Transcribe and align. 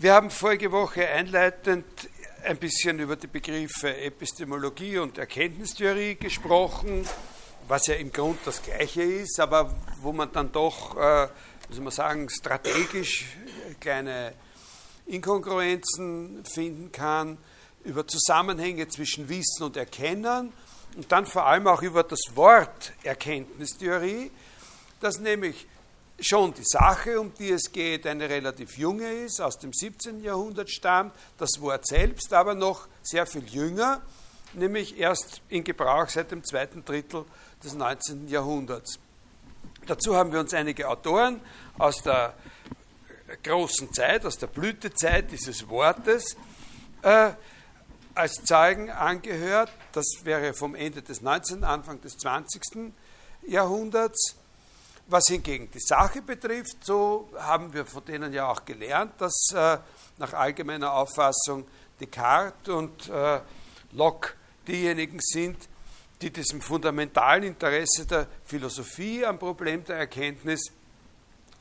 Wir 0.00 0.14
haben 0.14 0.30
vorige 0.30 0.72
Woche 0.72 1.06
einleitend 1.06 1.84
ein 2.42 2.56
bisschen 2.56 3.00
über 3.00 3.16
die 3.16 3.26
Begriffe 3.26 3.94
Epistemologie 3.98 4.96
und 4.96 5.18
Erkenntnistheorie 5.18 6.14
gesprochen, 6.14 7.06
was 7.68 7.86
ja 7.86 7.96
im 7.96 8.10
Grund 8.10 8.38
das 8.46 8.62
Gleiche 8.62 9.02
ist, 9.02 9.38
aber 9.38 9.76
wo 10.00 10.14
man 10.14 10.32
dann 10.32 10.52
doch, 10.52 10.96
äh, 10.96 11.28
muss 11.68 11.80
man 11.80 11.90
sagen, 11.90 12.30
strategisch 12.30 13.26
kleine 13.78 14.32
Inkongruenzen 15.04 16.46
finden 16.46 16.90
kann, 16.92 17.36
über 17.84 18.06
Zusammenhänge 18.06 18.88
zwischen 18.88 19.28
Wissen 19.28 19.64
und 19.64 19.76
Erkennen 19.76 20.54
und 20.96 21.12
dann 21.12 21.26
vor 21.26 21.44
allem 21.44 21.66
auch 21.66 21.82
über 21.82 22.04
das 22.04 22.20
Wort 22.36 22.94
Erkenntnistheorie, 23.02 24.30
das 25.00 25.20
nämlich 25.20 25.66
schon 26.20 26.54
die 26.54 26.64
Sache, 26.64 27.20
um 27.20 27.32
die 27.34 27.50
es 27.50 27.72
geht, 27.72 28.06
eine 28.06 28.28
relativ 28.28 28.76
junge 28.76 29.10
ist, 29.12 29.40
aus 29.40 29.58
dem 29.58 29.72
17. 29.72 30.22
Jahrhundert 30.22 30.70
stammt, 30.70 31.14
das 31.38 31.60
Wort 31.60 31.86
selbst 31.86 32.32
aber 32.32 32.54
noch 32.54 32.88
sehr 33.02 33.26
viel 33.26 33.44
jünger, 33.44 34.02
nämlich 34.52 34.98
erst 34.98 35.42
in 35.48 35.64
Gebrauch 35.64 36.08
seit 36.08 36.30
dem 36.30 36.44
zweiten 36.44 36.84
Drittel 36.84 37.24
des 37.62 37.74
19. 37.74 38.28
Jahrhunderts. 38.28 38.98
Dazu 39.86 40.14
haben 40.14 40.32
wir 40.32 40.40
uns 40.40 40.52
einige 40.54 40.88
Autoren 40.88 41.40
aus 41.78 42.02
der 42.02 42.34
großen 43.42 43.92
Zeit, 43.92 44.26
aus 44.26 44.38
der 44.38 44.48
Blütezeit 44.48 45.30
dieses 45.30 45.68
Wortes 45.68 46.36
äh, 47.02 47.30
als 48.14 48.34
Zeugen 48.44 48.90
angehört. 48.90 49.70
Das 49.92 50.06
wäre 50.24 50.52
vom 50.52 50.74
Ende 50.74 51.02
des 51.02 51.22
19., 51.22 51.64
Anfang 51.64 52.00
des 52.00 52.18
20. 52.18 52.92
Jahrhunderts. 53.46 54.36
Was 55.12 55.26
hingegen 55.26 55.68
die 55.72 55.80
Sache 55.80 56.22
betrifft, 56.22 56.84
so 56.84 57.30
haben 57.36 57.72
wir 57.72 57.84
von 57.84 58.04
denen 58.04 58.32
ja 58.32 58.48
auch 58.48 58.64
gelernt, 58.64 59.20
dass 59.20 59.48
äh, 59.52 59.76
nach 60.18 60.32
allgemeiner 60.34 60.92
Auffassung 60.92 61.66
Descartes 62.00 62.72
und 62.72 63.08
äh, 63.08 63.40
Locke 63.90 64.34
diejenigen 64.68 65.18
sind, 65.20 65.68
die 66.22 66.30
diesem 66.30 66.60
fundamentalen 66.60 67.42
Interesse 67.42 68.06
der 68.06 68.28
Philosophie 68.44 69.26
am 69.26 69.40
Problem 69.40 69.84
der 69.84 69.96
Erkenntnis 69.96 70.70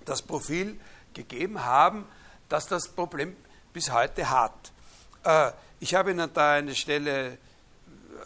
das 0.06 0.22
Profil 0.22 0.80
gegeben 1.16 1.66
haben, 1.66 2.06
das 2.50 2.68
das 2.68 2.88
Problem 2.88 3.36
bis 3.74 3.92
heute 3.92 4.30
hat. 4.30 4.72
Äh, 5.24 5.54
ich 5.80 5.96
habe 5.96 6.12
Ihnen 6.12 6.30
da 6.36 6.54
eine 6.54 6.76
Stelle 6.76 7.40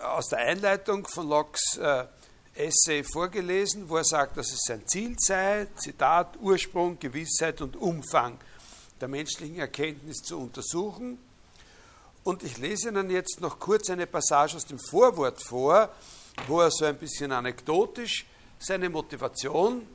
aus 0.02 0.28
der 0.28 0.40
Einleitung 0.40 1.08
von 1.08 1.30
Locke's 1.30 1.78
äh, 1.78 2.08
Essay 2.56 3.04
vorgelesen, 3.04 3.90
wo 3.90 3.98
er 3.98 4.04
sagt, 4.04 4.38
dass 4.38 4.52
es 4.52 4.62
sein 4.66 4.88
Ziel 4.88 5.16
sei, 5.18 5.68
Zitat, 5.76 6.38
Ursprung, 6.40 7.00
Gewissheit 7.00 7.62
und 7.62 7.76
Umfang 7.76 8.38
der 9.02 9.08
menschlichen 9.08 9.58
Erkenntnis 9.58 10.18
zu 10.18 10.40
untersuchen. 10.40 11.18
Und 12.24 12.44
ich 12.44 12.58
lese 12.58 12.90
Ihnen 12.90 13.09
jetzt 13.09 13.42
noch 13.42 13.59
kurz 13.59 13.90
eine 13.90 14.08
Passage 14.08 14.56
aus 14.56 14.66
dem 14.66 14.80
Vorwort 14.80 15.42
vor, 15.42 15.90
wo 16.48 16.62
er 16.62 16.72
so 16.72 16.86
ein 16.86 16.98
bisschen 16.98 17.31
anekdotisch 17.31 18.26
seine 18.59 18.90
Motivation 18.90 19.86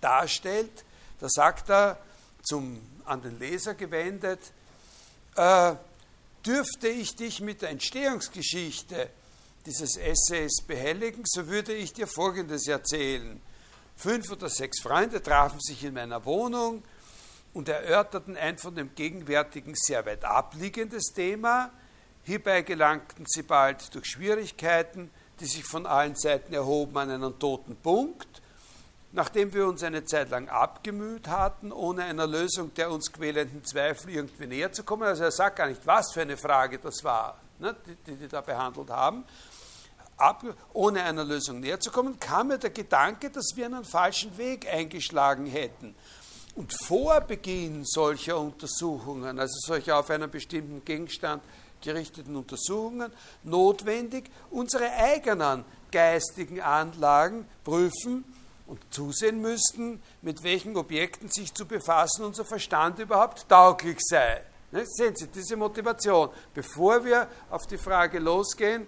darstellt. 0.00 0.84
Da 1.20 1.28
sagt 1.28 1.70
er, 1.70 1.98
zum, 2.42 2.80
an 3.04 3.22
den 3.22 3.38
Leser 3.38 3.74
gewendet, 3.74 4.40
äh, 5.36 5.74
dürfte 6.44 6.88
ich 6.88 7.16
dich 7.16 7.40
mit 7.40 7.62
der 7.62 7.70
Entstehungsgeschichte 7.70 9.10
dieses 9.66 9.96
Essays 9.96 10.62
behelligen, 10.66 11.24
so 11.26 11.48
würde 11.48 11.74
ich 11.74 11.92
dir 11.92 12.06
Folgendes 12.06 12.66
erzählen. 12.68 13.40
Fünf 13.96 14.30
oder 14.30 14.48
sechs 14.48 14.80
Freunde 14.80 15.22
trafen 15.22 15.60
sich 15.60 15.82
in 15.84 15.94
meiner 15.94 16.24
Wohnung 16.24 16.82
und 17.52 17.68
erörterten 17.68 18.36
ein 18.36 18.58
von 18.58 18.74
dem 18.74 18.94
gegenwärtigen 18.94 19.74
sehr 19.74 20.04
weit 20.06 20.24
abliegendes 20.24 21.12
Thema. 21.14 21.70
Hierbei 22.22 22.62
gelangten 22.62 23.24
sie 23.26 23.42
bald 23.42 23.94
durch 23.94 24.06
Schwierigkeiten, 24.06 25.10
die 25.40 25.46
sich 25.46 25.64
von 25.64 25.86
allen 25.86 26.14
Seiten 26.14 26.52
erhoben, 26.52 26.96
an 26.98 27.10
einen 27.10 27.38
toten 27.38 27.76
Punkt. 27.76 28.42
Nachdem 29.12 29.54
wir 29.54 29.66
uns 29.66 29.82
eine 29.82 30.04
Zeit 30.04 30.28
lang 30.28 30.48
abgemüht 30.48 31.28
hatten, 31.28 31.72
ohne 31.72 32.04
einer 32.04 32.26
Lösung 32.26 32.74
der 32.74 32.90
uns 32.90 33.10
quälenden 33.10 33.64
Zweifel 33.64 34.10
irgendwie 34.10 34.46
näher 34.46 34.72
zu 34.72 34.84
kommen, 34.84 35.04
also 35.04 35.24
er 35.24 35.32
sagt 35.32 35.56
gar 35.56 35.68
nicht, 35.68 35.86
was 35.86 36.12
für 36.12 36.20
eine 36.20 36.36
Frage 36.36 36.78
das 36.78 37.02
war, 37.02 37.40
ne, 37.58 37.74
die, 37.86 37.94
die 38.06 38.16
die 38.16 38.28
da 38.28 38.42
behandelt 38.42 38.90
haben, 38.90 39.24
ab, 40.16 40.44
ohne 40.72 41.02
einer 41.02 41.24
Lösung 41.24 41.60
näher 41.60 41.80
zu 41.80 41.90
kommen, 41.90 42.18
kam 42.18 42.48
mir 42.48 42.58
der 42.58 42.70
Gedanke, 42.70 43.30
dass 43.30 43.52
wir 43.54 43.66
einen 43.66 43.84
falschen 43.84 44.36
Weg 44.38 44.66
eingeschlagen 44.72 45.46
hätten. 45.46 45.94
Und 46.54 46.72
vor 46.84 47.20
Beginn 47.20 47.84
solcher 47.84 48.38
Untersuchungen, 48.38 49.38
also 49.38 49.54
solcher 49.66 49.98
auf 49.98 50.08
einen 50.10 50.30
bestimmten 50.30 50.84
Gegenstand 50.84 51.42
gerichteten 51.82 52.34
Untersuchungen, 52.34 53.12
notwendig, 53.44 54.30
unsere 54.50 54.90
eigenen 54.90 55.64
geistigen 55.90 56.60
Anlagen 56.60 57.46
prüfen 57.62 58.24
und 58.66 58.80
zusehen 58.90 59.40
müssten, 59.40 60.02
mit 60.22 60.42
welchen 60.42 60.76
Objekten 60.76 61.28
sich 61.28 61.52
zu 61.54 61.66
befassen 61.66 62.24
unser 62.24 62.44
Verstand 62.44 62.98
überhaupt 62.98 63.48
tauglich 63.48 63.98
sei. 64.00 64.42
Ne, 64.72 64.84
sehen 64.84 65.14
Sie 65.14 65.28
diese 65.28 65.56
Motivation. 65.56 66.30
Bevor 66.52 67.04
wir 67.04 67.28
auf 67.50 67.66
die 67.66 67.78
Frage 67.78 68.18
losgehen, 68.18 68.86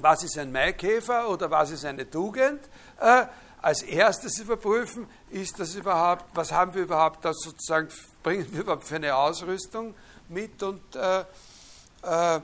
was 0.00 0.22
ist 0.24 0.38
ein 0.38 0.52
Maikäfer 0.52 1.28
oder 1.28 1.50
was 1.50 1.70
ist 1.70 1.84
eine 1.84 2.08
Tugend, 2.08 2.60
äh, 3.00 3.26
als 3.60 3.82
erstes 3.82 4.38
überprüfen, 4.38 5.08
ist 5.30 5.58
das 5.58 5.74
überhaupt, 5.74 6.24
was 6.34 6.52
haben 6.52 6.74
wir 6.74 6.82
überhaupt 6.82 7.24
da 7.24 7.32
sozusagen, 7.34 7.88
bringen 8.22 8.46
wir 8.52 8.60
überhaupt 8.60 8.84
für 8.84 8.96
eine 8.96 9.14
Ausrüstung 9.14 9.94
mit 10.28 10.62
und 10.62 10.94
äh, 10.94 11.24
äh, 12.02 12.40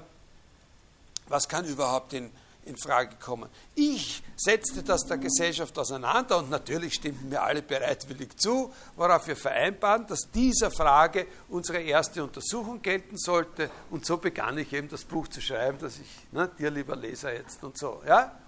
was 1.28 1.48
kann 1.48 1.64
überhaupt 1.64 2.12
in, 2.12 2.30
in 2.66 2.76
Frage 2.76 3.16
kommen. 3.16 3.48
Ich 3.74 4.22
setzte 4.36 4.82
das 4.82 5.04
der 5.06 5.18
Gesellschaft 5.18 5.78
auseinander 5.78 6.38
und 6.38 6.50
natürlich 6.50 6.94
stimmten 6.94 7.28
mir 7.28 7.42
alle 7.42 7.62
bereitwillig 7.62 8.36
zu, 8.36 8.72
worauf 8.96 9.26
wir 9.26 9.36
vereinbaren, 9.36 10.06
dass 10.06 10.30
dieser 10.32 10.70
Frage 10.70 11.26
unsere 11.48 11.80
erste 11.80 12.22
Untersuchung 12.22 12.82
gelten 12.82 13.16
sollte 13.18 13.70
und 13.90 14.04
so 14.04 14.16
begann 14.16 14.58
ich 14.58 14.72
eben 14.72 14.88
das 14.88 15.04
Buch 15.04 15.28
zu 15.28 15.40
schreiben, 15.40 15.78
das 15.80 15.98
ich 15.98 16.32
ne, 16.32 16.50
dir 16.58 16.70
lieber 16.70 16.96
Leser 16.96 17.34
jetzt 17.34 17.62
und 17.62 17.78
so. 17.78 18.02
Ja? 18.06 18.38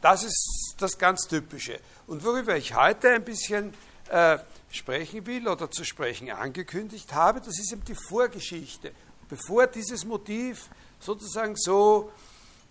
Das 0.00 0.22
ist 0.22 0.74
das 0.78 0.96
ganz 0.96 1.22
Typische. 1.22 1.80
Und 2.06 2.24
worüber 2.24 2.56
ich 2.56 2.74
heute 2.74 3.10
ein 3.10 3.24
bisschen 3.24 3.74
äh, 4.08 4.38
sprechen 4.70 5.26
will 5.26 5.48
oder 5.48 5.70
zu 5.70 5.84
sprechen 5.84 6.30
angekündigt 6.30 7.12
habe, 7.12 7.40
das 7.40 7.58
ist 7.58 7.72
eben 7.72 7.84
die 7.84 7.96
Vorgeschichte. 8.08 8.92
Bevor 9.28 9.66
dieses 9.66 10.04
Motiv 10.04 10.70
sozusagen 11.00 11.56
so 11.56 12.10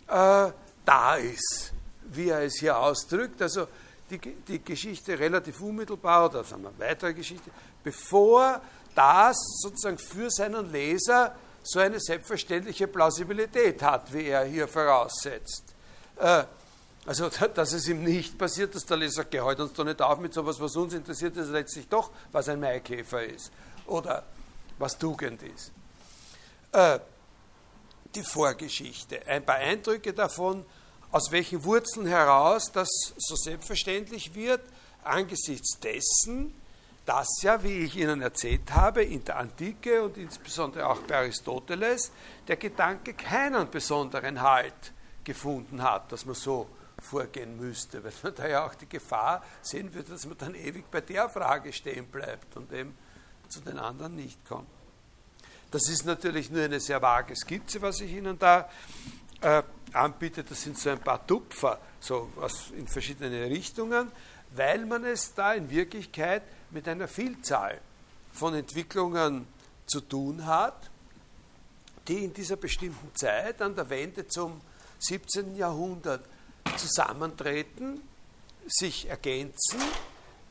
äh, 0.07 0.51
da 0.85 1.15
ist, 1.15 1.73
wie 2.03 2.29
er 2.29 2.43
es 2.43 2.59
hier 2.59 2.77
ausdrückt. 2.77 3.41
Also 3.41 3.67
die, 4.09 4.17
die 4.19 4.63
Geschichte 4.63 5.17
relativ 5.17 5.59
unmittelbar 5.61 6.25
oder 6.25 6.43
sagen 6.43 6.63
wir 6.63 6.71
weitere 6.77 7.13
Geschichte, 7.13 7.51
bevor 7.83 8.61
das 8.95 9.37
sozusagen 9.61 9.97
für 9.97 10.29
seinen 10.31 10.71
Leser 10.71 11.35
so 11.61 11.79
eine 11.79 11.99
selbstverständliche 11.99 12.87
Plausibilität 12.87 13.81
hat, 13.81 14.11
wie 14.13 14.27
er 14.27 14.45
hier 14.45 14.67
voraussetzt. 14.67 15.75
Äh, 16.17 16.43
also, 17.05 17.29
dass 17.53 17.73
es 17.73 17.87
ihm 17.87 18.03
nicht 18.03 18.37
passiert, 18.37 18.73
dass 18.75 18.85
der 18.85 18.97
Leser 18.97 19.15
sagt, 19.15 19.31
geh 19.31 19.41
heute 19.41 19.63
uns 19.63 19.73
doch 19.73 19.83
nicht 19.83 20.01
auf 20.01 20.19
mit 20.19 20.33
sowas, 20.33 20.59
was 20.59 20.75
uns 20.75 20.93
interessiert, 20.93 21.35
ist 21.37 21.49
letztlich 21.49 21.87
doch, 21.87 22.11
was 22.31 22.47
ein 22.49 22.59
Maikäfer 22.59 23.23
ist 23.23 23.51
oder 23.85 24.23
was 24.77 24.97
Tugend 24.97 25.41
ist. 25.43 25.71
Äh, 26.71 26.99
die 28.17 28.23
Vorgeschichte, 28.23 29.25
ein 29.27 29.45
paar 29.45 29.57
Eindrücke 29.57 30.11
davon, 30.13 30.65
aus 31.11 31.31
welchen 31.31 31.63
Wurzeln 31.63 32.07
heraus 32.07 32.71
das 32.71 32.89
so 33.15 33.35
selbstverständlich 33.35 34.33
wird, 34.33 34.61
angesichts 35.03 35.79
dessen, 35.79 36.53
dass 37.05 37.27
ja, 37.41 37.63
wie 37.63 37.85
ich 37.85 37.95
Ihnen 37.95 38.21
erzählt 38.21 38.73
habe, 38.73 39.03
in 39.03 39.23
der 39.23 39.37
Antike 39.37 40.03
und 40.03 40.17
insbesondere 40.17 40.87
auch 40.87 40.99
bei 41.01 41.15
Aristoteles 41.15 42.11
der 42.47 42.57
Gedanke 42.57 43.13
keinen 43.13 43.69
besonderen 43.69 44.41
Halt 44.41 44.91
gefunden 45.23 45.81
hat, 45.81 46.11
dass 46.11 46.25
man 46.25 46.35
so 46.35 46.67
vorgehen 46.99 47.55
müsste, 47.55 48.03
weil 48.03 48.11
man 48.23 48.35
da 48.35 48.47
ja 48.47 48.65
auch 48.65 48.75
die 48.75 48.89
Gefahr 48.89 49.43
sehen 49.61 49.93
würde, 49.93 50.11
dass 50.11 50.25
man 50.25 50.37
dann 50.37 50.55
ewig 50.55 50.89
bei 50.89 51.01
der 51.01 51.29
Frage 51.29 51.71
stehen 51.71 52.07
bleibt 52.07 52.57
und 52.57 52.73
eben 52.73 52.97
zu 53.47 53.61
den 53.61 53.77
anderen 53.77 54.15
nicht 54.15 54.43
kommt. 54.45 54.76
Das 55.71 55.89
ist 55.89 56.05
natürlich 56.05 56.49
nur 56.49 56.63
eine 56.63 56.79
sehr 56.79 57.01
vage 57.01 57.35
Skizze, 57.35 57.81
was 57.81 57.99
ich 58.01 58.11
Ihnen 58.11 58.39
da 58.39 58.69
äh, 59.41 59.63
anbiete. 59.91 60.43
Das 60.43 60.61
sind 60.61 60.77
so 60.77 60.89
ein 60.89 60.99
paar 60.99 61.25
Tupfer, 61.25 61.79
so 61.99 62.31
aus, 62.39 62.71
in 62.71 62.87
verschiedene 62.87 63.49
Richtungen, 63.49 64.11
weil 64.55 64.85
man 64.85 65.03
es 65.03 65.33
da 65.33 65.53
in 65.53 65.69
Wirklichkeit 65.69 66.43
mit 66.71 66.87
einer 66.87 67.07
Vielzahl 67.07 67.81
von 68.31 68.53
Entwicklungen 68.53 69.47
zu 69.85 70.01
tun 70.01 70.45
hat, 70.45 70.89
die 72.07 72.23
in 72.23 72.33
dieser 72.33 72.55
bestimmten 72.55 73.13
Zeit 73.15 73.61
an 73.61 73.75
der 73.75 73.89
Wende 73.89 74.27
zum 74.27 74.61
17. 74.99 75.55
Jahrhundert 75.55 76.25
zusammentreten, 76.77 78.01
sich 78.67 79.09
ergänzen, 79.09 79.79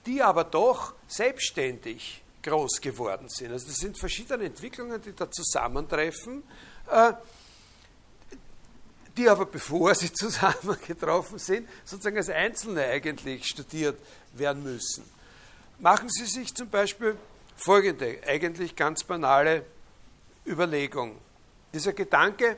die 0.04 0.22
aber 0.22 0.44
doch 0.44 0.94
selbstständig 1.08 2.22
groß 2.46 2.80
geworden 2.80 3.28
sind. 3.28 3.52
Also 3.52 3.66
das 3.66 3.76
sind 3.76 3.98
verschiedene 3.98 4.44
Entwicklungen, 4.44 5.00
die 5.02 5.14
da 5.14 5.30
zusammentreffen, 5.30 6.42
äh, 6.90 7.12
die 9.16 9.28
aber 9.28 9.46
bevor 9.58 9.94
sie 9.94 10.12
zusammengetroffen 10.12 11.38
sind, 11.38 11.68
sozusagen 11.84 12.16
als 12.16 12.30
Einzelne 12.30 12.84
eigentlich 12.84 13.46
studiert 13.46 13.98
werden 14.32 14.62
müssen. 14.62 15.04
Machen 15.78 16.08
Sie 16.08 16.24
sich 16.24 16.54
zum 16.54 16.70
Beispiel 16.70 17.18
folgende, 17.56 18.20
eigentlich 18.26 18.76
ganz 18.76 19.04
banale 19.04 19.64
Überlegung. 20.46 21.18
Dieser 21.74 21.92
Gedanke, 21.92 22.56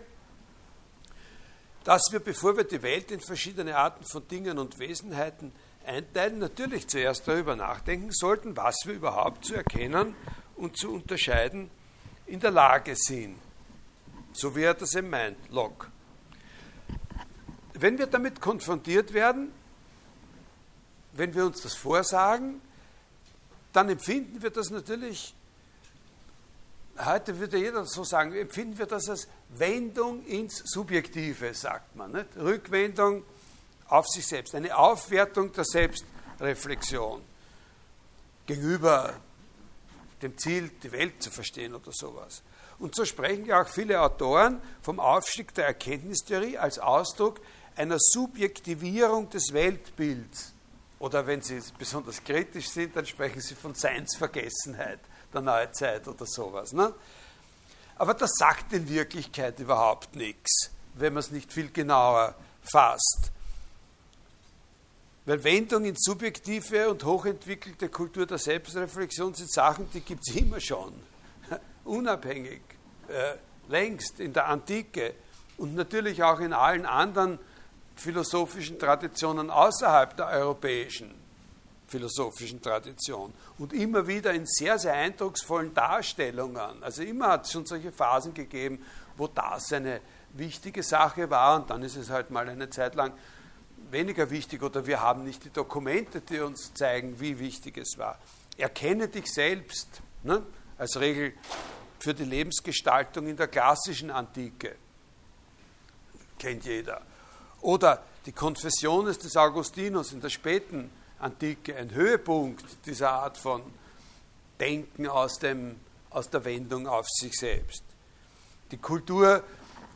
dass 1.82 2.02
wir, 2.12 2.20
bevor 2.20 2.56
wir 2.56 2.64
die 2.64 2.82
Welt 2.82 3.10
in 3.10 3.20
verschiedene 3.20 3.76
Arten 3.76 4.04
von 4.04 4.28
Dingen 4.28 4.58
und 4.58 4.78
Wesenheiten 4.78 5.52
einteilen, 5.88 6.38
natürlich 6.38 6.86
zuerst 6.86 7.26
darüber 7.26 7.56
nachdenken 7.56 8.12
sollten, 8.12 8.56
was 8.56 8.76
wir 8.84 8.94
überhaupt 8.94 9.44
zu 9.44 9.54
erkennen 9.54 10.14
und 10.56 10.76
zu 10.76 10.92
unterscheiden 10.92 11.70
in 12.26 12.40
der 12.40 12.50
Lage 12.50 12.94
sind. 12.94 13.38
So 14.32 14.54
wie 14.54 14.62
er 14.62 14.74
das 14.74 14.94
eben 14.94 15.10
meint, 15.10 15.36
Locke. 15.50 15.88
Wenn 17.72 17.98
wir 17.98 18.06
damit 18.06 18.40
konfrontiert 18.40 19.12
werden, 19.12 19.52
wenn 21.12 21.34
wir 21.34 21.46
uns 21.46 21.62
das 21.62 21.74
vorsagen, 21.74 22.60
dann 23.72 23.88
empfinden 23.88 24.42
wir 24.42 24.50
das 24.50 24.70
natürlich, 24.70 25.34
heute 26.98 27.38
würde 27.38 27.58
jeder 27.58 27.84
so 27.86 28.04
sagen, 28.04 28.34
empfinden 28.34 28.78
wir 28.78 28.86
das 28.86 29.08
als 29.08 29.28
Wendung 29.50 30.24
ins 30.26 30.62
Subjektive, 30.64 31.54
sagt 31.54 31.96
man. 31.96 32.12
Nicht? 32.12 32.36
Rückwendung 32.36 33.24
auf 33.88 34.06
sich 34.06 34.26
selbst, 34.26 34.54
eine 34.54 34.76
Aufwertung 34.76 35.52
der 35.52 35.64
Selbstreflexion 35.64 37.22
gegenüber 38.46 39.14
dem 40.22 40.36
Ziel, 40.36 40.70
die 40.82 40.92
Welt 40.92 41.22
zu 41.22 41.30
verstehen 41.30 41.74
oder 41.74 41.92
sowas. 41.92 42.42
Und 42.78 42.94
so 42.94 43.04
sprechen 43.04 43.46
ja 43.46 43.62
auch 43.62 43.68
viele 43.68 44.00
Autoren 44.00 44.60
vom 44.82 45.00
Aufstieg 45.00 45.52
der 45.54 45.66
Erkenntnistheorie 45.66 46.58
als 46.58 46.78
Ausdruck 46.78 47.40
einer 47.76 47.98
Subjektivierung 47.98 49.30
des 49.30 49.52
Weltbilds. 49.52 50.52
Oder 50.98 51.26
wenn 51.26 51.42
Sie 51.42 51.60
besonders 51.78 52.22
kritisch 52.22 52.68
sind, 52.68 52.96
dann 52.96 53.06
sprechen 53.06 53.40
Sie 53.40 53.54
von 53.54 53.74
Seinsvergessenheit 53.74 55.00
der 55.32 55.40
Neuzeit 55.40 56.06
oder 56.08 56.26
sowas. 56.26 56.72
Ne? 56.72 56.92
Aber 57.96 58.14
das 58.14 58.30
sagt 58.36 58.72
in 58.72 58.88
Wirklichkeit 58.88 59.58
überhaupt 59.60 60.14
nichts, 60.16 60.70
wenn 60.94 61.12
man 61.12 61.20
es 61.20 61.30
nicht 61.30 61.52
viel 61.52 61.70
genauer 61.70 62.34
fasst. 62.62 63.32
Weil 65.28 65.44
Wendung 65.44 65.84
in 65.84 65.94
subjektive 65.94 66.88
und 66.88 67.04
hochentwickelte 67.04 67.90
Kultur 67.90 68.24
der 68.24 68.38
Selbstreflexion 68.38 69.34
sind 69.34 69.52
Sachen, 69.52 69.86
die 69.92 70.00
gibt 70.00 70.26
es 70.26 70.34
immer 70.34 70.58
schon. 70.58 70.94
Unabhängig, 71.84 72.62
äh, 73.08 73.34
längst 73.70 74.20
in 74.20 74.32
der 74.32 74.46
Antike 74.46 75.16
und 75.58 75.74
natürlich 75.74 76.22
auch 76.22 76.40
in 76.40 76.54
allen 76.54 76.86
anderen 76.86 77.38
philosophischen 77.94 78.78
Traditionen 78.78 79.50
außerhalb 79.50 80.16
der 80.16 80.28
europäischen 80.28 81.14
philosophischen 81.88 82.62
Tradition 82.62 83.34
und 83.58 83.74
immer 83.74 84.06
wieder 84.06 84.32
in 84.32 84.46
sehr, 84.46 84.78
sehr 84.78 84.94
eindrucksvollen 84.94 85.74
Darstellungen. 85.74 86.82
Also 86.82 87.02
immer 87.02 87.32
hat 87.32 87.44
es 87.44 87.52
schon 87.52 87.66
solche 87.66 87.92
Phasen 87.92 88.32
gegeben, 88.32 88.82
wo 89.18 89.26
das 89.26 89.74
eine 89.74 90.00
wichtige 90.32 90.82
Sache 90.82 91.28
war 91.28 91.60
und 91.60 91.68
dann 91.68 91.82
ist 91.82 91.96
es 91.96 92.08
halt 92.08 92.30
mal 92.30 92.48
eine 92.48 92.70
Zeit 92.70 92.94
lang 92.94 93.12
weniger 93.90 94.30
wichtig 94.30 94.62
oder 94.62 94.86
wir 94.86 95.00
haben 95.00 95.24
nicht 95.24 95.44
die 95.44 95.50
Dokumente, 95.50 96.20
die 96.20 96.40
uns 96.40 96.72
zeigen, 96.74 97.18
wie 97.20 97.38
wichtig 97.38 97.78
es 97.78 97.98
war. 97.98 98.18
Erkenne 98.56 99.08
dich 99.08 99.32
selbst 99.32 99.88
ne? 100.22 100.42
als 100.76 100.98
Regel 100.98 101.32
für 101.98 102.14
die 102.14 102.24
Lebensgestaltung 102.24 103.26
in 103.26 103.36
der 103.36 103.48
klassischen 103.48 104.10
Antike. 104.10 104.76
Kennt 106.38 106.64
jeder. 106.64 107.02
Oder 107.60 108.04
die 108.26 108.32
Konfessiones 108.32 109.18
des 109.18 109.36
Augustinus 109.36 110.12
in 110.12 110.20
der 110.20 110.30
späten 110.30 110.90
Antike, 111.18 111.74
ein 111.76 111.92
Höhepunkt 111.92 112.64
dieser 112.86 113.10
Art 113.10 113.38
von 113.38 113.62
Denken 114.60 115.06
aus, 115.06 115.38
dem, 115.38 115.80
aus 116.10 116.30
der 116.30 116.44
Wendung 116.44 116.86
auf 116.86 117.06
sich 117.08 117.34
selbst. 117.34 117.82
Die 118.70 118.76
Kultur 118.76 119.42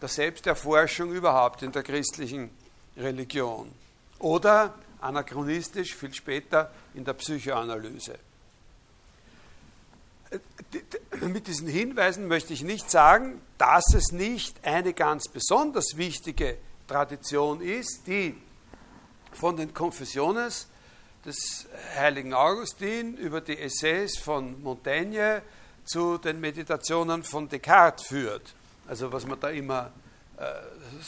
der 0.00 0.08
Selbsterforschung 0.08 1.12
überhaupt 1.12 1.62
in 1.62 1.70
der 1.72 1.82
christlichen 1.82 2.50
Religion. 2.96 3.72
Oder 4.22 4.74
anachronistisch 5.00 5.94
viel 5.94 6.14
später 6.14 6.70
in 6.94 7.04
der 7.04 7.14
Psychoanalyse. 7.14 8.18
Mit 11.20 11.46
diesen 11.46 11.68
Hinweisen 11.68 12.28
möchte 12.28 12.54
ich 12.54 12.62
nicht 12.62 12.90
sagen, 12.90 13.42
dass 13.58 13.84
es 13.94 14.12
nicht 14.12 14.64
eine 14.64 14.94
ganz 14.94 15.28
besonders 15.28 15.96
wichtige 15.96 16.56
Tradition 16.86 17.60
ist, 17.60 18.06
die 18.06 18.34
von 19.32 19.56
den 19.56 19.74
Konfessiones 19.74 20.68
des 21.24 21.66
heiligen 21.96 22.32
Augustin 22.32 23.16
über 23.16 23.40
die 23.40 23.58
Essays 23.58 24.18
von 24.18 24.62
Montaigne 24.62 25.42
zu 25.84 26.16
den 26.18 26.40
Meditationen 26.40 27.24
von 27.24 27.48
Descartes 27.48 28.06
führt. 28.06 28.54
Also 28.86 29.12
was 29.12 29.26
man 29.26 29.38
da 29.38 29.50
immer 29.50 29.92
äh, 30.36 30.44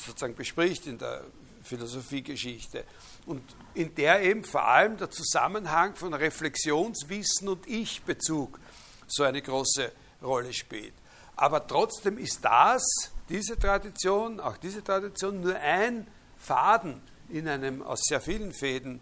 sozusagen 0.04 0.34
bespricht 0.34 0.86
in 0.86 0.98
der 0.98 1.22
Philosophiegeschichte. 1.64 2.84
Und 3.26 3.42
in 3.74 3.94
der 3.94 4.22
eben 4.22 4.44
vor 4.44 4.66
allem 4.66 4.96
der 4.96 5.10
Zusammenhang 5.10 5.96
von 5.96 6.14
Reflexionswissen 6.14 7.48
und 7.48 7.66
Ich-Bezug 7.66 8.60
so 9.06 9.24
eine 9.24 9.42
große 9.42 9.90
Rolle 10.22 10.52
spielt. 10.52 10.94
Aber 11.36 11.66
trotzdem 11.66 12.18
ist 12.18 12.44
das, 12.44 12.84
diese 13.28 13.58
Tradition, 13.58 14.40
auch 14.40 14.56
diese 14.56 14.84
Tradition, 14.84 15.40
nur 15.40 15.56
ein 15.56 16.06
Faden 16.38 17.02
in 17.30 17.48
einem 17.48 17.82
aus 17.82 18.02
sehr 18.04 18.20
vielen 18.20 18.52
Fäden 18.52 19.00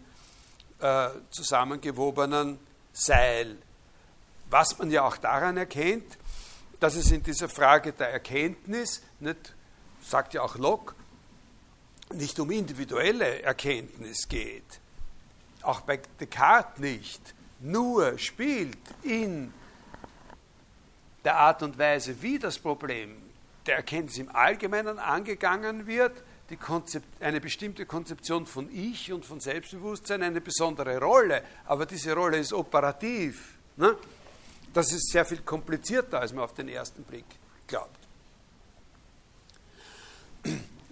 äh, 0.79 1.09
zusammengewobenen 1.29 2.59
Seil. 2.93 3.57
Was 4.49 4.77
man 4.77 4.91
ja 4.91 5.03
auch 5.03 5.17
daran 5.17 5.57
erkennt, 5.57 6.17
dass 6.79 6.95
es 6.95 7.11
in 7.11 7.23
dieser 7.23 7.49
Frage 7.49 7.93
der 7.93 8.09
Erkenntnis, 8.09 9.01
nicht, 9.19 9.53
sagt 10.01 10.33
ja 10.33 10.41
auch 10.41 10.55
Locke, 10.57 10.95
nicht 12.15 12.39
um 12.39 12.51
individuelle 12.51 13.41
Erkenntnis 13.41 14.27
geht. 14.27 14.79
Auch 15.61 15.81
bei 15.81 15.99
Descartes 16.19 16.79
nicht. 16.79 17.33
Nur 17.59 18.17
spielt 18.17 18.77
in 19.03 19.53
der 21.23 21.37
Art 21.37 21.63
und 21.63 21.77
Weise, 21.77 22.21
wie 22.21 22.37
das 22.37 22.59
Problem 22.59 23.15
der 23.65 23.77
Erkenntnis 23.77 24.17
im 24.17 24.35
Allgemeinen 24.35 24.99
angegangen 24.99 25.87
wird, 25.87 26.23
eine 27.19 27.41
bestimmte 27.41 27.85
Konzeption 27.85 28.45
von 28.45 28.69
Ich 28.71 29.11
und 29.11 29.25
von 29.25 29.39
Selbstbewusstsein 29.39 30.21
eine 30.21 30.41
besondere 30.41 30.99
Rolle, 30.99 31.43
aber 31.65 31.85
diese 31.85 32.13
Rolle 32.13 32.37
ist 32.37 32.53
operativ. 32.53 33.57
Ne? 33.77 33.97
Das 34.73 34.91
ist 34.91 35.11
sehr 35.11 35.25
viel 35.25 35.39
komplizierter, 35.39 36.19
als 36.19 36.33
man 36.33 36.43
auf 36.43 36.53
den 36.53 36.67
ersten 36.67 37.03
Blick 37.03 37.25
glaubt. 37.65 37.97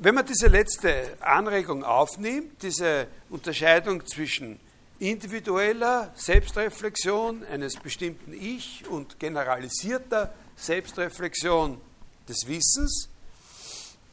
Wenn 0.03 0.15
man 0.15 0.25
diese 0.25 0.47
letzte 0.47 1.15
Anregung 1.19 1.83
aufnimmt, 1.83 2.63
diese 2.63 3.05
Unterscheidung 3.29 4.03
zwischen 4.07 4.59
individueller 4.97 6.11
Selbstreflexion 6.15 7.43
eines 7.45 7.75
bestimmten 7.75 8.33
Ich 8.33 8.83
und 8.89 9.19
generalisierter 9.19 10.33
Selbstreflexion 10.55 11.79
des 12.27 12.47
Wissens, 12.47 13.09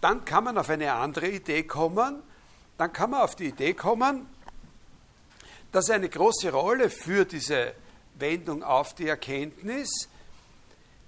dann 0.03 0.27
kann 0.27 0.45
man 0.45 0.59
auf 0.59 0.69
eine 0.69 0.93
andere 0.93 1.31
Idee 1.31 1.63
kommen. 1.63 2.23
Dann 2.77 2.93
kann 2.93 3.09
man 3.09 3.23
auf 3.23 3.35
die 3.35 3.47
Idee 3.47 3.73
kommen, 3.73 4.27
dass 5.73 5.89
eine 5.89 6.11
große 6.11 6.53
Rolle 6.53 6.91
für 6.91 7.25
diese 7.25 7.73
Wendung 8.19 8.63
auf 8.63 8.95
die 8.95 9.09
Erkenntnis 9.09 10.11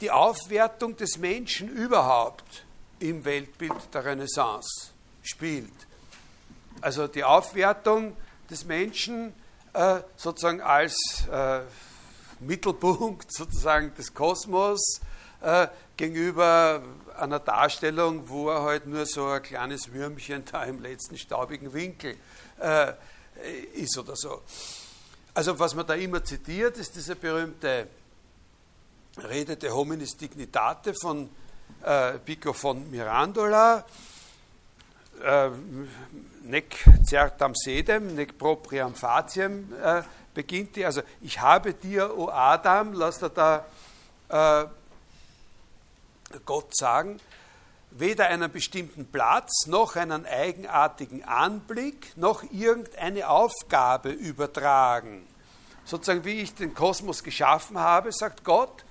die 0.01 0.11
Aufwertung 0.11 0.97
des 0.97 1.19
Menschen 1.19 1.69
überhaupt 1.69 2.65
im 3.01 3.25
Weltbild 3.25 3.93
der 3.93 4.05
Renaissance 4.05 4.91
spielt. 5.23 5.73
Also 6.81 7.07
die 7.09 7.25
Aufwertung 7.25 8.17
des 8.49 8.65
Menschen 8.65 9.33
äh, 9.73 10.01
sozusagen 10.17 10.61
als 10.61 10.97
äh, 11.31 11.61
Mittelpunkt 12.41 13.33
sozusagen 13.33 13.95
des 13.95 14.15
Kosmos 14.15 15.01
äh, 15.41 15.69
gegenüber 15.97 16.83
einer 17.19 17.39
Darstellung, 17.39 18.29
wo 18.29 18.49
er 18.49 18.63
halt 18.63 18.87
nur 18.87 19.05
so 19.07 19.27
ein 19.27 19.43
kleines 19.43 19.93
Würmchen 19.93 20.45
da 20.51 20.65
im 20.65 20.81
letzten 20.81 21.19
staubigen 21.19 21.73
Winkel 21.73 22.17
äh, 22.59 22.93
ist 23.75 23.97
oder 23.99 24.17
so. 24.17 24.43
Also 25.35 25.59
was 25.59 25.75
man 25.75 25.87
da 25.87 25.95
immer 25.95 26.25
zitiert, 26.25 26.77
ist 26.79 26.97
diese 26.97 27.17
berühmte 27.17 27.87
Rede 29.19 29.57
de 29.57 29.71
hominis 29.71 30.17
dignitate 30.17 30.95
von 30.95 31.29
äh, 31.85 32.19
Pico 32.19 32.53
von 32.53 32.91
Mirandola, 32.91 33.85
äh, 35.23 35.51
nec 36.43 36.77
certam 37.05 37.55
sedem, 37.55 38.15
nec 38.15 38.39
propriam 38.39 38.95
fatiem 38.95 39.73
äh, 39.83 40.03
beginnt 40.35 40.77
die, 40.77 40.87
also 40.87 41.03
ich 41.21 41.41
habe 41.41 41.75
dir, 41.75 42.17
o 42.17 42.29
Adam, 42.29 42.93
lasst 42.93 43.23
er 43.23 43.31
da 43.31 43.65
äh, 44.29 44.67
Gott 46.45 46.77
sagen, 46.77 47.21
weder 47.91 48.29
einen 48.29 48.51
bestimmten 48.51 49.07
Platz 49.07 49.67
noch 49.67 49.97
einen 49.97 50.25
eigenartigen 50.27 51.25
Anblick 51.25 52.17
noch 52.17 52.45
irgendeine 52.53 53.29
Aufgabe 53.29 54.11
übertragen. 54.11 55.27
Sozusagen 55.85 56.25
wie 56.25 56.41
ich 56.41 56.55
den 56.55 56.73
Kosmos 56.73 57.25
geschaffen 57.25 57.79
habe, 57.79 58.13
sagt 58.13 58.45
Gott, 58.45 58.85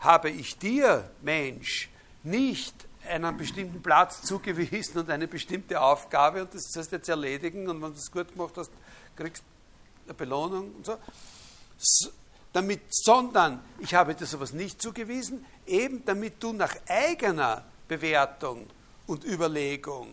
habe 0.00 0.30
ich 0.30 0.58
dir, 0.58 1.08
Mensch, 1.20 1.88
nicht 2.24 2.74
einen 3.08 3.36
bestimmten 3.36 3.82
Platz 3.82 4.22
zugewiesen 4.22 4.98
und 5.00 5.10
eine 5.10 5.26
bestimmte 5.26 5.80
Aufgabe 5.80 6.42
und 6.42 6.54
das 6.54 6.70
du 6.70 6.80
jetzt 6.80 7.08
erledigen 7.08 7.68
und 7.68 7.82
wenn 7.82 7.90
du 7.90 7.96
das 7.96 8.10
gut 8.10 8.32
gemacht 8.32 8.54
hast, 8.56 8.70
kriegst 9.16 9.42
du 9.42 10.10
eine 10.10 10.14
Belohnung 10.14 10.72
und 10.76 10.86
so. 10.86 10.96
Damit, 12.52 12.82
sondern 12.90 13.60
ich 13.78 13.94
habe 13.94 14.14
dir 14.14 14.26
sowas 14.26 14.52
nicht 14.52 14.80
zugewiesen, 14.80 15.44
eben 15.66 16.04
damit 16.04 16.42
du 16.42 16.52
nach 16.52 16.74
eigener 16.86 17.64
Bewertung 17.88 18.66
und 19.06 19.24
Überlegung 19.24 20.08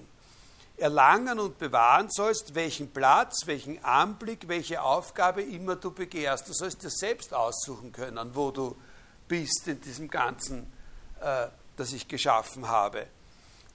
erlangen 0.80 1.40
und 1.40 1.58
bewahren 1.58 2.10
sollst, 2.10 2.56
welchen 2.56 2.92
Platz, 2.92 3.46
welchen 3.46 3.84
Anblick, 3.84 4.48
welche 4.48 4.82
Aufgabe 4.82 5.42
immer 5.42 5.76
du 5.76 5.92
begehrst. 5.92 6.48
Du 6.48 6.54
sollst 6.54 6.84
dir 6.84 6.90
selbst 6.90 7.34
aussuchen 7.34 7.92
können, 7.92 8.32
wo 8.34 8.52
du 8.52 8.76
bist 9.28 9.68
in 9.68 9.80
diesem 9.82 10.10
Ganzen, 10.10 10.72
äh, 11.22 11.48
das 11.80 11.94
ich 11.94 12.08
geschaffen 12.08 12.68
habe. 12.68 13.08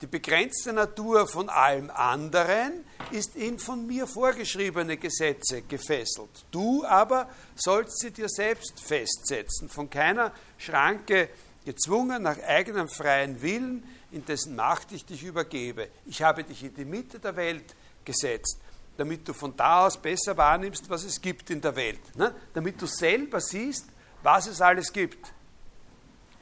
Die 0.01 0.07
begrenzte 0.07 0.73
Natur 0.73 1.27
von 1.27 1.49
allem 1.49 1.91
anderen 1.91 2.85
ist 3.11 3.37
in 3.37 3.59
von 3.59 3.87
mir 3.87 4.07
vorgeschriebene 4.07 4.97
Gesetze 4.97 5.63
gefesselt. 5.63 6.45
Du 6.51 6.85
aber 6.85 7.29
sollst 7.55 8.01
sie 8.01 8.11
dir 8.11 8.29
selbst 8.29 8.81
festsetzen, 8.81 9.69
von 9.69 9.89
keiner 9.89 10.33
Schranke 10.59 11.31
gezwungen 11.65 12.23
nach 12.23 12.39
eigenem 12.43 12.89
freien 12.89 13.41
Willen, 13.41 13.89
in 14.11 14.25
dessen 14.25 14.57
Macht 14.57 14.93
ich 14.93 15.07
dich 15.07 15.23
übergebe. 15.23 15.89
Ich 16.07 16.23
habe 16.23 16.45
dich 16.45 16.63
in 16.63 16.75
die 16.75 16.85
Mitte 16.85 17.19
der 17.19 17.37
Welt 17.37 17.75
gesetzt, 18.05 18.59
damit 18.97 19.27
du 19.27 19.33
von 19.33 19.57
da 19.57 19.87
aus 19.87 19.97
besser 19.97 20.37
wahrnimmst, 20.37 20.91
was 20.91 21.05
es 21.05 21.21
gibt 21.21 21.51
in 21.51 21.61
der 21.61 21.75
Welt. 21.77 22.17
Ne? 22.17 22.35
Damit 22.53 22.83
du 22.83 22.87
selber 22.87 23.41
siehst, 23.41 23.87
was 24.23 24.49
es 24.49 24.61
alles 24.61 24.93
gibt 24.93 25.33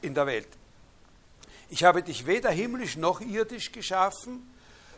in 0.01 0.13
der 0.13 0.25
Welt. 0.25 0.49
Ich 1.69 1.83
habe 1.83 2.03
dich 2.03 2.27
weder 2.27 2.51
himmlisch 2.51 2.97
noch 2.97 3.21
irdisch 3.21 3.71
geschaffen, 3.71 4.47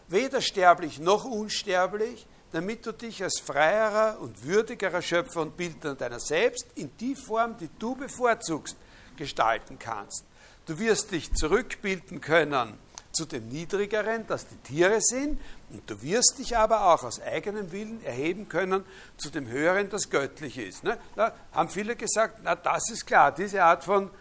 weder 0.08 0.42
sterblich 0.42 1.00
noch 1.00 1.26
unsterblich, 1.26 2.26
damit 2.52 2.86
du 2.86 2.92
dich 2.92 3.24
als 3.24 3.40
freierer 3.40 4.20
und 4.22 4.46
würdigerer 4.46 5.02
Schöpfer 5.02 5.42
und 5.42 5.58
Bildner 5.58 5.96
deiner 5.96 6.20
selbst 6.20 6.68
in 6.76 6.96
die 6.98 7.16
Form, 7.16 7.58
die 7.58 7.70
du 7.80 7.96
bevorzugst, 7.96 8.78
gestalten 9.18 9.78
kannst. 9.80 10.24
Du 10.66 10.80
wirst 10.80 11.12
dich 11.12 11.34
zurückbilden 11.34 12.22
können 12.22 12.78
zu 13.12 13.26
dem 13.26 13.48
Niedrigeren, 13.48 14.28
das 14.28 14.48
die 14.48 14.58
Tiere 14.58 15.00
sind, 15.00 15.40
und 15.70 15.90
du 15.90 16.02
wirst 16.02 16.38
dich 16.38 16.58
aber 16.58 16.94
auch 16.94 17.04
aus 17.04 17.22
eigenem 17.22 17.72
Willen 17.72 18.04
erheben 18.04 18.50
können 18.50 18.84
zu 19.18 19.30
dem 19.30 19.48
Höheren, 19.48 19.90
das 19.90 20.10
göttlich 20.10 20.58
ist. 20.58 20.84
Ne? 20.84 20.98
Da 21.16 21.34
haben 21.52 21.70
viele 21.70 21.96
gesagt, 21.96 22.40
na 22.44 22.56
das 22.56 22.90
ist 22.90 23.06
klar, 23.06 23.32
diese 23.32 23.64
Art 23.64 23.84
von, 23.84 24.12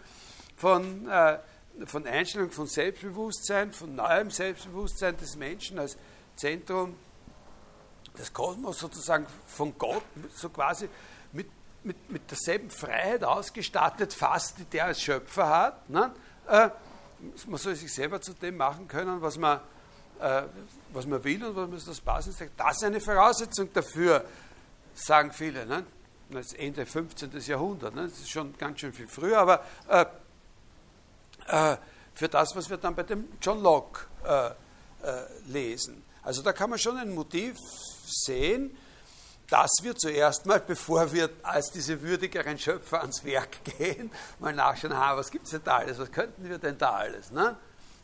von, 0.55 1.07
äh, 1.09 1.39
von 1.85 2.07
Einstellung, 2.07 2.51
von 2.51 2.67
Selbstbewusstsein, 2.67 3.73
von 3.73 3.95
neuem 3.95 4.31
Selbstbewusstsein 4.31 5.17
des 5.17 5.35
Menschen 5.35 5.79
als 5.79 5.97
Zentrum 6.35 6.95
des 8.17 8.31
Kosmos, 8.33 8.79
sozusagen 8.79 9.25
von 9.45 9.77
Gott, 9.77 10.03
so 10.33 10.49
quasi 10.49 10.89
mit, 11.33 11.47
mit, 11.83 12.09
mit 12.09 12.31
derselben 12.31 12.69
Freiheit 12.69 13.23
ausgestattet, 13.23 14.13
fast, 14.13 14.57
die 14.59 14.65
der 14.65 14.85
als 14.85 15.01
Schöpfer 15.01 15.49
hat. 15.49 15.89
Ne? 15.89 16.13
Äh, 16.47 16.69
man 17.47 17.57
soll 17.57 17.75
sich 17.75 17.93
selber 17.93 18.21
zu 18.21 18.33
dem 18.33 18.57
machen 18.57 18.87
können, 18.87 19.21
was 19.21 19.37
man, 19.37 19.59
äh, 20.19 20.43
was 20.93 21.05
man 21.05 21.23
will 21.23 21.43
und 21.43 21.55
was 21.55 21.69
man 21.69 21.81
das 21.85 22.01
passend 22.01 22.35
sagt. 22.35 22.51
Das 22.57 22.77
ist 22.77 22.83
eine 22.83 23.01
Voraussetzung 23.01 23.71
dafür, 23.73 24.23
sagen 24.93 25.31
viele. 25.31 25.65
Ne? 25.65 25.85
Das 26.29 26.53
Ende 26.53 26.85
15. 26.85 27.31
Jahrhundert. 27.45 27.95
Ne? 27.95 28.03
Das 28.03 28.19
ist 28.19 28.29
schon 28.29 28.57
ganz 28.57 28.79
schön 28.79 28.93
viel 28.93 29.07
früher, 29.07 29.39
aber 29.39 29.63
äh, 29.89 30.05
äh, 31.47 31.77
für 32.13 32.29
das, 32.29 32.55
was 32.55 32.69
wir 32.69 32.77
dann 32.77 32.95
bei 32.95 33.03
dem 33.03 33.27
John 33.41 33.61
Locke 33.61 34.05
äh, 34.23 34.47
äh, 34.47 34.53
lesen. 35.47 36.03
Also 36.23 36.41
da 36.41 36.53
kann 36.53 36.69
man 36.69 36.79
schon 36.79 36.97
ein 36.97 37.13
Motiv 37.13 37.57
sehen, 38.07 38.75
dass 39.49 39.71
wir 39.81 39.95
zuerst 39.95 40.45
mal, 40.45 40.59
bevor 40.67 41.11
wir 41.11 41.29
als 41.43 41.71
diese 41.71 42.01
würdigeren 42.01 42.57
Schöpfer 42.57 43.01
ans 43.01 43.23
Werk 43.23 43.63
gehen, 43.77 44.11
mal 44.39 44.53
nachschauen, 44.53 44.97
ha, 44.97 45.15
was 45.15 45.29
gibt 45.29 45.45
es 45.45 45.51
denn 45.51 45.61
da 45.63 45.77
alles, 45.77 45.99
was 45.99 46.11
könnten 46.11 46.49
wir 46.49 46.57
denn 46.57 46.77
da 46.77 46.91
alles? 46.91 47.31
Ne? 47.31 47.55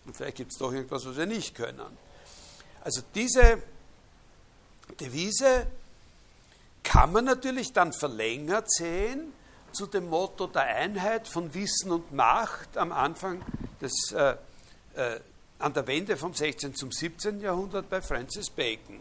Und 0.06 0.16
vielleicht 0.16 0.38
gibt 0.38 0.52
es 0.52 0.58
doch 0.58 0.72
irgendwas, 0.72 1.06
was 1.06 1.16
wir 1.16 1.26
nicht 1.26 1.56
können. 1.56 1.98
Also 2.84 3.02
diese 3.16 3.62
Devise 5.00 5.68
kann 6.84 7.12
man 7.12 7.26
natürlich 7.26 7.74
dann 7.74 7.94
verlängert 7.94 8.72
sehen 8.72 9.34
zu 9.74 9.88
dem 9.88 10.10
Motto 10.10 10.48
der 10.48 10.64
Einheit 10.64 11.28
von 11.28 11.54
Wissen 11.54 11.92
und 11.92 12.12
Macht 12.12 12.78
am 12.78 12.92
Anfang 12.92 13.42
des, 13.82 14.12
äh, 14.12 14.36
äh, 14.96 15.20
an 15.60 15.74
der 15.74 15.88
Wende 15.88 16.18
vom 16.18 16.34
16. 16.34 16.76
zum 16.76 16.92
17. 16.92 17.40
Jahrhundert 17.40 17.90
bei 17.90 18.02
Francis 18.02 18.50
Bacon. 18.50 19.00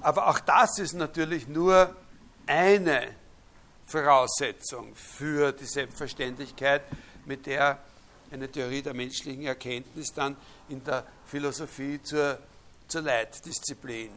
Aber 0.00 0.28
auch 0.28 0.38
das 0.40 0.78
ist 0.78 0.94
natürlich 0.94 1.48
nur 1.48 1.94
eine 2.46 3.14
Voraussetzung 3.86 4.94
für 4.94 5.52
die 5.52 5.64
Selbstverständlichkeit, 5.64 6.82
mit 7.24 7.46
der 7.46 7.78
eine 8.30 8.50
Theorie 8.50 8.82
der 8.82 8.94
menschlichen 8.94 9.44
Erkenntnis 9.44 10.12
dann 10.12 10.36
in 10.68 10.82
der 10.84 11.04
Philosophie 11.26 12.02
zur, 12.02 12.38
zur 12.88 13.02
Leitdisziplin 13.02 14.10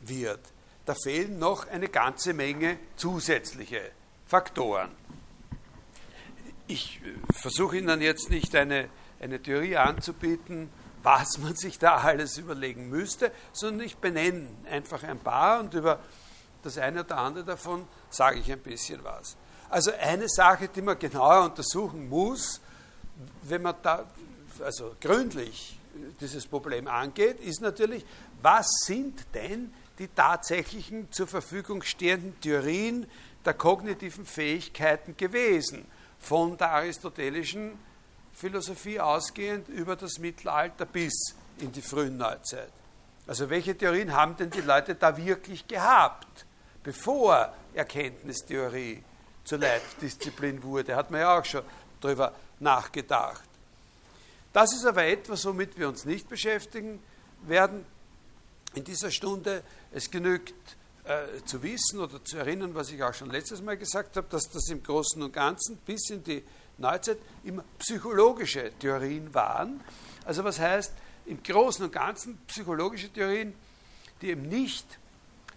wird. 0.00 0.40
Da 0.84 0.94
fehlen 0.94 1.38
noch 1.38 1.66
eine 1.68 1.88
ganze 1.88 2.32
Menge 2.32 2.78
zusätzliche 2.96 3.90
Faktoren. 4.28 4.90
Ich 6.66 7.00
versuche 7.32 7.78
Ihnen 7.78 8.02
jetzt 8.02 8.28
nicht 8.28 8.54
eine, 8.54 8.90
eine 9.20 9.40
Theorie 9.40 9.78
anzubieten, 9.78 10.68
was 11.02 11.38
man 11.38 11.56
sich 11.56 11.78
da 11.78 11.96
alles 11.96 12.36
überlegen 12.36 12.90
müsste, 12.90 13.32
sondern 13.52 13.86
ich 13.86 13.96
benenne 13.96 14.48
einfach 14.70 15.02
ein 15.02 15.18
paar 15.18 15.60
und 15.60 15.72
über 15.72 16.00
das 16.62 16.76
eine 16.76 17.04
oder 17.04 17.16
andere 17.16 17.44
davon 17.44 17.88
sage 18.10 18.40
ich 18.40 18.52
ein 18.52 18.60
bisschen 18.60 19.02
was. 19.02 19.34
Also 19.70 19.92
eine 19.98 20.28
Sache, 20.28 20.68
die 20.68 20.82
man 20.82 20.98
genauer 20.98 21.46
untersuchen 21.46 22.10
muss, 22.10 22.60
wenn 23.44 23.62
man 23.62 23.76
da 23.82 24.04
also 24.62 24.94
gründlich 25.00 25.80
dieses 26.20 26.46
Problem 26.46 26.86
angeht, 26.86 27.40
ist 27.40 27.62
natürlich, 27.62 28.04
was 28.42 28.66
sind 28.84 29.24
denn 29.34 29.72
die 29.98 30.08
tatsächlichen 30.08 31.10
zur 31.10 31.26
Verfügung 31.26 31.82
stehenden 31.82 32.38
Theorien 32.40 33.06
der 33.44 33.54
kognitiven 33.54 34.26
Fähigkeiten 34.26 35.16
gewesen 35.16 35.86
von 36.18 36.56
der 36.56 36.70
aristotelischen 36.70 37.78
Philosophie 38.32 39.00
ausgehend 39.00 39.68
über 39.68 39.96
das 39.96 40.18
Mittelalter 40.18 40.86
bis 40.86 41.34
in 41.58 41.72
die 41.72 41.82
frühen 41.82 42.16
Neuzeit. 42.16 42.72
Also 43.26 43.50
welche 43.50 43.76
Theorien 43.76 44.12
haben 44.12 44.36
denn 44.36 44.50
die 44.50 44.60
Leute 44.60 44.94
da 44.94 45.16
wirklich 45.16 45.66
gehabt, 45.66 46.46
bevor 46.82 47.52
Erkenntnistheorie 47.74 49.02
zur 49.44 49.58
Leitdisziplin 49.58 50.62
wurde? 50.62 50.96
Hat 50.96 51.10
man 51.10 51.20
ja 51.20 51.38
auch 51.38 51.44
schon 51.44 51.62
darüber 52.00 52.32
nachgedacht. 52.60 53.44
Das 54.52 54.72
ist 54.72 54.86
aber 54.86 55.04
etwas, 55.04 55.44
womit 55.44 55.78
wir 55.78 55.88
uns 55.88 56.04
nicht 56.04 56.28
beschäftigen 56.28 57.00
werden 57.42 57.84
in 58.74 58.84
dieser 58.84 59.10
Stunde. 59.10 59.62
Es 59.92 60.10
genügt 60.10 60.76
äh, 61.08 61.42
zu 61.46 61.62
wissen 61.62 62.00
oder 62.00 62.22
zu 62.22 62.36
erinnern, 62.36 62.74
was 62.74 62.90
ich 62.90 63.02
auch 63.02 63.14
schon 63.14 63.30
letztes 63.30 63.62
Mal 63.62 63.78
gesagt 63.78 64.14
habe, 64.18 64.26
dass 64.28 64.50
das 64.50 64.68
im 64.68 64.82
Großen 64.82 65.22
und 65.22 65.32
Ganzen 65.32 65.78
bis 65.78 66.10
in 66.10 66.22
die 66.22 66.44
Neuzeit 66.76 67.16
immer 67.44 67.64
psychologische 67.78 68.72
Theorien 68.78 69.32
waren. 69.32 69.80
Also 70.26 70.44
was 70.44 70.58
heißt 70.58 70.92
im 71.24 71.42
Großen 71.42 71.86
und 71.86 71.92
Ganzen 71.92 72.38
psychologische 72.46 73.08
Theorien, 73.08 73.54
die 74.20 74.28
eben 74.28 74.42
nicht 74.42 74.86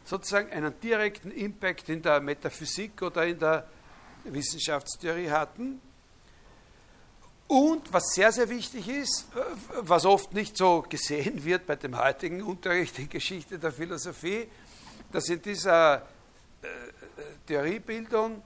sozusagen 0.05 0.49
einen 0.51 0.79
direkten 0.79 1.31
Impact 1.31 1.89
in 1.89 2.01
der 2.01 2.21
Metaphysik 2.21 3.01
oder 3.01 3.25
in 3.25 3.37
der 3.37 3.67
Wissenschaftstheorie 4.23 5.29
hatten. 5.29 5.81
Und 7.47 7.91
was 7.91 8.13
sehr, 8.13 8.31
sehr 8.31 8.47
wichtig 8.47 8.87
ist, 8.87 9.27
was 9.81 10.05
oft 10.05 10.33
nicht 10.33 10.55
so 10.55 10.85
gesehen 10.87 11.43
wird 11.43 11.65
bei 11.65 11.75
dem 11.75 12.01
heutigen 12.01 12.41
Unterricht 12.41 12.97
in 12.97 13.09
Geschichte 13.09 13.59
der 13.59 13.73
Philosophie, 13.73 14.47
dass 15.11 15.29
in 15.29 15.41
dieser 15.41 15.97
äh, 15.97 16.67
Theoriebildung 17.45 18.41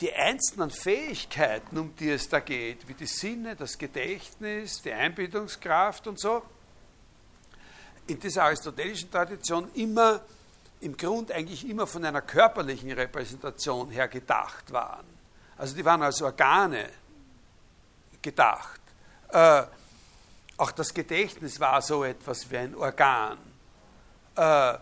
die 0.00 0.12
einzelnen 0.12 0.70
Fähigkeiten, 0.70 1.78
um 1.78 1.96
die 1.96 2.10
es 2.10 2.28
da 2.28 2.40
geht, 2.40 2.86
wie 2.86 2.94
die 2.94 3.06
Sinne, 3.06 3.56
das 3.56 3.78
Gedächtnis, 3.78 4.82
die 4.82 4.92
Einbildungskraft 4.92 6.06
und 6.06 6.20
so, 6.20 6.42
in 8.06 8.20
dieser 8.20 8.44
aristotelischen 8.44 9.10
Tradition 9.10 9.70
immer 9.74 10.20
im 10.80 10.96
Grund 10.96 11.32
eigentlich 11.32 11.68
immer 11.68 11.86
von 11.86 12.04
einer 12.04 12.20
körperlichen 12.20 12.92
Repräsentation 12.92 13.90
her 13.90 14.08
gedacht 14.08 14.70
waren. 14.70 15.06
Also 15.56 15.74
die 15.74 15.84
waren 15.84 16.02
als 16.02 16.20
Organe 16.20 16.90
gedacht. 18.20 18.80
Äh, 19.30 19.62
auch 20.58 20.70
das 20.72 20.92
Gedächtnis 20.92 21.58
war 21.58 21.80
so 21.80 22.04
etwas 22.04 22.50
wie 22.50 22.58
ein 22.58 22.74
Organ. 22.74 23.38
Äh, 24.36 24.74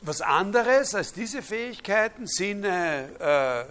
was 0.00 0.20
anderes 0.20 0.94
als 0.94 1.12
diese 1.12 1.42
Fähigkeiten, 1.42 2.26
Sinne, 2.26 3.10
äh, 3.18 3.60
äh, 3.60 3.64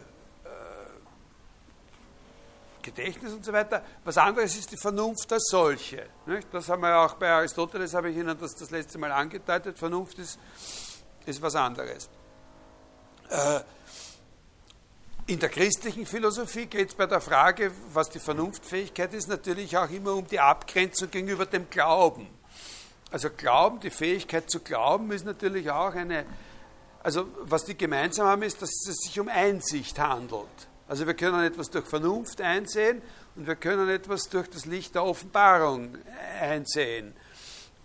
Gedächtnis 2.81 3.33
und 3.33 3.45
so 3.45 3.53
weiter, 3.53 3.83
was 4.03 4.17
anderes 4.17 4.55
ist 4.57 4.71
die 4.71 4.77
Vernunft 4.77 5.31
als 5.31 5.47
solche. 5.49 6.07
Nicht? 6.25 6.47
Das 6.51 6.69
haben 6.69 6.81
wir 6.81 6.97
auch 6.97 7.13
bei 7.15 7.29
Aristoteles, 7.29 7.93
habe 7.93 8.09
ich 8.09 8.17
Ihnen 8.17 8.37
das 8.39 8.55
das 8.55 8.71
letzte 8.71 8.97
Mal 8.97 9.11
angedeutet, 9.11 9.77
Vernunft 9.77 10.19
ist, 10.19 10.39
ist 11.25 11.41
was 11.41 11.55
anderes. 11.55 12.09
Äh, 13.29 13.61
in 15.27 15.39
der 15.39 15.49
christlichen 15.49 16.05
Philosophie 16.05 16.67
geht 16.67 16.89
es 16.89 16.95
bei 16.95 17.07
der 17.07 17.19
Frage, 17.19 17.71
was 17.91 18.11
die 18.11 18.19
Vernunftfähigkeit 18.19 19.11
ist, 19.15 19.27
natürlich 19.27 19.75
auch 19.75 19.89
immer 19.89 20.13
um 20.13 20.27
die 20.27 20.39
Abgrenzung 20.39 21.09
gegenüber 21.09 21.47
dem 21.47 21.67
Glauben. 21.67 22.27
Also 23.15 23.29
Glauben, 23.29 23.79
die 23.79 23.91
Fähigkeit 23.91 24.49
zu 24.49 24.59
glauben, 24.59 25.09
ist 25.13 25.25
natürlich 25.25 25.71
auch 25.71 25.95
eine, 25.95 26.25
also 27.01 27.25
was 27.43 27.63
die 27.63 27.77
gemeinsam 27.77 28.27
haben, 28.27 28.41
ist, 28.41 28.61
dass 28.61 28.69
es 28.89 28.97
sich 29.05 29.17
um 29.21 29.29
Einsicht 29.29 29.97
handelt. 29.99 30.49
Also 30.89 31.07
wir 31.07 31.13
können 31.13 31.41
etwas 31.45 31.69
durch 31.69 31.85
Vernunft 31.85 32.41
einsehen 32.41 33.01
und 33.37 33.47
wir 33.47 33.55
können 33.55 33.87
etwas 33.87 34.27
durch 34.27 34.49
das 34.49 34.65
Licht 34.65 34.95
der 34.95 35.05
Offenbarung 35.05 35.97
einsehen. 36.41 37.13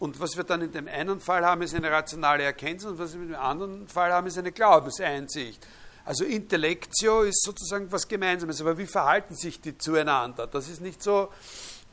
Und 0.01 0.19
was 0.19 0.37
wir 0.37 0.43
dann 0.43 0.63
in 0.63 0.73
dem 0.73 0.89
einen 0.89 1.21
Fall 1.21 1.47
haben, 1.47 1.63
ist 1.63 1.77
eine 1.77 1.93
rationale 1.93 2.43
Erkenntnis 2.43 2.91
und 2.91 2.99
was 2.99 3.15
wir 3.15 3.23
in 3.23 3.29
dem 3.29 3.41
anderen 3.41 3.87
Fall 3.87 4.13
haben, 4.13 4.27
ist 4.27 4.37
eine 4.37 4.51
Glaubenseinsicht. 4.51 5.65
Also 6.05 6.25
Intellectio 6.25 7.23
ist 7.23 7.45
sozusagen 7.45 7.93
was 7.93 8.09
Gemeinsames, 8.09 8.61
aber 8.61 8.79
wie 8.79 8.87
verhalten 8.87 9.37
sich 9.37 9.61
die 9.61 9.79
zueinander? 9.79 10.49
Das 10.49 10.69
ist 10.69 10.81
nicht 10.81 11.01
so, 11.01 11.29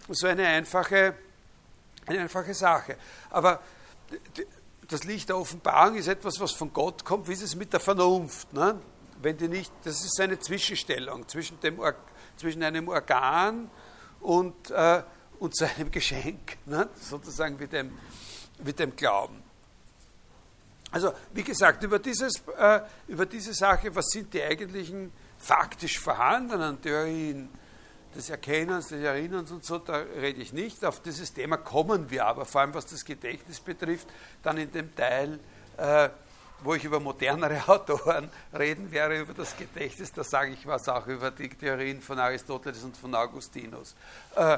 so 0.10 0.26
eine, 0.26 0.48
einfache, 0.48 1.14
eine 2.08 2.22
einfache 2.22 2.54
Sache. 2.54 2.98
Aber 3.30 3.62
das 4.88 5.04
Licht 5.04 5.30
der 5.30 5.38
Offenbarung 5.38 5.96
ist 5.96 6.08
etwas, 6.08 6.40
was 6.40 6.52
von 6.52 6.72
Gott 6.74 7.04
kommt. 7.04 7.28
Wie 7.28 7.34
ist 7.34 7.42
es 7.42 7.56
mit 7.56 7.74
der 7.74 7.80
Vernunft? 7.80 8.54
Ne? 8.54 8.80
Wenn 9.22 9.38
die 9.38 9.48
nicht, 9.48 9.72
das 9.84 10.04
ist 10.04 10.20
eine 10.20 10.40
Zwischenstellung 10.40 11.28
zwischen, 11.28 11.60
dem, 11.60 11.80
zwischen 12.38 12.64
einem 12.64 12.88
Organ 12.88 13.70
und, 14.22 14.72
äh, 14.72 15.04
und 15.40 15.56
seinem 15.56 15.92
Geschenk, 15.92 16.58
ne? 16.66 16.90
sozusagen 16.96 17.60
wie 17.60 17.68
dem, 17.68 17.98
wie 18.60 18.74
dem 18.74 18.96
Glauben. 18.96 19.44
Also, 20.90 21.12
wie 21.34 21.44
gesagt, 21.44 21.84
über, 21.84 22.00
dieses, 22.00 22.42
äh, 22.58 22.80
über 23.08 23.26
diese 23.26 23.54
Sache, 23.54 23.94
was 23.94 24.06
sind 24.08 24.34
die 24.34 24.42
eigentlichen 24.42 25.12
faktisch 25.38 26.00
vorhandenen 26.00 26.82
Theorien 26.82 27.50
des 28.16 28.30
Erkennens, 28.30 28.90
des 28.90 29.04
Erinnerns 29.04 29.52
und 29.52 29.64
so, 29.64 29.78
da 29.78 29.98
rede 29.98 30.42
ich 30.42 30.54
nicht. 30.54 30.84
Auf 30.86 31.02
dieses 31.02 31.34
Thema 31.34 31.58
kommen 31.58 32.10
wir 32.10 32.26
aber, 32.26 32.46
vor 32.46 32.62
allem 32.62 32.74
was 32.74 32.86
das 32.86 33.06
Gedächtnis 33.06 33.60
betrifft, 33.60 34.08
dann 34.44 34.58
in 34.58 34.72
dem 34.72 34.96
Teil, 34.96 35.40
äh, 35.78 36.10
wo 36.64 36.74
ich 36.74 36.84
über 36.84 37.00
modernere 37.00 37.62
Autoren 37.68 38.30
reden 38.58 38.92
werde, 38.92 39.20
über 39.20 39.34
das 39.34 39.56
Gedächtnis, 39.56 40.12
da 40.12 40.24
sage 40.24 40.52
ich 40.52 40.66
was 40.66 40.90
auch 40.90 41.08
über 41.08 41.32
die 41.32 41.50
Theorien 41.50 42.02
von 42.02 42.20
Aristoteles 42.20 42.84
und 42.84 42.98
von 42.98 43.14
Augustinus. 43.14 43.96
Äh, 44.36 44.58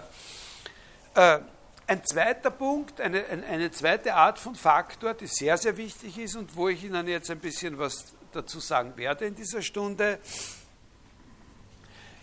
äh, 1.15 1.39
ein 1.87 2.05
zweiter 2.05 2.51
Punkt, 2.51 3.01
eine, 3.01 3.25
eine 3.25 3.71
zweite 3.71 4.13
Art 4.13 4.37
von 4.37 4.53
Faktor, 4.53 5.15
die 5.15 5.25
sehr, 5.25 5.57
sehr 5.57 5.75
wichtig 5.75 6.19
ist 6.19 6.35
und 6.35 6.55
wo 6.55 6.69
ich 6.69 6.83
Ihnen 6.83 7.07
jetzt 7.07 7.31
ein 7.31 7.39
bisschen 7.39 7.79
was 7.79 8.13
dazu 8.31 8.59
sagen 8.59 8.95
werde 8.95 9.25
in 9.25 9.33
dieser 9.33 9.63
Stunde, 9.63 10.19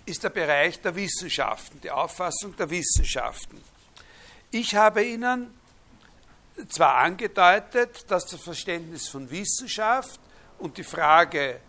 ist 0.07 0.23
der 0.23 0.31
Bereich 0.31 0.81
der 0.81 0.95
Wissenschaften, 0.95 1.81
die 1.81 1.91
Auffassung 1.91 2.57
der 2.57 2.71
Wissenschaften. 2.71 3.63
Ich 4.51 4.75
habe 4.75 5.05
Ihnen 5.05 5.53
zwar 6.69 6.97
angedeutet, 6.99 8.11
dass 8.11 8.25
das 8.27 8.41
Verständnis 8.41 9.09
von 9.09 9.31
Wissenschaft 9.31 10.21
und 10.59 10.79
die 10.79 10.85
Frage, 10.85 11.61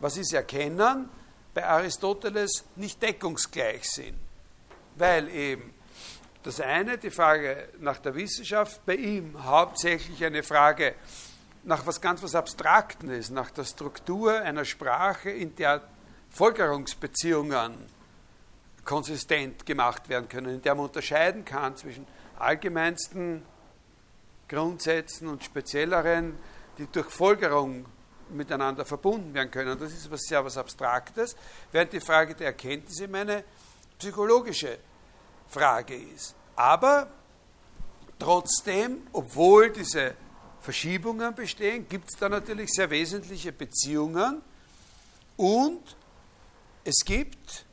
was 0.00 0.16
ist 0.16 0.32
Erkennen, 0.32 1.08
bei 1.54 1.64
Aristoteles 1.64 2.64
nicht 2.76 3.00
deckungsgleich 3.00 3.88
sind, 3.88 4.18
weil 4.96 5.28
eben 5.28 5.72
das 6.42 6.60
eine, 6.60 6.98
die 6.98 7.10
Frage 7.10 7.68
nach 7.78 7.98
der 7.98 8.14
Wissenschaft, 8.16 8.84
bei 8.84 8.96
ihm 8.96 9.42
hauptsächlich 9.44 10.22
eine 10.24 10.42
Frage 10.42 10.96
nach 11.62 11.86
was 11.86 12.00
ganz 12.00 12.22
was 12.22 12.34
Abstrakten 12.34 13.08
ist, 13.08 13.30
nach 13.30 13.50
der 13.50 13.64
Struktur 13.64 14.34
einer 14.42 14.64
Sprache, 14.64 15.30
in 15.30 15.54
der 15.56 15.80
Folgerungsbeziehungen 16.34 17.74
konsistent 18.84 19.64
gemacht 19.64 20.08
werden 20.08 20.28
können, 20.28 20.56
in 20.56 20.62
der 20.62 20.74
man 20.74 20.86
unterscheiden 20.86 21.44
kann 21.44 21.76
zwischen 21.76 22.06
allgemeinsten 22.38 23.42
Grundsätzen 24.48 25.28
und 25.28 25.44
spezielleren, 25.44 26.36
die 26.76 26.86
durch 26.88 27.08
Folgerung 27.08 27.86
miteinander 28.30 28.84
verbunden 28.84 29.32
werden 29.32 29.50
können. 29.50 29.78
Das 29.78 29.92
ist 29.92 30.10
was 30.10 30.22
sehr 30.22 30.44
was 30.44 30.58
Abstraktes, 30.58 31.36
während 31.70 31.92
die 31.92 32.00
Frage 32.00 32.34
der 32.34 32.48
Erkenntnis 32.48 32.98
immer 33.00 33.18
eine 33.18 33.44
psychologische 33.98 34.78
Frage 35.48 35.94
ist. 35.94 36.34
Aber 36.56 37.08
trotzdem, 38.18 39.06
obwohl 39.12 39.70
diese 39.70 40.14
Verschiebungen 40.60 41.32
bestehen, 41.34 41.88
gibt 41.88 42.12
es 42.12 42.18
da 42.18 42.28
natürlich 42.28 42.70
sehr 42.72 42.90
wesentliche 42.90 43.52
Beziehungen 43.52 44.42
und 45.36 45.96
es 46.84 47.04
gibt 47.04 47.64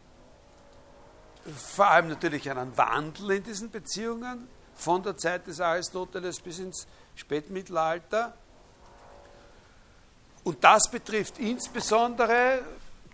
vor 1.56 1.88
allem 1.88 2.10
natürlich 2.10 2.50
einen 2.50 2.76
Wandel 2.78 3.32
in 3.32 3.44
diesen 3.44 3.70
Beziehungen 3.70 4.48
von 4.76 5.04
der 5.04 5.18
Zeit 5.18 5.48
des 5.48 5.60
Aristoteles 5.60 6.40
bis 6.40 6.60
ins 6.60 6.88
Spätmittelalter. 7.16 8.34
Und 10.44 10.64
das 10.64 10.90
betrifft 10.90 11.40
insbesondere 11.40 12.62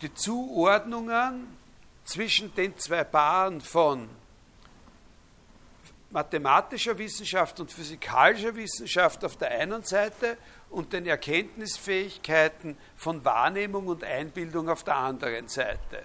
die 0.02 0.14
Zuordnungen 0.14 1.58
zwischen 2.06 2.54
den 2.56 2.78
zwei 2.78 3.04
Paaren 3.04 3.60
von 3.60 4.08
mathematischer 6.10 6.98
Wissenschaft 6.98 7.60
und 7.60 7.72
physikalischer 7.72 8.56
Wissenschaft 8.56 9.26
auf 9.26 9.36
der 9.36 9.52
einen 9.52 9.84
Seite 9.84 10.38
und 10.70 10.94
den 10.94 11.06
Erkenntnisfähigkeiten 11.06 12.78
von 12.96 13.24
Wahrnehmung 13.24 13.88
und 13.88 14.04
Einbildung 14.04 14.70
auf 14.70 14.84
der 14.84 14.98
anderen 14.98 15.48
Seite. 15.48 16.04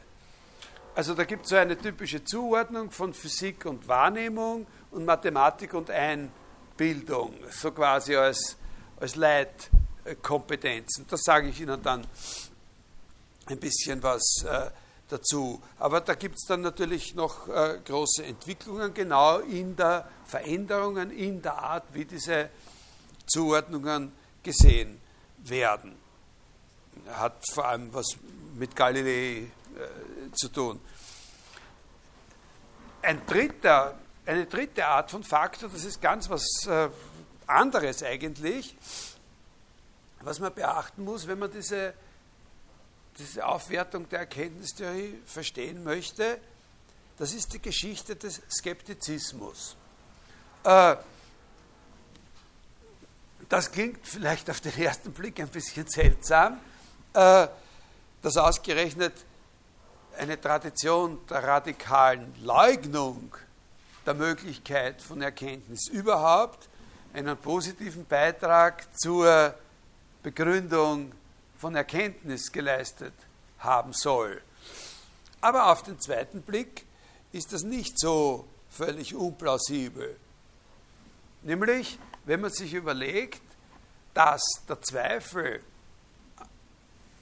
Also 0.94 1.14
da 1.14 1.24
gibt 1.24 1.44
es 1.44 1.50
so 1.50 1.56
eine 1.56 1.76
typische 1.76 2.22
Zuordnung 2.22 2.90
von 2.90 3.14
Physik 3.14 3.64
und 3.64 3.88
Wahrnehmung 3.88 4.66
und 4.90 5.04
Mathematik 5.04 5.72
und 5.74 5.90
Einbildung, 5.90 7.34
so 7.50 7.72
quasi 7.72 8.14
als, 8.14 8.56
als 9.00 9.16
Leitkompetenzen. 9.16 11.06
Das 11.08 11.22
sage 11.22 11.48
ich 11.48 11.60
Ihnen 11.60 11.82
dann 11.82 12.06
ein 13.46 13.58
bisschen 13.58 14.02
was 14.02 14.44
äh, 14.46 14.70
dazu. 15.08 15.62
Aber 15.78 16.00
da 16.00 16.14
gibt 16.14 16.36
es 16.36 16.46
dann 16.46 16.60
natürlich 16.60 17.14
noch 17.14 17.48
äh, 17.48 17.78
große 17.84 18.24
Entwicklungen, 18.24 18.92
genau 18.92 19.38
in 19.38 19.76
der 19.76 20.08
Veränderungen, 20.26 21.10
in 21.10 21.40
der 21.40 21.58
Art, 21.58 21.84
wie 21.92 22.04
diese 22.04 22.50
Zuordnungen 23.26 24.12
gesehen 24.42 25.00
werden. 25.38 25.96
Hat 27.08 27.42
vor 27.52 27.66
allem 27.66 27.92
was 27.92 28.06
mit 28.54 28.76
Galilei 28.76 29.38
äh, 29.38 30.32
zu 30.32 30.48
tun. 30.48 30.80
Ein 33.02 33.24
dritter, 33.26 33.98
eine 34.26 34.46
dritte 34.46 34.86
Art 34.86 35.10
von 35.10 35.24
Faktor, 35.24 35.68
das 35.68 35.84
ist 35.84 36.00
ganz 36.00 36.28
was 36.30 36.44
äh, 36.66 36.88
anderes 37.46 38.02
eigentlich, 38.02 38.76
was 40.20 40.38
man 40.38 40.54
beachten 40.54 41.04
muss, 41.04 41.26
wenn 41.26 41.38
man 41.38 41.50
diese 41.50 41.94
diese 43.18 43.46
Aufwertung 43.46 44.08
der 44.08 44.20
Erkenntnistheorie 44.20 45.18
verstehen 45.26 45.84
möchte, 45.84 46.38
das 47.18 47.34
ist 47.34 47.52
die 47.52 47.60
Geschichte 47.60 48.16
des 48.16 48.40
Skeptizismus. 48.50 49.76
Äh, 50.64 50.96
das 53.48 53.70
klingt 53.70 54.06
vielleicht 54.06 54.48
auf 54.50 54.60
den 54.60 54.76
ersten 54.78 55.12
Blick 55.12 55.40
ein 55.40 55.48
bisschen 55.48 55.86
seltsam, 55.86 56.60
äh, 57.14 57.46
dass 58.22 58.36
ausgerechnet 58.36 59.12
eine 60.18 60.40
Tradition 60.40 61.18
der 61.28 61.42
radikalen 61.42 62.34
Leugnung 62.42 63.34
der 64.06 64.14
Möglichkeit 64.14 65.00
von 65.00 65.22
Erkenntnis 65.22 65.88
überhaupt 65.88 66.68
einen 67.14 67.36
positiven 67.36 68.06
Beitrag 68.06 68.86
zur 68.98 69.54
Begründung 70.22 71.12
von 71.58 71.74
Erkenntnis 71.74 72.50
geleistet 72.50 73.14
haben 73.58 73.92
soll. 73.92 74.40
Aber 75.40 75.70
auf 75.70 75.82
den 75.82 76.00
zweiten 76.00 76.42
Blick 76.42 76.86
ist 77.32 77.52
das 77.52 77.62
nicht 77.62 77.98
so 77.98 78.46
völlig 78.70 79.14
unplausibel. 79.14 80.16
Nämlich, 81.42 81.98
wenn 82.24 82.40
man 82.40 82.50
sich 82.50 82.74
überlegt, 82.74 83.42
dass 84.14 84.42
der 84.68 84.80
Zweifel 84.82 85.62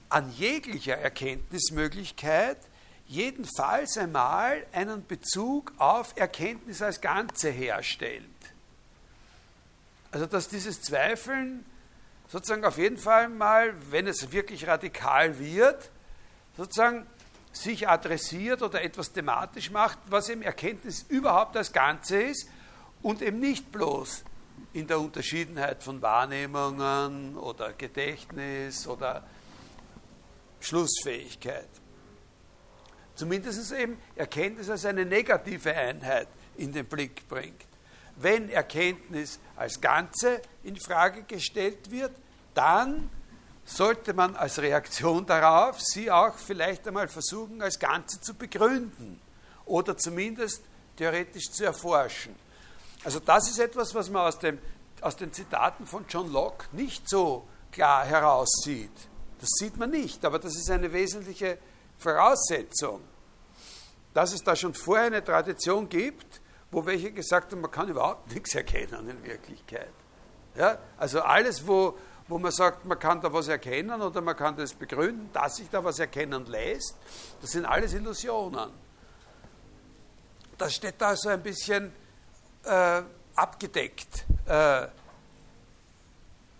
an 0.08 0.32
jeglicher 0.32 0.96
Erkenntnismöglichkeit 0.98 2.58
jedenfalls 3.06 3.96
einmal 3.96 4.66
einen 4.72 5.06
Bezug 5.06 5.72
auf 5.78 6.16
Erkenntnis 6.16 6.82
als 6.82 7.00
Ganze 7.00 7.50
herstellt. 7.50 8.24
Also 10.10 10.26
dass 10.26 10.48
dieses 10.48 10.82
Zweifeln 10.82 11.64
sozusagen 12.28 12.64
auf 12.64 12.78
jeden 12.78 12.98
Fall 12.98 13.28
mal, 13.28 13.74
wenn 13.90 14.06
es 14.06 14.32
wirklich 14.32 14.66
radikal 14.66 15.38
wird, 15.38 15.90
sozusagen 16.56 17.06
sich 17.52 17.88
adressiert 17.88 18.62
oder 18.62 18.82
etwas 18.82 19.12
thematisch 19.12 19.70
macht, 19.70 19.98
was 20.06 20.28
eben 20.28 20.42
Erkenntnis 20.42 21.04
überhaupt 21.08 21.56
als 21.56 21.72
Ganze 21.72 22.22
ist 22.22 22.48
und 23.02 23.22
eben 23.22 23.40
nicht 23.40 23.72
bloß 23.72 24.24
in 24.72 24.86
der 24.86 25.00
Unterschiedenheit 25.00 25.82
von 25.82 26.00
Wahrnehmungen 26.00 27.36
oder 27.36 27.72
Gedächtnis 27.72 28.86
oder 28.86 29.24
Schlussfähigkeit. 30.60 31.68
Zumindest 33.14 33.72
eben 33.72 33.98
Erkenntnis 34.16 34.70
als 34.70 34.84
eine 34.84 35.04
negative 35.04 35.74
Einheit 35.74 36.28
in 36.56 36.72
den 36.72 36.86
Blick 36.86 37.28
bringt. 37.28 37.66
Wenn 38.16 38.48
Erkenntnis 38.48 39.40
als 39.56 39.80
Ganze 39.80 40.40
in 40.62 40.76
Frage 40.78 41.22
gestellt 41.24 41.90
wird, 41.90 42.12
dann 42.54 43.10
sollte 43.64 44.14
man 44.14 44.36
als 44.36 44.58
Reaktion 44.58 45.26
darauf 45.26 45.80
sie 45.80 46.10
auch 46.10 46.36
vielleicht 46.36 46.86
einmal 46.86 47.08
versuchen, 47.08 47.62
als 47.62 47.78
Ganze 47.78 48.20
zu 48.20 48.34
begründen 48.34 49.20
oder 49.64 49.96
zumindest 49.96 50.62
theoretisch 50.96 51.50
zu 51.50 51.64
erforschen. 51.64 52.34
Also 53.04 53.20
das 53.20 53.48
ist 53.50 53.58
etwas, 53.58 53.94
was 53.94 54.10
man 54.10 54.26
aus, 54.26 54.38
dem, 54.38 54.58
aus 55.00 55.16
den 55.16 55.32
Zitaten 55.32 55.86
von 55.86 56.04
John 56.08 56.30
Locke 56.30 56.66
nicht 56.72 57.08
so 57.08 57.46
klar 57.72 58.04
heraussieht. 58.04 58.92
Das 59.40 59.48
sieht 59.58 59.76
man 59.78 59.90
nicht, 59.90 60.24
aber 60.24 60.38
das 60.38 60.54
ist 60.54 60.70
eine 60.70 60.92
wesentliche 60.92 61.58
Voraussetzung, 61.96 63.00
dass 64.12 64.32
es 64.32 64.42
da 64.42 64.54
schon 64.54 64.74
vorher 64.74 65.06
eine 65.06 65.24
Tradition 65.24 65.88
gibt, 65.88 66.40
wo 66.70 66.84
welche 66.84 67.10
gesagt 67.10 67.52
haben, 67.52 67.62
man 67.62 67.70
kann 67.70 67.88
überhaupt 67.88 68.32
nichts 68.32 68.54
erkennen 68.54 69.08
in 69.08 69.24
Wirklichkeit. 69.24 69.92
Ja? 70.54 70.78
Also 70.98 71.22
alles, 71.22 71.66
wo, 71.66 71.96
wo 72.28 72.38
man 72.38 72.52
sagt, 72.52 72.84
man 72.84 72.98
kann 72.98 73.20
da 73.20 73.32
was 73.32 73.48
erkennen 73.48 74.00
oder 74.02 74.20
man 74.20 74.36
kann 74.36 74.56
das 74.56 74.74
begründen, 74.74 75.30
dass 75.32 75.56
sich 75.56 75.68
da 75.70 75.82
was 75.82 75.98
erkennen 75.98 76.46
lässt, 76.46 76.96
das 77.40 77.52
sind 77.52 77.64
alles 77.64 77.94
Illusionen. 77.94 78.70
Das 80.58 80.74
steht 80.74 80.96
da 80.98 81.16
so 81.16 81.30
ein 81.30 81.42
bisschen 81.42 81.92
äh, 82.64 83.02
abgedeckt 83.34 84.24
äh, 84.46 84.86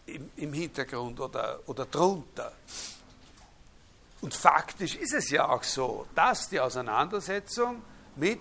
im, 0.07 0.31
im, 0.37 0.53
Hintergrund 0.53 1.21
oder, 1.21 1.61
oder 1.67 1.87
drunter. 1.87 2.53
Und 4.21 4.35
faktisch 4.35 4.97
ist 4.97 5.15
es 5.15 5.31
ja 5.31 5.49
auch 5.49 5.63
so, 5.63 6.07
dass 6.15 6.49
die 6.49 6.61
Auseinandersetzung 6.61 7.83
mit 8.17 8.41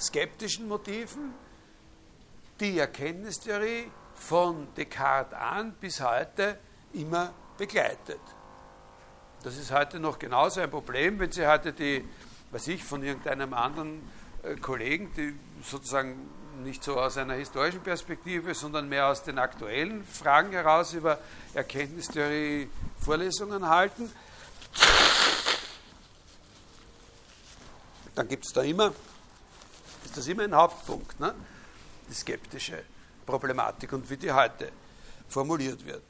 skeptischen 0.00 0.66
Motiven 0.66 1.34
die 2.58 2.78
Erkenntnistheorie 2.78 3.90
von 4.14 4.68
Descartes 4.74 5.38
an 5.38 5.72
bis 5.80 6.00
heute 6.00 6.58
immer 6.92 7.32
begleitet. 7.58 8.20
Das 9.42 9.56
ist 9.56 9.70
heute 9.70 10.00
noch 10.00 10.18
genauso 10.18 10.60
ein 10.60 10.70
Problem, 10.70 11.18
wenn 11.18 11.30
Sie 11.30 11.46
heute 11.46 11.72
die, 11.72 12.02
was 12.50 12.66
ich, 12.66 12.82
von 12.82 13.02
irgendeinem 13.02 13.52
anderen 13.52 14.00
äh, 14.42 14.56
Kollegen, 14.56 15.12
die 15.14 15.34
sozusagen 15.62 16.30
nicht 16.64 16.82
so 16.82 16.98
aus 16.98 17.16
einer 17.16 17.34
historischen 17.34 17.80
Perspektive, 17.80 18.54
sondern 18.54 18.88
mehr 18.88 19.06
aus 19.08 19.22
den 19.22 19.38
aktuellen 19.38 20.04
Fragen 20.04 20.50
heraus 20.52 20.92
über 20.94 21.18
Erkenntnistheorie 21.52 22.68
Vorlesungen 23.00 23.68
halten, 23.68 24.10
dann 28.14 28.28
gibt 28.28 28.46
es 28.46 28.52
da 28.52 28.62
immer, 28.62 28.92
ist 30.04 30.16
das 30.16 30.26
immer 30.26 30.44
ein 30.44 30.54
Hauptpunkt, 30.54 31.20
ne? 31.20 31.34
die 32.08 32.14
skeptische 32.14 32.82
Problematik 33.26 33.92
und 33.92 34.08
wie 34.08 34.16
die 34.16 34.32
heute 34.32 34.70
formuliert 35.28 35.84
wird. 35.84 36.02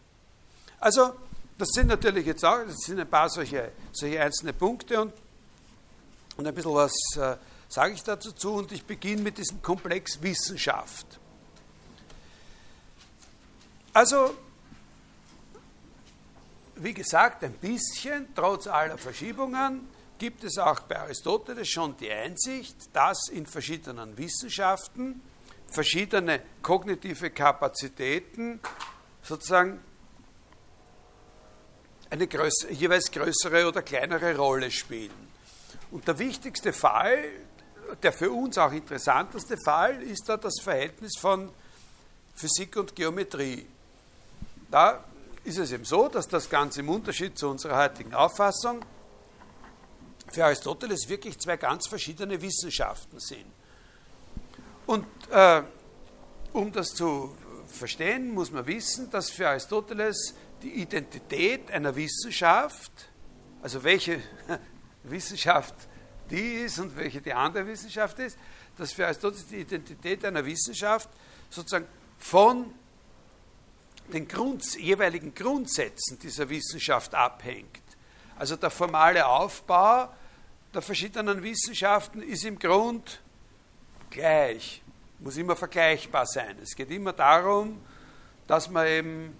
Also, 0.81 1.14
das 1.57 1.69
sind 1.73 1.88
natürlich 1.88 2.27
jetzt 2.27 2.45
auch, 2.45 2.59
das 2.67 2.77
sind 2.79 3.01
ein 3.01 3.09
paar 3.09 3.29
solche, 3.29 3.73
solche 3.93 4.21
einzelne 4.21 4.53
Punkte 4.53 5.01
und, 5.01 5.12
und 6.37 6.47
ein 6.47 6.55
bisschen 6.55 6.75
was 6.75 6.93
äh, 7.17 7.37
sage 7.68 7.94
ich 7.94 8.03
dazu 8.03 8.33
zu 8.33 8.53
und 8.53 8.72
ich 8.72 8.85
beginne 8.85 9.22
mit 9.22 9.38
diesem 9.38 9.62
Komplex 9.62 10.20
Wissenschaft. 10.22 11.07
Also, 13.92 14.35
wie 16.77 16.94
gesagt, 16.94 17.44
ein 17.44 17.55
bisschen, 17.55 18.29
trotz 18.35 18.66
aller 18.66 18.98
Verschiebungen, 18.98 19.88
gibt 20.18 20.44
es 20.44 20.59
auch 20.59 20.81
bei 20.81 20.98
Aristoteles 20.98 21.68
schon 21.68 21.96
die 21.96 22.11
Einsicht, 22.11 22.77
dass 22.92 23.29
in 23.29 23.46
verschiedenen 23.46 24.16
Wissenschaften 24.16 25.20
verschiedene 25.70 26.40
kognitive 26.62 27.31
Kapazitäten 27.31 28.61
sozusagen 29.22 29.81
eine 32.11 32.27
größere, 32.29 32.72
jeweils 32.72 33.11
größere 33.11 33.66
oder 33.66 33.83
kleinere 33.83 34.37
Rolle 34.37 34.70
spielen. 34.70 35.29
Und 35.90 36.07
der 36.07 36.18
wichtigste 36.18 36.72
Fall, 36.72 37.24
der 38.02 38.12
für 38.12 38.30
uns 38.30 38.59
auch 38.59 38.72
interessanteste 38.72 39.57
Fall, 39.64 40.02
ist 40.02 40.28
da 40.28 40.37
das 40.37 40.54
Verhältnis 40.62 41.12
von 41.18 41.50
Physik 42.35 42.76
und 42.76 42.94
Geometrie. 42.94 43.66
Da 44.70 45.04
ist 45.44 45.59
es 45.59 45.72
eben 45.72 45.85
so, 45.85 46.09
dass 46.09 46.26
das 46.26 46.48
Ganze 46.48 46.80
im 46.80 46.88
Unterschied 46.88 47.38
zu 47.38 47.48
unserer 47.48 47.76
heutigen 47.76 48.14
Auffassung 48.14 48.85
für 50.33 50.44
Aristoteles 50.44 51.09
wirklich 51.09 51.38
zwei 51.38 51.57
ganz 51.57 51.87
verschiedene 51.87 52.40
Wissenschaften 52.40 53.20
sind. 53.20 53.46
Und 54.87 55.07
äh, 55.30 55.62
um 56.52 56.72
das 56.72 56.88
zu 56.88 57.37
verstehen, 57.68 58.33
muss 58.33 58.50
man 58.50 58.66
wissen, 58.66 59.11
dass 59.11 59.30
für 59.30 59.48
Aristoteles 59.48 60.35
die 60.62 60.80
Identität 60.80 61.70
einer 61.70 61.94
Wissenschaft, 61.94 62.90
also 63.62 63.85
welche 63.85 64.20
Wissenschaft 65.04 65.74
die 66.30 66.64
ist 66.64 66.78
und 66.78 66.96
welche 66.96 67.20
die 67.20 67.32
andere 67.32 67.66
Wissenschaft 67.66 68.18
ist, 68.18 68.38
dass 68.76 68.92
für 68.92 69.06
Aristoteles 69.06 69.46
die 69.46 69.60
Identität 69.60 70.24
einer 70.24 70.44
Wissenschaft 70.44 71.08
sozusagen 71.50 71.87
von 72.18 72.72
den 74.12 74.28
Grund, 74.28 74.76
jeweiligen 74.76 75.34
Grundsätzen 75.34 76.18
dieser 76.18 76.48
Wissenschaft 76.48 77.14
abhängt. 77.14 77.82
Also 78.37 78.56
der 78.56 78.70
formale 78.70 79.26
Aufbau 79.26 80.08
der 80.74 80.82
verschiedenen 80.82 81.42
Wissenschaften 81.42 82.20
ist 82.20 82.44
im 82.44 82.58
Grund 82.58 83.22
gleich, 84.10 84.82
muss 85.20 85.37
immer 85.37 85.54
vergleichbar 85.56 86.26
sein. 86.26 86.58
Es 86.60 86.74
geht 86.74 86.90
immer 86.90 87.12
darum, 87.12 87.80
dass 88.46 88.68
man 88.68 88.87
eben, 88.87 89.37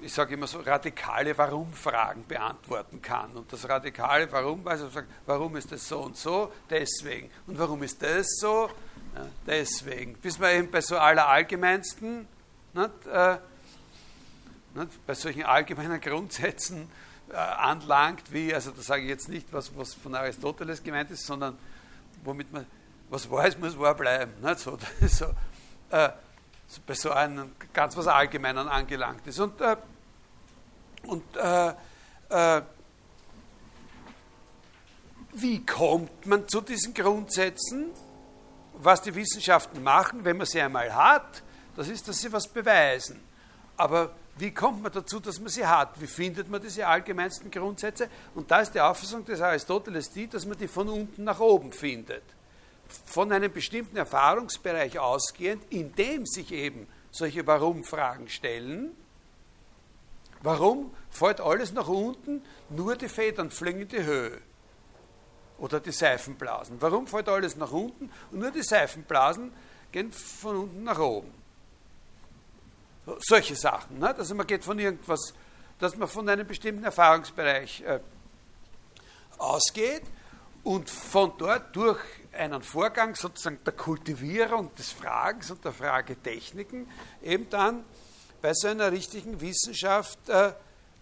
ich 0.00 0.12
sage 0.12 0.34
immer 0.34 0.46
so, 0.46 0.60
radikale 0.60 1.36
Warum-Fragen 1.36 2.24
beantworten 2.26 3.00
kann. 3.00 3.32
Und 3.32 3.52
das 3.52 3.68
radikale 3.68 4.30
Warum, 4.30 4.66
also 4.66 4.88
sagt, 4.88 5.08
warum 5.24 5.56
ist 5.56 5.72
das 5.72 5.88
so 5.88 6.00
und 6.00 6.16
so? 6.16 6.52
Deswegen. 6.68 7.30
Und 7.46 7.58
warum 7.58 7.82
ist 7.82 8.02
das 8.02 8.26
so? 8.38 8.68
Ja, 9.14 9.26
deswegen. 9.46 10.14
Bis 10.14 10.38
man 10.38 10.54
eben 10.54 10.70
bei 10.70 10.80
so 10.80 10.98
allerallgemeinsten, 10.98 12.28
nicht, 12.74 13.06
äh, 13.06 13.38
nicht, 14.74 15.06
bei 15.06 15.14
solchen 15.14 15.44
allgemeinen 15.44 16.00
Grundsätzen 16.00 16.90
äh, 17.30 17.36
anlangt, 17.36 18.32
wie, 18.32 18.54
also 18.54 18.70
da 18.70 18.82
sage 18.82 19.02
ich 19.02 19.08
jetzt 19.08 19.28
nicht, 19.28 19.52
was, 19.52 19.76
was 19.76 19.94
von 19.94 20.14
Aristoteles 20.14 20.82
gemeint 20.82 21.10
ist, 21.10 21.26
sondern 21.26 21.56
womit 22.22 22.52
man 22.52 22.66
was 23.08 23.26
ist, 23.26 23.60
muss 23.60 23.78
wahr 23.78 23.94
bleiben. 23.94 24.32
Nicht 24.42 24.58
so, 24.58 24.76
so, 25.06 25.26
äh, 25.90 26.10
bei 26.86 26.94
so 26.94 27.10
einem 27.10 27.52
ganz 27.72 27.96
was 27.96 28.06
Allgemeinen 28.06 28.68
angelangt 28.68 29.26
ist. 29.26 29.38
Und, 29.38 29.60
äh, 29.60 29.76
und 31.06 31.24
äh, 31.36 31.72
äh, 32.28 32.62
wie 35.32 35.64
kommt 35.64 36.26
man 36.26 36.48
zu 36.48 36.60
diesen 36.60 36.94
Grundsätzen? 36.94 37.90
Was 38.78 39.00
die 39.00 39.14
Wissenschaften 39.14 39.82
machen, 39.82 40.24
wenn 40.24 40.36
man 40.36 40.46
sie 40.46 40.60
einmal 40.60 40.94
hat, 40.94 41.42
das 41.76 41.88
ist, 41.88 42.06
dass 42.08 42.20
sie 42.20 42.30
was 42.30 42.46
beweisen. 42.46 43.22
Aber 43.76 44.14
wie 44.36 44.50
kommt 44.50 44.82
man 44.82 44.92
dazu, 44.92 45.18
dass 45.18 45.38
man 45.40 45.48
sie 45.48 45.66
hat? 45.66 45.98
Wie 46.00 46.06
findet 46.06 46.50
man 46.50 46.60
diese 46.60 46.86
allgemeinsten 46.86 47.50
Grundsätze? 47.50 48.10
Und 48.34 48.50
da 48.50 48.60
ist 48.60 48.74
die 48.74 48.80
Auffassung 48.80 49.24
des 49.24 49.40
Aristoteles 49.40 50.10
die, 50.10 50.26
dass 50.26 50.44
man 50.44 50.58
die 50.58 50.68
von 50.68 50.88
unten 50.88 51.24
nach 51.24 51.40
oben 51.40 51.72
findet 51.72 52.35
von 53.04 53.32
einem 53.32 53.52
bestimmten 53.52 53.96
Erfahrungsbereich 53.96 54.98
ausgehend, 54.98 55.62
in 55.70 55.94
dem 55.94 56.26
sich 56.26 56.52
eben 56.52 56.86
solche 57.10 57.46
Warum-Fragen 57.46 58.28
stellen. 58.28 58.90
Warum 60.42 60.94
fällt 61.10 61.40
alles 61.40 61.72
nach 61.72 61.88
unten, 61.88 62.42
nur 62.70 62.96
die 62.96 63.08
Federn 63.08 63.50
fliegen 63.50 63.80
in 63.82 63.88
die 63.88 64.04
Höhe? 64.04 64.40
Oder 65.58 65.80
die 65.80 65.92
Seifenblasen. 65.92 66.76
Warum 66.80 67.06
fällt 67.06 67.28
alles 67.28 67.56
nach 67.56 67.72
unten 67.72 68.10
und 68.30 68.38
nur 68.40 68.50
die 68.50 68.62
Seifenblasen 68.62 69.52
gehen 69.90 70.12
von 70.12 70.56
unten 70.56 70.84
nach 70.84 70.98
oben? 70.98 71.32
Solche 73.20 73.56
Sachen. 73.56 73.98
Ne? 73.98 74.14
Also 74.14 74.34
man 74.34 74.46
geht 74.46 74.64
von 74.64 74.78
irgendwas, 74.78 75.32
dass 75.78 75.96
man 75.96 76.08
von 76.08 76.28
einem 76.28 76.46
bestimmten 76.46 76.84
Erfahrungsbereich 76.84 77.82
äh, 77.82 78.00
ausgeht 79.38 80.02
und 80.64 80.90
von 80.90 81.32
dort 81.38 81.74
durch 81.74 82.00
einen 82.36 82.62
Vorgang 82.62 83.14
sozusagen 83.14 83.58
der 83.64 83.72
Kultivierung 83.72 84.74
des 84.74 84.92
Fragens 84.92 85.50
und 85.50 85.64
der 85.64 85.72
Fragetechniken 85.72 86.88
eben 87.22 87.48
dann 87.50 87.84
bei 88.40 88.52
so 88.54 88.68
einer 88.68 88.92
richtigen 88.92 89.40
Wissenschaft 89.40 90.28
äh, 90.28 90.52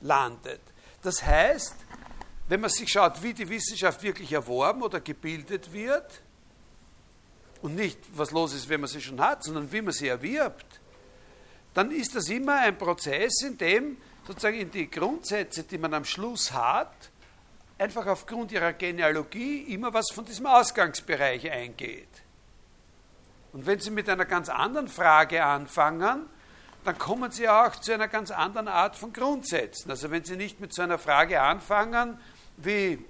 landet. 0.00 0.60
Das 1.02 1.22
heißt, 1.22 1.76
wenn 2.48 2.60
man 2.60 2.70
sich 2.70 2.90
schaut, 2.90 3.22
wie 3.22 3.34
die 3.34 3.48
Wissenschaft 3.48 4.02
wirklich 4.02 4.32
erworben 4.32 4.82
oder 4.82 5.00
gebildet 5.00 5.72
wird, 5.72 6.22
und 7.64 7.76
nicht, 7.76 7.98
was 8.14 8.30
los 8.30 8.52
ist, 8.52 8.68
wenn 8.68 8.82
man 8.82 8.90
sie 8.90 9.00
schon 9.00 9.18
hat, 9.18 9.42
sondern 9.42 9.72
wie 9.72 9.80
man 9.80 9.94
sie 9.94 10.08
erwirbt, 10.08 10.80
dann 11.72 11.90
ist 11.90 12.14
das 12.14 12.28
immer 12.28 12.60
ein 12.60 12.76
Prozess, 12.76 13.40
in 13.40 13.56
dem 13.56 13.96
sozusagen 14.26 14.58
in 14.58 14.70
die 14.70 14.90
Grundsätze, 14.90 15.62
die 15.64 15.78
man 15.78 15.94
am 15.94 16.04
Schluss 16.04 16.52
hat, 16.52 17.10
einfach 17.78 18.06
aufgrund 18.06 18.52
ihrer 18.52 18.72
Genealogie 18.72 19.62
immer 19.72 19.92
was 19.92 20.06
von 20.12 20.24
diesem 20.24 20.46
Ausgangsbereich 20.46 21.50
eingeht. 21.50 22.08
Und 23.52 23.66
wenn 23.66 23.78
Sie 23.78 23.90
mit 23.90 24.08
einer 24.08 24.24
ganz 24.24 24.48
anderen 24.48 24.88
Frage 24.88 25.44
anfangen, 25.44 26.26
dann 26.84 26.98
kommen 26.98 27.30
Sie 27.30 27.48
auch 27.48 27.76
zu 27.76 27.92
einer 27.92 28.08
ganz 28.08 28.30
anderen 28.30 28.68
Art 28.68 28.96
von 28.96 29.12
Grundsätzen. 29.12 29.90
Also 29.90 30.10
wenn 30.10 30.24
Sie 30.24 30.36
nicht 30.36 30.60
mit 30.60 30.74
so 30.74 30.82
einer 30.82 30.98
Frage 30.98 31.40
anfangen 31.40 32.18
wie, 32.56 33.04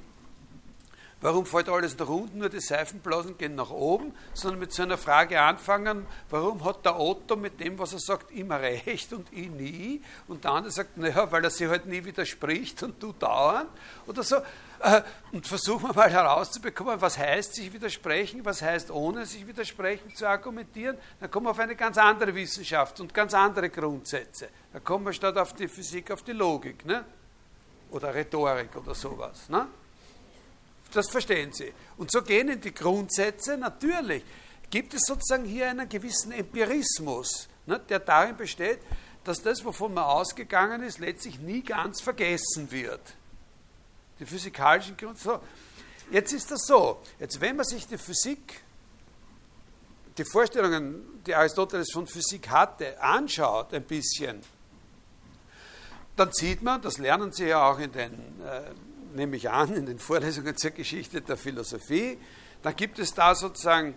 warum 1.24 1.46
fällt 1.46 1.70
alles 1.70 1.96
nach 1.98 2.08
unten, 2.08 2.38
nur 2.38 2.50
die 2.50 2.60
Seifenblasen 2.60 3.38
gehen 3.38 3.54
nach 3.54 3.70
oben, 3.70 4.12
sondern 4.34 4.60
mit 4.60 4.74
so 4.74 4.82
einer 4.82 4.98
Frage 4.98 5.40
anfangen, 5.40 6.06
warum 6.28 6.62
hat 6.66 6.84
der 6.84 7.00
Otto 7.00 7.34
mit 7.34 7.58
dem, 7.60 7.78
was 7.78 7.94
er 7.94 7.98
sagt, 7.98 8.30
immer 8.30 8.60
recht 8.60 9.10
und 9.14 9.32
ich 9.32 9.48
nie? 9.48 10.02
Und 10.28 10.44
der 10.44 10.50
andere 10.50 10.70
sagt, 10.70 10.98
naja, 10.98 11.32
weil 11.32 11.42
er 11.42 11.48
sich 11.48 11.66
halt 11.66 11.87
nie 11.87 12.04
widerspricht 12.04 12.82
und 12.82 13.02
du 13.02 13.12
dauernd 13.12 13.70
oder 14.06 14.22
so. 14.22 14.37
Äh, 14.80 15.00
und 15.32 15.46
versuchen 15.46 15.88
wir 15.88 15.94
mal 15.94 16.10
herauszubekommen, 16.10 17.00
was 17.00 17.16
heißt 17.16 17.54
sich 17.54 17.72
widersprechen, 17.72 18.44
was 18.44 18.60
heißt 18.60 18.90
ohne 18.90 19.24
sich 19.24 19.46
widersprechen 19.46 20.14
zu 20.14 20.28
argumentieren. 20.28 20.98
Dann 21.20 21.30
kommen 21.30 21.46
wir 21.46 21.52
auf 21.52 21.58
eine 21.58 21.74
ganz 21.74 21.96
andere 21.96 22.34
Wissenschaft 22.34 23.00
und 23.00 23.14
ganz 23.14 23.32
andere 23.32 23.70
Grundsätze. 23.70 24.48
Da 24.74 24.78
kommen 24.78 25.06
wir 25.06 25.14
statt 25.14 25.38
auf 25.38 25.54
die 25.54 25.68
Physik 25.68 26.10
auf 26.10 26.22
die 26.22 26.32
Logik 26.32 26.84
ne? 26.84 27.02
oder 27.92 28.14
Rhetorik 28.14 28.76
oder 28.76 28.94
sowas. 28.94 29.48
Ne? 29.48 29.66
Das 30.94 31.11
verstehen 31.11 31.52
Sie. 31.52 31.72
Und 31.96 32.11
so 32.11 32.22
gehen 32.22 32.48
in 32.48 32.61
die 32.61 32.72
Grundsätze 32.72 33.59
natürlich. 33.59 34.24
Gibt 34.70 34.94
es 34.94 35.02
sozusagen 35.07 35.44
hier 35.44 35.68
einen 35.68 35.88
gewissen 35.88 36.33
Empirismus, 36.33 37.48
ne, 37.66 37.80
der 37.88 37.98
darin 37.98 38.37
besteht, 38.37 38.80
dass 39.24 39.42
das, 39.42 39.64
wovon 39.64 39.94
man 39.94 40.04
ausgegangen 40.04 40.83
ist, 40.83 40.98
letztlich 40.98 41.38
nie 41.38 41.62
ganz 41.62 42.00
vergessen 42.00 42.70
wird 42.70 43.00
die 44.18 44.26
physikalischen. 44.26 44.96
So. 45.16 45.40
Jetzt 46.11 46.33
ist 46.33 46.50
das 46.50 46.66
so, 46.66 47.00
jetzt 47.18 47.40
wenn 47.40 47.57
man 47.57 47.64
sich 47.64 47.87
die 47.87 47.98
Physik, 47.98 48.62
die 50.16 50.24
Vorstellungen, 50.24 51.22
die 51.26 51.35
Aristoteles 51.35 51.90
von 51.92 52.07
Physik 52.07 52.48
hatte, 52.48 53.00
anschaut 53.02 53.72
ein 53.74 53.85
bisschen, 53.85 54.42
dann 56.16 56.33
sieht 56.33 56.62
man, 56.62 56.80
das 56.80 56.98
lernen 56.98 57.33
Sie 57.33 57.46
ja 57.46 57.68
auch 57.68 57.78
in 57.78 57.90
den, 57.90 58.12
äh, 58.12 58.70
nehme 59.14 59.37
ich 59.37 59.50
an, 59.50 59.74
in 59.74 59.87
den 59.87 59.98
Vorlesungen 59.98 60.57
zur 60.57 60.72
Geschichte 60.72 61.20
der 61.20 61.37
Philosophie, 61.37 62.18
dann 62.62 62.77
gibt 62.77 62.98
es 62.98 63.12
da 63.12 63.35
sozusagen 63.35 63.94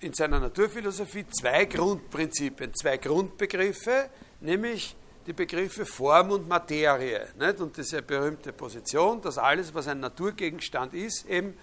in 0.00 0.12
seiner 0.12 0.40
Naturphilosophie 0.40 1.26
zwei 1.28 1.64
Grundprinzipien, 1.64 2.74
zwei 2.74 2.98
Grundbegriffe, 2.98 4.10
nämlich 4.40 4.94
die 5.26 5.32
Begriffe 5.32 5.84
Form 5.84 6.30
und 6.30 6.48
Materie. 6.48 7.28
Nicht? 7.38 7.60
Und 7.60 7.76
diese 7.76 8.02
berühmte 8.02 8.52
Position, 8.52 9.20
dass 9.20 9.38
alles, 9.38 9.74
was 9.74 9.88
ein 9.88 10.00
Naturgegenstand 10.00 10.94
ist, 10.94 11.26
eben 11.26 11.54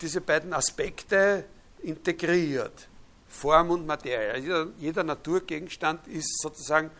diese 0.00 0.20
beiden 0.20 0.52
Aspekte 0.52 1.44
integriert. 1.82 2.88
Form 3.28 3.70
und 3.70 3.86
Materie. 3.86 4.38
Jeder, 4.38 4.66
jeder 4.78 5.04
Naturgegenstand 5.04 6.06
ist 6.08 6.40
sozusagen 6.40 6.90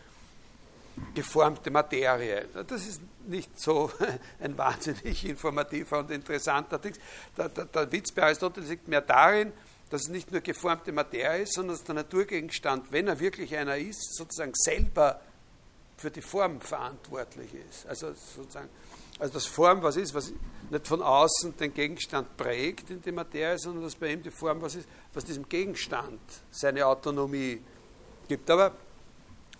geformte 1.13 1.71
Materie. 1.71 2.47
Das 2.67 2.87
ist 2.87 3.01
nicht 3.27 3.59
so 3.59 3.91
ein 4.39 4.57
wahnsinnig 4.57 5.25
informativer 5.25 5.99
und 5.99 6.11
interessanter 6.11 6.79
Ding. 6.79 6.93
Der, 7.37 7.49
der, 7.49 7.65
der 7.65 7.91
Witz 7.91 8.11
bei 8.11 8.23
Aristoteles 8.23 8.69
liegt 8.69 8.87
mehr 8.87 9.01
darin, 9.01 9.51
dass 9.89 10.03
es 10.03 10.09
nicht 10.09 10.31
nur 10.31 10.41
geformte 10.41 10.91
Materie 10.91 11.43
ist, 11.43 11.53
sondern 11.53 11.75
dass 11.75 11.83
der 11.83 11.95
Naturgegenstand, 11.95 12.91
wenn 12.91 13.07
er 13.07 13.19
wirklich 13.19 13.55
einer 13.55 13.77
ist, 13.77 14.15
sozusagen 14.15 14.53
selber 14.53 15.21
für 15.97 16.11
die 16.11 16.21
Form 16.21 16.61
verantwortlich 16.61 17.51
ist. 17.69 17.87
Also 17.87 18.13
sozusagen, 18.13 18.69
also 19.17 19.33
das 19.33 19.45
Form 19.45 19.81
was 19.81 19.95
ist, 19.95 20.13
was 20.13 20.31
nicht 20.69 20.87
von 20.87 21.01
außen 21.01 21.55
den 21.57 21.73
Gegenstand 21.73 22.35
prägt 22.37 22.89
in 22.89 23.01
die 23.01 23.11
Materie, 23.11 23.57
sondern 23.57 23.83
dass 23.83 23.95
bei 23.95 24.11
ihm 24.11 24.21
die 24.21 24.31
Form 24.31 24.61
was 24.61 24.75
ist, 24.75 24.87
was 25.13 25.23
diesem 25.23 25.47
Gegenstand 25.47 26.19
seine 26.51 26.85
Autonomie 26.85 27.61
gibt. 28.27 28.49
Aber 28.51 28.73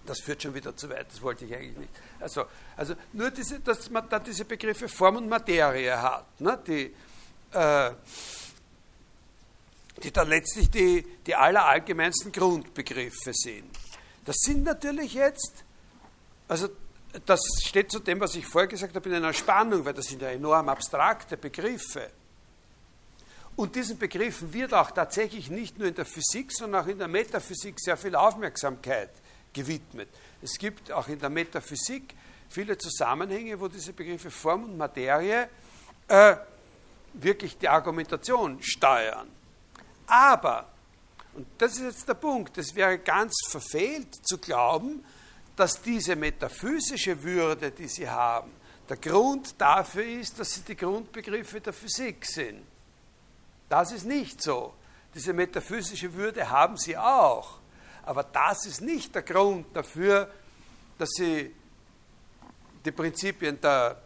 das 0.07 0.19
führt 0.19 0.43
schon 0.43 0.53
wieder 0.53 0.75
zu 0.75 0.89
weit, 0.89 1.07
das 1.11 1.21
wollte 1.21 1.45
ich 1.45 1.53
eigentlich 1.53 1.77
nicht. 1.77 1.91
Also, 2.19 2.45
also 2.75 2.95
nur, 3.13 3.31
diese, 3.31 3.59
dass 3.59 3.89
man 3.89 4.07
da 4.09 4.19
diese 4.19 4.45
Begriffe 4.45 4.89
Form 4.89 5.17
und 5.17 5.29
Materie 5.29 6.01
hat, 6.01 6.39
ne, 6.39 6.59
die, 6.65 6.93
äh, 7.51 7.91
die 10.03 10.11
dann 10.11 10.29
letztlich 10.29 10.69
die, 10.69 11.05
die 11.25 11.35
allerallgemeinsten 11.35 12.31
Grundbegriffe 12.31 13.33
sind. 13.33 13.69
Das 14.25 14.35
sind 14.39 14.63
natürlich 14.63 15.13
jetzt 15.13 15.63
also 16.47 16.69
das 17.25 17.41
steht 17.63 17.91
zu 17.91 17.99
dem, 17.99 18.19
was 18.19 18.35
ich 18.35 18.45
vorher 18.45 18.67
gesagt 18.67 18.95
habe, 18.95 19.09
in 19.09 19.15
einer 19.15 19.33
Spannung, 19.33 19.85
weil 19.85 19.93
das 19.93 20.05
sind 20.05 20.21
ja 20.21 20.29
enorm 20.29 20.69
abstrakte 20.69 21.37
Begriffe. 21.37 22.09
Und 23.55 23.75
diesen 23.75 23.97
Begriffen 23.97 24.53
wird 24.53 24.73
auch 24.73 24.91
tatsächlich 24.91 25.49
nicht 25.49 25.79
nur 25.79 25.87
in 25.87 25.95
der 25.95 26.05
Physik, 26.05 26.51
sondern 26.51 26.83
auch 26.83 26.87
in 26.87 26.99
der 26.99 27.07
Metaphysik 27.07 27.79
sehr 27.79 27.97
viel 27.97 28.15
Aufmerksamkeit 28.15 29.09
gewidmet. 29.57 30.09
Es 30.41 30.57
gibt 30.57 30.91
auch 30.91 31.07
in 31.07 31.19
der 31.19 31.29
Metaphysik 31.29 32.13
viele 32.49 32.77
Zusammenhänge, 32.77 33.59
wo 33.59 33.67
diese 33.67 33.91
Begriffe 33.91 34.29
Form 34.29 34.65
und 34.65 34.77
Materie 34.77 35.49
äh, 36.07 36.35
wirklich 37.13 37.57
die 37.57 37.67
Argumentation 37.67 38.61
steuern. 38.61 39.27
Aber, 40.05 40.69
und 41.33 41.47
das 41.57 41.73
ist 41.73 41.83
jetzt 41.83 42.07
der 42.07 42.13
Punkt, 42.13 42.57
es 42.57 42.75
wäre 42.75 42.99
ganz 42.99 43.33
verfehlt 43.49 44.13
zu 44.23 44.37
glauben, 44.37 45.03
dass 45.55 45.81
diese 45.81 46.15
metaphysische 46.15 47.21
Würde, 47.23 47.71
die 47.71 47.87
sie 47.87 48.07
haben, 48.07 48.51
der 48.87 48.97
Grund 48.97 49.55
dafür 49.59 50.05
ist, 50.05 50.39
dass 50.39 50.53
sie 50.53 50.61
die 50.61 50.77
Grundbegriffe 50.77 51.59
der 51.59 51.73
Physik 51.73 52.25
sind. 52.25 52.63
Das 53.67 53.91
ist 53.91 54.05
nicht 54.05 54.41
so. 54.41 54.73
Diese 55.13 55.33
metaphysische 55.33 56.13
Würde 56.13 56.47
haben 56.47 56.77
sie 56.77 56.95
auch. 56.95 57.56
Aber 58.07 58.23
das 58.23 58.65
ist 58.65 58.79
nicht 58.79 59.13
der 59.13 59.21
Grund 59.21 59.65
dafür, 59.75 60.31
dass 60.97 61.09
sie 61.09 61.53
die 62.85 62.91
Prinzipien 62.93 63.59
der 63.59 64.01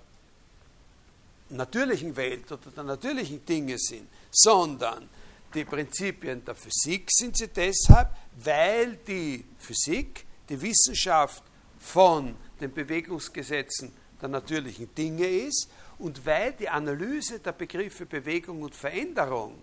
natürlichen 1.49 2.15
Welt 2.15 2.51
oder 2.51 2.71
der 2.71 2.83
natürlichen 2.83 3.45
Dinge 3.45 3.77
sind, 3.77 4.07
sondern 4.31 5.07
die 5.53 5.65
Prinzipien 5.65 6.43
der 6.43 6.55
Physik 6.55 7.09
sind 7.11 7.37
sie 7.37 7.49
deshalb, 7.49 8.09
weil 8.43 8.97
die 9.07 9.45
Physik 9.59 10.25
die 10.49 10.59
Wissenschaft 10.59 11.43
von 11.79 12.35
den 12.59 12.73
Bewegungsgesetzen 12.73 13.93
der 14.19 14.29
natürlichen 14.29 14.95
Dinge 14.95 15.27
ist 15.27 15.69
und 15.99 16.25
weil 16.25 16.53
die 16.53 16.69
Analyse 16.69 17.39
der 17.39 17.51
Begriffe 17.51 18.07
Bewegung 18.07 18.63
und 18.63 18.73
Veränderung 18.73 19.61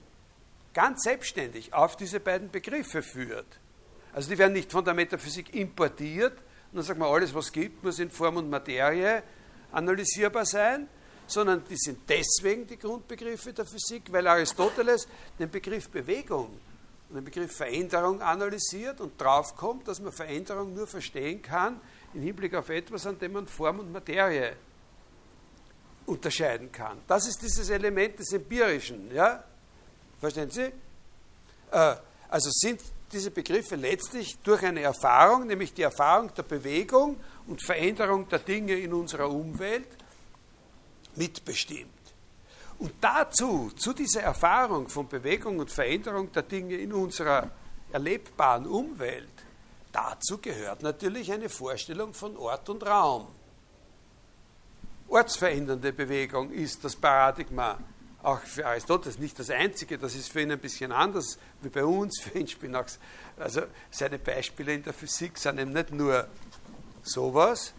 ganz 0.72 1.02
selbstständig 1.02 1.74
auf 1.74 1.96
diese 1.96 2.20
beiden 2.20 2.52
Begriffe 2.52 3.02
führt. 3.02 3.58
Also 4.18 4.30
die 4.30 4.38
werden 4.38 4.54
nicht 4.54 4.72
von 4.72 4.84
der 4.84 4.94
Metaphysik 4.94 5.54
importiert 5.54 6.32
und 6.32 6.78
dann 6.78 6.82
sagt 6.82 6.98
man, 6.98 7.08
alles 7.08 7.32
was 7.32 7.44
es 7.44 7.52
gibt, 7.52 7.84
muss 7.84 8.00
in 8.00 8.10
Form 8.10 8.38
und 8.38 8.50
Materie 8.50 9.22
analysierbar 9.70 10.44
sein, 10.44 10.88
sondern 11.24 11.62
die 11.70 11.76
sind 11.76 12.00
deswegen 12.08 12.66
die 12.66 12.80
Grundbegriffe 12.80 13.52
der 13.52 13.64
Physik, 13.64 14.10
weil 14.10 14.26
Aristoteles 14.26 15.06
den 15.38 15.48
Begriff 15.48 15.88
Bewegung 15.88 16.58
und 17.08 17.14
den 17.14 17.22
Begriff 17.22 17.56
Veränderung 17.56 18.20
analysiert 18.20 19.00
und 19.00 19.20
draufkommt, 19.20 19.86
dass 19.86 20.00
man 20.00 20.10
Veränderung 20.10 20.74
nur 20.74 20.88
verstehen 20.88 21.40
kann 21.40 21.80
im 22.12 22.22
Hinblick 22.22 22.56
auf 22.56 22.70
etwas, 22.70 23.06
an 23.06 23.20
dem 23.20 23.34
man 23.34 23.46
Form 23.46 23.78
und 23.78 23.92
Materie 23.92 24.56
unterscheiden 26.06 26.72
kann. 26.72 26.98
Das 27.06 27.28
ist 27.28 27.40
dieses 27.40 27.70
Element 27.70 28.18
des 28.18 28.32
Empirischen. 28.32 29.14
Ja? 29.14 29.44
Verstehen 30.18 30.50
Sie? 30.50 30.72
Äh, 31.70 31.94
also 32.28 32.50
sind 32.50 32.80
diese 33.12 33.30
Begriffe 33.30 33.76
letztlich 33.76 34.38
durch 34.42 34.62
eine 34.62 34.82
Erfahrung, 34.82 35.46
nämlich 35.46 35.72
die 35.74 35.82
Erfahrung 35.82 36.32
der 36.34 36.42
Bewegung 36.42 37.18
und 37.46 37.64
Veränderung 37.64 38.28
der 38.28 38.40
Dinge 38.40 38.74
in 38.74 38.92
unserer 38.92 39.30
Umwelt, 39.30 39.88
mitbestimmt. 41.16 41.88
Und 42.78 42.92
dazu, 43.00 43.70
zu 43.76 43.92
dieser 43.92 44.22
Erfahrung 44.22 44.88
von 44.88 45.08
Bewegung 45.08 45.58
und 45.58 45.70
Veränderung 45.70 46.30
der 46.30 46.44
Dinge 46.44 46.76
in 46.76 46.92
unserer 46.92 47.50
erlebbaren 47.90 48.66
Umwelt, 48.66 49.28
dazu 49.90 50.38
gehört 50.38 50.82
natürlich 50.82 51.32
eine 51.32 51.48
Vorstellung 51.48 52.14
von 52.14 52.36
Ort 52.36 52.68
und 52.68 52.86
Raum. 52.86 53.26
Ortsverändernde 55.08 55.92
Bewegung 55.92 56.52
ist 56.52 56.84
das 56.84 56.94
Paradigma 56.94 57.78
auch 58.22 58.40
für 58.40 58.66
Aristoteles 58.66 59.18
nicht 59.18 59.38
das 59.38 59.50
einzige, 59.50 59.98
das 59.98 60.14
ist 60.14 60.32
für 60.32 60.40
ihn 60.40 60.50
ein 60.50 60.58
bisschen 60.58 60.92
anders 60.92 61.38
wie 61.62 61.68
bei 61.68 61.84
uns, 61.84 62.20
für 62.22 62.38
ihn 62.38 62.48
Spinaks. 62.48 62.98
Also 63.36 63.62
seine 63.90 64.18
Beispiele 64.18 64.74
in 64.74 64.82
der 64.82 64.92
Physik 64.92 65.38
sind 65.38 65.58
eben 65.58 65.72
nicht 65.72 65.92
nur 65.92 66.26
sowas, 67.02 67.72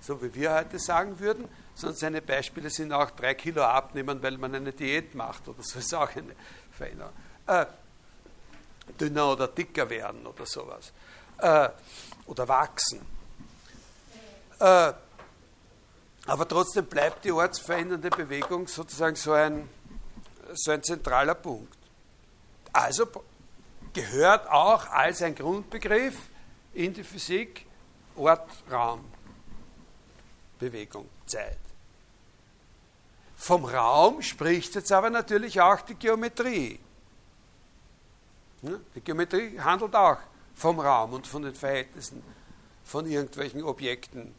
so 0.00 0.22
wie 0.22 0.34
wir 0.34 0.54
heute 0.54 0.78
sagen 0.78 1.18
würden, 1.18 1.48
sondern 1.74 1.98
seine 1.98 2.22
Beispiele 2.22 2.70
sind 2.70 2.92
auch 2.92 3.10
drei 3.10 3.34
Kilo 3.34 3.62
abnehmen, 3.62 4.22
weil 4.22 4.38
man 4.38 4.54
eine 4.54 4.72
Diät 4.72 5.14
macht 5.14 5.48
oder 5.48 5.62
so 5.62 5.78
ist 5.80 5.94
auch 5.94 6.14
eine 6.14 6.34
Veränderung. 6.70 7.12
Äh, 7.46 7.66
dünner 9.00 9.32
oder 9.32 9.48
dicker 9.48 9.88
werden 9.90 10.26
oder 10.26 10.46
sowas. 10.46 10.92
Äh, 11.38 11.68
oder 12.26 12.48
wachsen. 12.48 13.00
Äh, 14.60 14.92
aber 16.26 16.48
trotzdem 16.48 16.86
bleibt 16.86 17.24
die 17.24 17.32
ortsverändernde 17.32 18.10
Bewegung 18.10 18.66
sozusagen 18.66 19.16
so 19.16 19.32
ein, 19.32 19.68
so 20.54 20.70
ein 20.70 20.82
zentraler 20.82 21.34
Punkt. 21.34 21.76
Also 22.72 23.06
gehört 23.92 24.48
auch 24.48 24.86
als 24.88 25.22
ein 25.22 25.34
Grundbegriff 25.34 26.16
in 26.72 26.92
die 26.92 27.04
Physik 27.04 27.66
Ort, 28.16 28.48
Raum, 28.70 29.04
Bewegung, 30.58 31.08
Zeit. 31.26 31.58
Vom 33.36 33.64
Raum 33.64 34.22
spricht 34.22 34.74
jetzt 34.76 34.92
aber 34.92 35.10
natürlich 35.10 35.60
auch 35.60 35.80
die 35.80 35.96
Geometrie. 35.96 36.78
Die 38.62 39.00
Geometrie 39.00 39.58
handelt 39.58 39.94
auch 39.94 40.18
vom 40.54 40.80
Raum 40.80 41.12
und 41.12 41.26
von 41.26 41.42
den 41.42 41.54
Verhältnissen 41.54 42.22
von 42.84 43.06
irgendwelchen 43.06 43.62
Objekten 43.64 44.34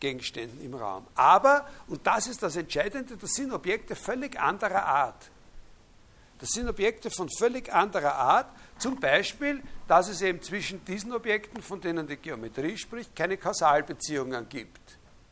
Gegenständen 0.00 0.60
im 0.64 0.74
Raum. 0.74 1.06
Aber, 1.14 1.68
und 1.86 2.06
das 2.06 2.26
ist 2.26 2.42
das 2.42 2.56
Entscheidende, 2.56 3.16
das 3.16 3.30
sind 3.32 3.52
Objekte 3.52 3.94
völlig 3.94 4.40
anderer 4.40 4.84
Art. 4.84 5.30
Das 6.38 6.48
sind 6.50 6.68
Objekte 6.68 7.10
von 7.10 7.28
völlig 7.38 7.72
anderer 7.72 8.14
Art. 8.14 8.46
Zum 8.78 8.98
Beispiel, 8.98 9.62
dass 9.86 10.08
es 10.08 10.22
eben 10.22 10.40
zwischen 10.40 10.82
diesen 10.86 11.12
Objekten, 11.12 11.62
von 11.62 11.80
denen 11.82 12.06
die 12.06 12.16
Geometrie 12.16 12.78
spricht, 12.78 13.14
keine 13.14 13.36
Kausalbeziehungen 13.36 14.48
gibt. 14.48 14.80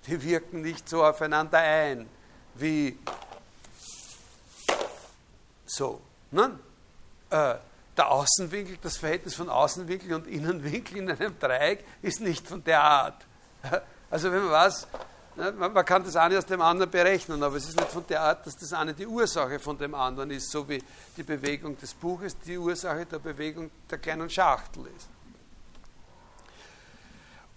Die 0.06 0.22
wirken 0.22 0.60
nicht 0.60 0.86
so 0.86 1.02
aufeinander 1.02 1.58
ein 1.58 2.06
wie 2.54 2.98
so. 5.64 6.00
Nein? 6.30 6.58
Äh, 7.30 7.54
der 7.96 8.10
Außenwinkel, 8.10 8.78
das 8.80 8.96
Verhältnis 8.96 9.34
von 9.34 9.48
Außenwinkel 9.48 10.14
und 10.14 10.26
Innenwinkel 10.26 10.98
in 10.98 11.10
einem 11.10 11.38
Dreieck 11.38 11.84
ist 12.02 12.20
nicht 12.20 12.46
von 12.46 12.62
der 12.62 12.82
Art. 12.82 13.24
Also 14.10 14.32
wenn 14.32 14.42
man 14.42 14.50
was, 14.50 14.86
ne, 15.36 15.52
man 15.52 15.84
kann 15.84 16.02
das 16.04 16.16
eine 16.16 16.38
aus 16.38 16.46
dem 16.46 16.60
anderen 16.60 16.90
berechnen, 16.90 17.42
aber 17.42 17.56
es 17.56 17.68
ist 17.68 17.76
nicht 17.76 17.90
von 17.90 18.06
der 18.06 18.22
Art, 18.22 18.46
dass 18.46 18.56
das 18.56 18.72
eine 18.72 18.94
die 18.94 19.06
Ursache 19.06 19.58
von 19.58 19.76
dem 19.76 19.94
anderen 19.94 20.30
ist, 20.30 20.50
so 20.50 20.68
wie 20.68 20.82
die 21.16 21.22
Bewegung 21.22 21.78
des 21.78 21.94
Buches 21.94 22.38
die 22.38 22.56
Ursache 22.56 23.06
der 23.06 23.18
Bewegung 23.18 23.70
der 23.90 23.98
kleinen 23.98 24.30
Schachtel 24.30 24.86
ist. 24.96 25.08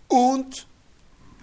Und 0.08 0.68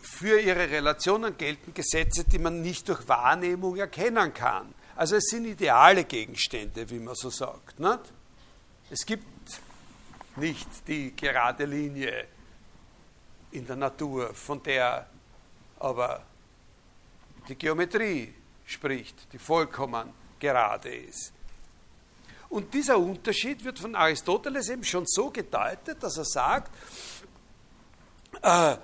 für 0.03 0.41
ihre 0.41 0.69
Relationen 0.71 1.37
gelten 1.37 1.73
Gesetze, 1.73 2.25
die 2.25 2.39
man 2.39 2.61
nicht 2.61 2.89
durch 2.89 3.07
Wahrnehmung 3.09 3.77
erkennen 3.77 4.35
kann. 4.35 4.75
Also 4.97 5.17
es 5.17 5.25
sind 5.31 5.47
ideale 5.47 6.05
Gegenstände, 6.05 6.89
wie 6.91 6.99
man 6.99 7.15
so 7.15 7.31
sagt. 7.31 7.79
Nicht? 7.79 8.01
Es 8.91 9.07
gibt 9.07 9.25
nicht 10.37 10.69
die 10.87 11.15
gerade 11.15 11.65
Linie, 11.65 12.27
in 13.53 13.67
der 13.67 13.77
Natur, 13.77 14.35
von 14.35 14.63
der 14.63 15.07
aber 15.79 16.23
die 17.49 17.55
Geometrie 17.55 18.35
spricht, 18.67 19.33
die 19.33 19.39
vollkommen 19.39 20.13
gerade 20.39 20.95
ist. 20.95 21.33
Und 22.51 22.73
dieser 22.73 22.99
Unterschied 22.99 23.65
wird 23.65 23.79
von 23.79 23.95
Aristoteles 23.95 24.69
eben 24.71 24.85
schon 24.85 25.05
so 25.07 25.31
gedeutet, 25.31 26.03
dass 26.03 26.17
er 26.17 26.25
sagt, 26.25 26.75
äh, 28.43 28.77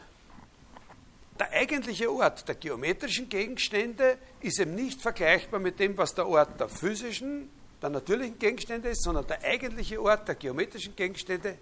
der 1.38 1.50
eigentliche 1.50 2.12
Ort 2.12 2.46
der 2.46 2.54
geometrischen 2.54 3.28
Gegenstände 3.28 4.18
ist 4.40 4.60
eben 4.60 4.74
nicht 4.74 5.00
vergleichbar 5.00 5.60
mit 5.60 5.80
dem, 5.80 5.96
was 5.96 6.14
der 6.14 6.28
Ort 6.28 6.60
der 6.60 6.68
physischen, 6.68 7.50
der 7.82 7.90
natürlichen 7.90 8.38
Gegenstände 8.38 8.90
ist, 8.90 9.02
sondern 9.02 9.26
der 9.26 9.42
eigentliche 9.42 10.00
Ort 10.00 10.28
der 10.28 10.36
geometrischen 10.36 10.94
Gegenstände 10.94 11.58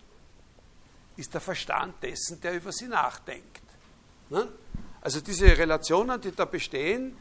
ist 1.16 1.33
der 1.35 1.40
Verstand 1.40 2.03
dessen, 2.03 2.40
der 2.40 2.55
über 2.55 2.72
sie 2.72 2.88
nachdenkt. 2.88 3.62
Ne? 4.31 4.48
Also 5.01 5.20
diese 5.20 5.46
Relationen, 5.46 6.20
die 6.20 6.33
da 6.33 6.44
bestehen 6.44 7.16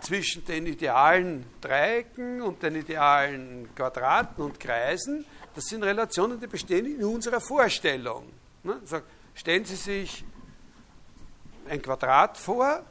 zwischen 0.00 0.44
den 0.44 0.66
idealen 0.66 1.46
Dreiecken 1.60 2.42
und 2.42 2.62
den 2.62 2.76
idealen 2.76 3.74
Quadraten 3.74 4.42
und 4.42 4.58
Kreisen, 4.58 5.24
das 5.54 5.66
sind 5.66 5.82
Relationen, 5.82 6.38
die 6.38 6.46
bestehen 6.46 6.86
in 6.86 7.04
unserer 7.04 7.40
Vorstellung. 7.40 8.24
Ne? 8.62 8.80
Stellen 9.34 9.64
Sie 9.64 9.76
sich 9.76 10.24
ein 11.68 11.80
Quadrat 11.80 12.36
vor 12.36 12.82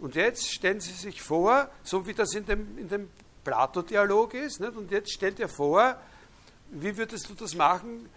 und 0.00 0.14
jetzt 0.14 0.50
stellen 0.50 0.80
Sie 0.80 0.92
sich 0.92 1.22
vor, 1.22 1.68
so 1.82 2.06
wie 2.06 2.14
das 2.14 2.34
in 2.34 2.46
dem, 2.46 2.78
in 2.78 2.88
dem 2.88 3.10
Plato-Dialog 3.44 4.34
ist, 4.34 4.60
und 4.60 4.90
jetzt 4.90 5.12
stellt 5.12 5.38
ihr 5.38 5.48
vor, 5.48 5.96
wie 6.70 6.96
würdest 6.96 7.28
du 7.28 7.34
das 7.34 7.54
machen, 7.54 8.08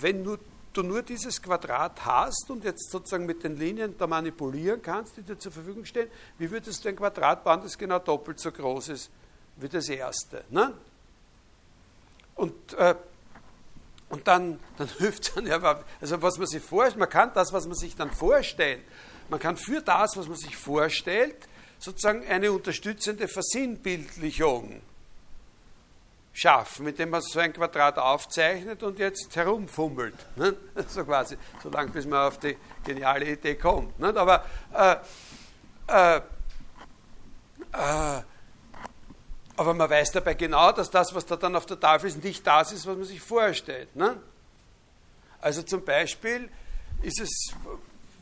wenn 0.00 0.22
nur, 0.22 0.38
du 0.72 0.82
nur 0.82 1.02
dieses 1.02 1.40
Quadrat 1.40 2.04
hast 2.04 2.50
und 2.50 2.64
jetzt 2.64 2.90
sozusagen 2.90 3.26
mit 3.26 3.42
den 3.42 3.56
Linien 3.56 3.96
da 3.96 4.06
manipulieren 4.06 4.82
kannst, 4.82 5.16
die 5.16 5.22
dir 5.22 5.38
zur 5.38 5.52
Verfügung 5.52 5.84
stehen, 5.84 6.08
wie 6.38 6.50
würdest 6.50 6.84
du 6.84 6.88
ein 6.88 6.96
Quadrat 6.96 7.44
bauen, 7.44 7.60
das 7.62 7.76
genau 7.76 7.98
doppelt 7.98 8.38
so 8.38 8.52
groß 8.52 8.90
ist 8.90 9.10
wie 9.56 9.68
das 9.68 9.88
erste? 9.88 10.44
Ne? 10.50 10.74
Und, 12.34 12.74
äh, 12.74 12.94
und 14.10 14.28
dann, 14.28 14.60
dann 14.76 14.88
hilft 14.98 15.28
es 15.28 15.34
dann 15.34 15.46
ja, 15.46 15.80
also 16.00 16.22
was 16.22 16.38
man 16.38 16.46
sich 16.46 16.62
vorstellt, 16.62 16.98
man 16.98 17.08
kann 17.08 17.32
das, 17.34 17.52
was 17.52 17.66
man 17.66 17.74
sich 17.74 17.96
dann 17.96 18.10
vorstellt, 18.10 18.82
man 19.28 19.40
kann 19.40 19.56
für 19.56 19.80
das, 19.80 20.16
was 20.16 20.28
man 20.28 20.36
sich 20.36 20.56
vorstellt, 20.56 21.36
sozusagen 21.78 22.26
eine 22.26 22.52
unterstützende 22.52 23.28
Versinnbildlichung 23.28 24.82
schaffen, 26.36 26.84
mit 26.84 26.98
dem 26.98 27.08
man 27.08 27.22
so 27.22 27.38
ein 27.40 27.50
Quadrat 27.50 27.96
aufzeichnet 27.98 28.82
und 28.82 28.98
jetzt 28.98 29.34
herumfummelt. 29.34 30.14
Ne? 30.36 30.54
So 30.88 31.02
quasi, 31.04 31.38
so 31.62 31.70
lange 31.70 31.90
bis 31.90 32.04
man 32.06 32.28
auf 32.28 32.38
die 32.38 32.56
geniale 32.84 33.24
Idee 33.24 33.54
kommt. 33.54 33.98
Ne? 33.98 34.14
Aber 34.14 34.44
äh, 34.74 34.96
äh, 35.88 36.16
äh, 37.72 38.22
aber 39.58 39.72
man 39.72 39.88
weiß 39.88 40.12
dabei 40.12 40.34
genau, 40.34 40.72
dass 40.72 40.90
das, 40.90 41.14
was 41.14 41.24
da 41.24 41.36
dann 41.36 41.56
auf 41.56 41.64
der 41.64 41.80
Tafel 41.80 42.08
ist, 42.08 42.22
nicht 42.22 42.46
das 42.46 42.70
ist, 42.72 42.86
was 42.86 42.96
man 42.96 43.06
sich 43.06 43.22
vorstellt. 43.22 43.96
Ne? 43.96 44.20
Also 45.40 45.62
zum 45.62 45.82
Beispiel 45.86 46.50
ist 47.00 47.18
es 47.18 47.54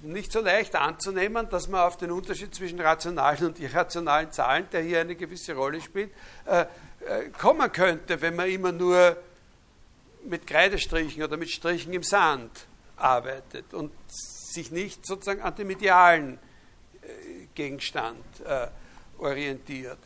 nicht 0.05 0.33
so 0.33 0.41
leicht 0.41 0.77
anzunehmen, 0.77 1.49
dass 1.49 1.69
man 1.69 1.81
auf 1.81 1.97
den 1.97 2.11
Unterschied 2.11 2.55
zwischen 2.55 2.81
rationalen 2.81 3.47
und 3.47 3.61
irrationalen 3.61 4.31
Zahlen, 4.33 4.69
der 4.73 4.83
hier 4.83 5.01
eine 5.01 5.15
gewisse 5.17 5.55
Rolle 5.55 5.81
spielt, 5.81 6.11
äh, 6.47 6.67
äh, 7.07 7.29
kommen 7.31 7.71
könnte, 7.73 8.21
wenn 8.21 8.37
man 8.37 8.49
immer 8.49 8.73
nur 8.73 9.17
mit 10.25 10.47
Kreidestrichen 10.47 11.23
oder 11.23 11.37
mit 11.37 11.51
Strichen 11.51 11.93
im 11.93 12.03
Sand 12.03 12.67
arbeitet 12.97 13.75
und 13.75 13.93
sich 14.09 14.71
nicht 14.71 15.05
sozusagen 15.07 15.43
an 15.43 15.55
dem 15.57 15.71
idealen 15.71 16.39
äh, 17.03 17.47
Gegenstand 17.55 18.25
orientiert. 19.19 19.99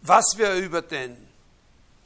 Was 0.00 0.24
wir 0.36 0.54
über 0.54 0.80
den 0.80 1.16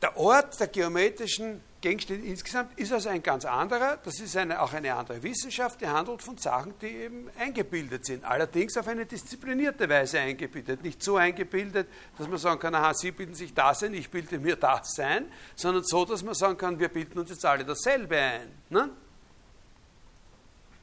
der 0.02 0.16
Ort 0.16 0.58
der 0.60 0.68
geometrischen 0.68 1.60
Gegenstände 1.80 2.26
insgesamt 2.26 2.76
ist 2.76 2.92
also 2.92 3.08
ein 3.08 3.22
ganz 3.22 3.44
anderer. 3.44 3.98
Das 3.98 4.18
ist 4.18 4.36
eine, 4.36 4.61
auch 4.61 4.72
eine 4.72 4.92
andere 4.94 5.22
Wissenschaft, 5.22 5.80
die 5.80 5.86
handelt 5.86 6.22
von 6.22 6.36
Sachen, 6.36 6.74
die 6.80 6.86
eben 6.86 7.30
eingebildet 7.38 8.05
sind. 8.05 8.24
Allerdings 8.24 8.76
auf 8.76 8.88
eine 8.88 9.07
disziplinierte 9.07 9.88
Weise 9.88 10.18
eingebildet. 10.18 10.82
Nicht 10.82 11.03
so 11.03 11.16
eingebildet, 11.16 11.88
dass 12.16 12.26
man 12.26 12.38
sagen 12.38 12.59
kann, 12.59 12.74
aha, 12.74 12.94
Sie 12.94 13.12
bilden 13.12 13.34
sich 13.34 13.55
das 13.55 13.84
ein, 13.84 13.94
ich 13.94 14.11
bilde 14.11 14.40
mir 14.40 14.57
das 14.57 14.98
ein, 14.98 15.26
sondern 15.55 15.84
so, 15.84 16.05
dass 16.05 16.24
man 16.24 16.34
sagen 16.34 16.59
kann, 16.59 16.80
wir 16.80 16.88
bilden 16.88 17.16
uns 17.20 17.30
jetzt 17.30 17.44
alle 17.44 17.64
dasselbe 17.64 18.16
ein. 18.16 18.50
Ne? 18.70 18.90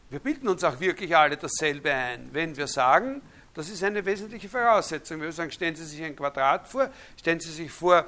Wir 0.09 0.20
bilden 0.20 0.47
uns 0.47 0.63
auch 0.63 0.80
wirklich 0.80 1.15
alle 1.15 1.36
dasselbe 1.36 1.91
ein, 1.93 2.30
wenn 2.32 2.55
wir 2.55 2.67
sagen, 2.67 3.22
das 3.53 3.70
ist 3.70 3.84
eine 3.84 4.05
wesentliche 4.05 4.47
Voraussetzung. 4.47 5.20
Wenn 5.20 5.28
wir 5.28 5.34
sagen, 5.34 5.51
stellen 5.51 5.76
Sie 5.76 5.86
sich 5.86 6.03
ein 6.03 6.15
Quadrat 6.15 6.67
vor, 6.67 6.89
stellen 7.17 7.39
Sie 7.39 7.51
sich 7.51 7.72
vor, 7.72 8.05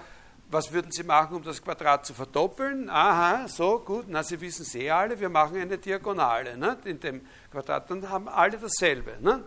was 0.49 0.71
würden 0.71 0.91
Sie 0.91 1.03
machen, 1.03 1.35
um 1.35 1.43
das 1.43 1.61
Quadrat 1.61 2.05
zu 2.05 2.13
verdoppeln? 2.13 2.89
Aha, 2.89 3.47
so, 3.47 3.79
gut, 3.79 4.05
na, 4.07 4.23
Sie 4.23 4.39
wissen 4.39 4.61
es 4.61 4.75
eh 4.75 4.89
alle, 4.89 5.19
wir 5.19 5.29
machen 5.29 5.57
eine 5.57 5.77
Diagonale 5.77 6.57
ne, 6.57 6.77
in 6.85 6.99
dem 6.99 7.25
Quadrat. 7.51 7.89
Dann 7.89 8.09
haben 8.09 8.29
alle 8.29 8.57
dasselbe 8.57 9.17
ne, 9.19 9.43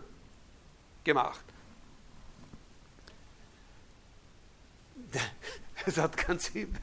gemacht. 1.03 1.43
Es 5.83 5.97
hat 5.97 6.15
keinen 6.15 6.37
Sinn 6.37 6.77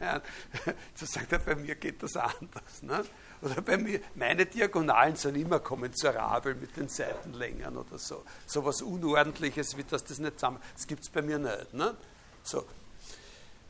zu 0.96 1.06
sagen, 1.06 1.40
bei 1.46 1.54
mir 1.54 1.76
geht 1.76 2.02
das 2.02 2.16
anders. 2.16 2.82
Ne? 2.82 3.04
Oder 3.42 3.62
bei 3.62 3.78
mir, 3.78 4.00
meine 4.16 4.44
Diagonalen 4.44 5.14
sind 5.14 5.36
immer 5.36 5.60
kommensurabel 5.60 6.56
mit 6.56 6.76
den 6.76 6.88
Seitenlängen 6.88 7.76
oder 7.76 7.96
so. 7.96 8.24
So 8.44 8.64
was 8.64 8.82
Unordentliches, 8.82 9.76
wie 9.76 9.84
das 9.84 10.02
das 10.02 10.18
nicht 10.18 10.40
zusammen. 10.40 10.60
Das 10.74 10.88
gibt 10.88 11.04
es 11.04 11.10
bei 11.10 11.22
mir 11.22 11.38
nicht. 11.38 11.74
Ne? 11.74 11.96
So. 12.42 12.66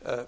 Äh, 0.03 0.25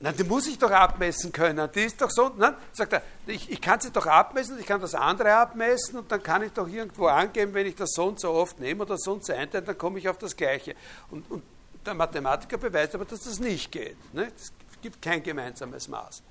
Nein, 0.00 0.14
die 0.16 0.22
muss 0.22 0.46
ich 0.46 0.58
doch 0.58 0.70
abmessen 0.70 1.32
können. 1.32 1.68
Die 1.74 1.80
ist 1.80 2.00
doch 2.00 2.10
so. 2.10 2.30
Nein, 2.36 2.54
sagt 2.72 2.92
er, 2.92 3.02
ich, 3.26 3.50
ich 3.50 3.60
kann 3.60 3.80
sie 3.80 3.90
doch 3.90 4.06
abmessen, 4.06 4.58
ich 4.58 4.66
kann 4.66 4.80
das 4.80 4.94
andere 4.94 5.34
abmessen 5.34 5.98
und 5.98 6.12
dann 6.12 6.22
kann 6.22 6.42
ich 6.42 6.52
doch 6.52 6.68
irgendwo 6.68 7.06
angeben, 7.06 7.52
wenn 7.52 7.66
ich 7.66 7.74
das 7.74 7.90
so 7.94 8.06
und 8.06 8.20
so 8.20 8.30
oft 8.30 8.60
nehme 8.60 8.84
oder 8.84 8.96
so 8.96 9.14
und 9.14 9.26
so 9.26 9.32
einteile, 9.32 9.64
dann 9.64 9.76
komme 9.76 9.98
ich 9.98 10.08
auf 10.08 10.16
das 10.18 10.36
Gleiche. 10.36 10.76
Und, 11.10 11.28
und 11.30 11.42
der 11.84 11.94
Mathematiker 11.94 12.58
beweist 12.58 12.94
aber, 12.94 13.06
dass 13.06 13.24
das 13.24 13.40
nicht 13.40 13.72
geht. 13.72 13.96
Ne? 14.14 14.30
Es 14.36 14.52
gibt 14.80 15.02
kein 15.02 15.20
gemeinsames 15.20 15.88
Maß. 15.88 16.22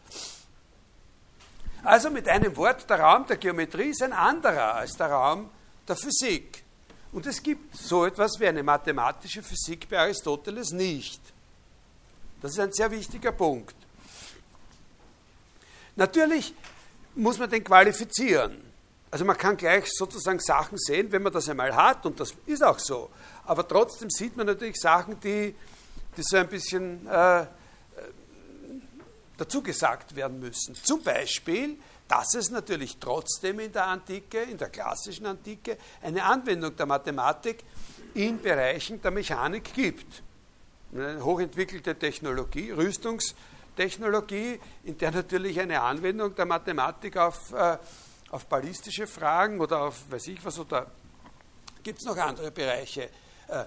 Also 1.83 2.09
mit 2.09 2.27
einem 2.29 2.55
Wort, 2.55 2.89
der 2.89 3.01
Raum 3.01 3.25
der 3.27 3.37
Geometrie 3.37 3.89
ist 3.89 4.01
ein 4.01 4.13
anderer 4.13 4.75
als 4.75 4.93
der 4.93 5.11
Raum 5.11 5.49
der 5.87 5.97
Physik. 5.97 6.63
Und 7.11 7.25
es 7.25 7.43
gibt 7.43 7.75
so 7.75 8.05
etwas 8.05 8.39
wie 8.39 8.47
eine 8.47 8.63
mathematische 8.63 9.43
Physik 9.43 9.89
bei 9.89 9.99
Aristoteles 9.99 10.71
nicht. 10.71 11.21
Das 12.41 12.51
ist 12.51 12.59
ein 12.59 12.71
sehr 12.71 12.91
wichtiger 12.91 13.31
Punkt. 13.31 13.75
Natürlich 15.95 16.53
muss 17.15 17.39
man 17.39 17.49
den 17.49 17.63
qualifizieren. 17.63 18.63
Also 19.09 19.25
man 19.25 19.37
kann 19.37 19.57
gleich 19.57 19.85
sozusagen 19.89 20.39
Sachen 20.39 20.77
sehen, 20.77 21.11
wenn 21.11 21.23
man 21.23 21.33
das 21.33 21.49
einmal 21.49 21.75
hat, 21.75 22.05
und 22.05 22.19
das 22.19 22.33
ist 22.45 22.63
auch 22.63 22.77
so. 22.77 23.09
Aber 23.45 23.67
trotzdem 23.67 24.09
sieht 24.09 24.37
man 24.37 24.45
natürlich 24.45 24.75
Sachen, 24.75 25.19
die, 25.19 25.55
die 26.15 26.21
so 26.21 26.37
ein 26.37 26.47
bisschen 26.47 27.07
äh, 27.07 27.41
äh 27.41 27.45
dazu 29.37 29.61
gesagt 29.61 30.15
werden 30.15 30.39
müssen. 30.39 30.75
Zum 30.75 31.01
Beispiel, 31.01 31.77
dass 32.07 32.33
es 32.35 32.49
natürlich 32.49 32.97
trotzdem 32.99 33.59
in 33.59 33.71
der 33.71 33.85
Antike, 33.85 34.41
in 34.43 34.57
der 34.57 34.69
klassischen 34.69 35.25
Antike, 35.25 35.77
eine 36.01 36.23
Anwendung 36.23 36.75
der 36.75 36.85
Mathematik 36.85 37.63
in 38.13 38.41
Bereichen 38.41 39.01
der 39.01 39.11
Mechanik 39.11 39.73
gibt 39.73 40.23
eine 40.93 41.23
hochentwickelte 41.23 41.97
Technologie, 41.97 42.71
Rüstungstechnologie, 42.71 44.59
in 44.83 44.97
der 44.97 45.11
natürlich 45.11 45.59
eine 45.59 45.81
Anwendung 45.81 46.33
der 46.35 46.45
Mathematik 46.45 47.17
auf, 47.17 47.53
äh, 47.53 47.77
auf 48.29 48.45
ballistische 48.45 49.07
Fragen 49.07 49.59
oder 49.59 49.81
auf 49.81 50.09
weiß 50.09 50.27
ich 50.27 50.43
was, 50.43 50.59
oder 50.59 50.89
gibt 51.83 51.99
es 51.99 52.05
noch 52.05 52.17
andere 52.17 52.51
Bereiche. 52.51 53.09
Äh, 53.47 53.65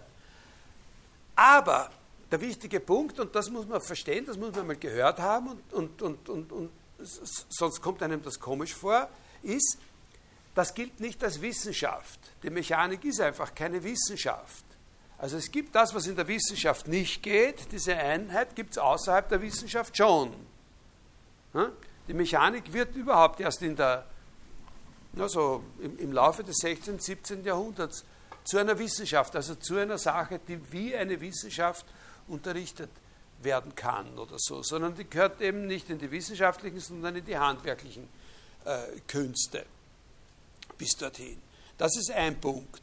aber 1.36 1.90
der 2.30 2.40
wichtige 2.40 2.80
Punkt, 2.80 3.18
und 3.18 3.34
das 3.34 3.50
muss 3.50 3.66
man 3.66 3.80
verstehen, 3.80 4.24
das 4.26 4.36
muss 4.36 4.54
man 4.54 4.66
mal 4.66 4.76
gehört 4.76 5.18
haben, 5.18 5.48
und, 5.48 5.72
und, 5.72 6.02
und, 6.02 6.28
und, 6.28 6.52
und 6.52 6.70
sonst 6.98 7.80
kommt 7.80 8.02
einem 8.02 8.22
das 8.22 8.38
komisch 8.38 8.74
vor, 8.74 9.08
ist, 9.42 9.78
das 10.54 10.74
gilt 10.74 11.00
nicht 11.00 11.22
als 11.24 11.40
Wissenschaft. 11.40 12.20
Die 12.42 12.50
Mechanik 12.50 13.04
ist 13.04 13.20
einfach 13.20 13.54
keine 13.54 13.82
Wissenschaft. 13.82 14.64
Also 15.20 15.36
es 15.36 15.50
gibt 15.50 15.74
das, 15.74 15.94
was 15.94 16.06
in 16.06 16.16
der 16.16 16.26
Wissenschaft 16.26 16.88
nicht 16.88 17.22
geht, 17.22 17.70
diese 17.72 17.94
Einheit 17.94 18.56
gibt 18.56 18.72
es 18.72 18.78
außerhalb 18.78 19.28
der 19.28 19.42
Wissenschaft 19.42 19.94
schon. 19.94 20.34
Die 22.08 22.14
Mechanik 22.14 22.72
wird 22.72 22.94
überhaupt 22.96 23.38
erst 23.38 23.60
in 23.60 23.76
der, 23.76 24.06
also 25.18 25.62
im, 25.78 25.98
im 25.98 26.12
Laufe 26.12 26.42
des 26.42 26.56
16., 26.56 26.98
17. 26.98 27.44
Jahrhunderts 27.44 28.04
zu 28.44 28.56
einer 28.56 28.78
Wissenschaft, 28.78 29.36
also 29.36 29.56
zu 29.56 29.76
einer 29.76 29.98
Sache, 29.98 30.40
die 30.48 30.58
wie 30.72 30.96
eine 30.96 31.20
Wissenschaft 31.20 31.84
unterrichtet 32.26 32.90
werden 33.42 33.74
kann 33.74 34.18
oder 34.18 34.36
so, 34.38 34.62
sondern 34.62 34.94
die 34.94 35.08
gehört 35.08 35.42
eben 35.42 35.66
nicht 35.66 35.90
in 35.90 35.98
die 35.98 36.10
wissenschaftlichen, 36.10 36.80
sondern 36.80 37.16
in 37.16 37.24
die 37.26 37.36
handwerklichen 37.36 38.08
äh, 38.64 39.00
Künste 39.06 39.66
bis 40.78 40.92
dorthin. 40.92 41.36
Das 41.76 41.94
ist 41.98 42.10
ein 42.10 42.40
Punkt. 42.40 42.82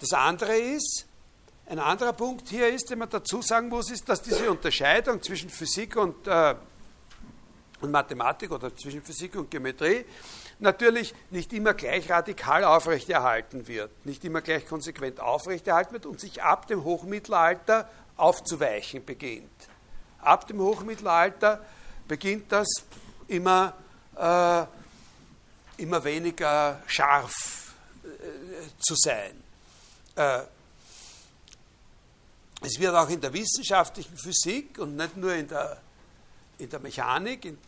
Das 0.00 0.12
andere 0.12 0.56
ist, 0.56 1.06
ein 1.68 1.78
anderer 1.78 2.14
Punkt 2.14 2.48
hier 2.48 2.68
ist, 2.68 2.88
den 2.88 2.98
man 2.98 3.10
dazu 3.10 3.42
sagen 3.42 3.68
muss, 3.68 3.90
ist, 3.90 4.08
dass 4.08 4.22
diese 4.22 4.50
Unterscheidung 4.50 5.22
zwischen 5.22 5.50
Physik 5.50 5.96
und, 5.96 6.26
äh, 6.26 6.54
und 7.80 7.90
Mathematik 7.90 8.50
oder 8.50 8.74
zwischen 8.74 9.02
Physik 9.02 9.36
und 9.36 9.50
Geometrie 9.50 10.06
natürlich 10.60 11.14
nicht 11.30 11.52
immer 11.52 11.74
gleich 11.74 12.10
radikal 12.10 12.64
aufrechterhalten 12.64 13.68
wird, 13.68 14.06
nicht 14.06 14.24
immer 14.24 14.40
gleich 14.40 14.66
konsequent 14.66 15.20
aufrechterhalten 15.20 15.92
wird 15.92 16.06
und 16.06 16.18
sich 16.20 16.42
ab 16.42 16.66
dem 16.68 16.84
Hochmittelalter 16.84 17.88
aufzuweichen 18.16 19.04
beginnt. 19.04 19.50
Ab 20.22 20.46
dem 20.46 20.60
Hochmittelalter 20.60 21.64
beginnt 22.08 22.50
das 22.50 22.66
immer, 23.28 23.74
äh, 24.16 25.82
immer 25.82 26.02
weniger 26.02 26.82
scharf 26.86 27.74
äh, 28.04 28.08
zu 28.80 28.94
sein. 28.96 29.42
Äh, 30.16 30.40
es 32.60 32.78
wird 32.78 32.94
auch 32.94 33.08
in 33.08 33.20
der 33.20 33.32
wissenschaftlichen 33.32 34.16
Physik 34.16 34.78
und 34.78 34.96
nicht 34.96 35.16
nur 35.16 35.34
in 35.34 35.46
der, 35.48 35.80
in 36.58 36.68
der 36.68 36.80
Mechanik 36.80 37.44
in, 37.44 37.58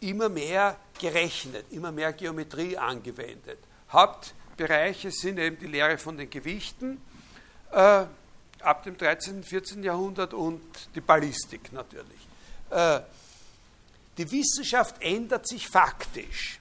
immer 0.00 0.28
mehr 0.28 0.76
gerechnet, 0.98 1.66
immer 1.70 1.92
mehr 1.92 2.12
Geometrie 2.12 2.76
angewendet. 2.76 3.58
Hauptbereiche 3.92 5.10
sind 5.10 5.38
eben 5.38 5.58
die 5.58 5.66
Lehre 5.66 5.98
von 5.98 6.16
den 6.16 6.30
Gewichten 6.30 7.00
äh, 7.72 8.04
ab 8.60 8.84
dem 8.84 8.96
13. 8.96 9.36
und 9.36 9.46
14. 9.46 9.82
Jahrhundert 9.82 10.32
und 10.34 10.62
die 10.94 11.00
Ballistik 11.00 11.72
natürlich. 11.72 12.20
Äh, 12.70 13.00
die 14.16 14.30
Wissenschaft 14.30 14.96
ändert 15.00 15.48
sich 15.48 15.66
faktisch. 15.66 16.59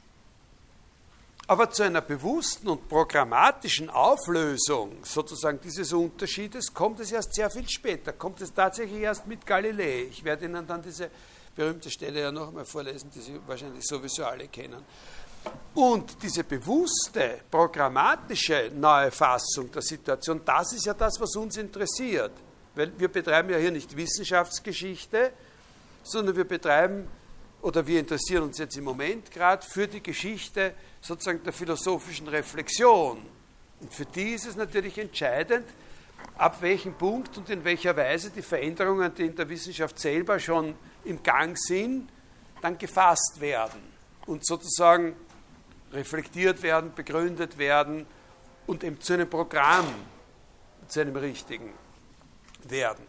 Aber 1.49 1.71
zu 1.71 1.81
einer 1.81 2.01
bewussten 2.01 2.67
und 2.67 2.87
programmatischen 2.87 3.89
Auflösung 3.89 4.97
sozusagen 5.03 5.59
dieses 5.59 5.91
Unterschiedes 5.93 6.71
kommt 6.71 6.99
es 6.99 7.11
erst 7.11 7.33
sehr 7.33 7.49
viel 7.49 7.67
später, 7.67 8.13
kommt 8.13 8.39
es 8.41 8.53
tatsächlich 8.53 9.01
erst 9.01 9.25
mit 9.25 9.47
Galilei. 9.47 10.09
Ich 10.11 10.23
werde 10.23 10.45
Ihnen 10.45 10.67
dann 10.67 10.83
diese 10.83 11.09
berühmte 11.55 11.89
Stelle 11.89 12.21
ja 12.21 12.31
noch 12.31 12.49
einmal 12.49 12.65
vorlesen, 12.65 13.09
die 13.09 13.19
Sie 13.21 13.39
wahrscheinlich 13.47 13.83
sowieso 13.83 14.25
alle 14.25 14.47
kennen. 14.47 14.85
Und 15.73 16.21
diese 16.21 16.43
bewusste, 16.43 17.39
programmatische 17.49 18.69
neue 18.75 19.09
Fassung 19.09 19.71
der 19.71 19.81
Situation, 19.81 20.41
das 20.45 20.73
ist 20.73 20.85
ja 20.85 20.93
das, 20.93 21.19
was 21.19 21.35
uns 21.35 21.57
interessiert. 21.57 22.33
Weil 22.75 22.91
wir 22.95 23.07
betreiben 23.07 23.49
ja 23.49 23.57
hier 23.57 23.71
nicht 23.71 23.97
Wissenschaftsgeschichte, 23.97 25.31
sondern 26.03 26.35
wir 26.35 26.45
betreiben 26.47 27.07
oder 27.61 27.85
wir 27.85 27.99
interessieren 27.99 28.43
uns 28.43 28.57
jetzt 28.57 28.77
im 28.77 28.85
Moment 28.85 29.31
gerade 29.31 29.65
für 29.65 29.87
die 29.87 30.01
Geschichte 30.01 30.73
sozusagen 31.01 31.43
der 31.43 31.53
philosophischen 31.53 32.27
Reflexion. 32.27 33.21
Und 33.81 33.93
für 33.93 34.05
die 34.05 34.31
ist 34.33 34.45
es 34.45 34.55
natürlich 34.55 34.97
entscheidend, 34.97 35.65
ab 36.37 36.61
welchem 36.61 36.93
Punkt 36.93 37.37
und 37.37 37.49
in 37.49 37.63
welcher 37.63 37.95
Weise 37.95 38.29
die 38.29 38.41
Veränderungen, 38.41 39.13
die 39.13 39.25
in 39.25 39.35
der 39.35 39.47
Wissenschaft 39.49 39.99
selber 39.99 40.39
schon 40.39 40.75
im 41.05 41.21
Gang 41.21 41.57
sind, 41.57 42.09
dann 42.61 42.77
gefasst 42.77 43.39
werden 43.39 43.81
und 44.25 44.45
sozusagen 44.45 45.15
reflektiert 45.91 46.61
werden, 46.61 46.93
begründet 46.93 47.57
werden 47.57 48.05
und 48.67 48.83
eben 48.83 48.99
zu 49.01 49.13
einem 49.13 49.29
Programm, 49.29 49.87
zu 50.87 51.01
einem 51.01 51.15
richtigen 51.15 51.73
werden. 52.63 53.05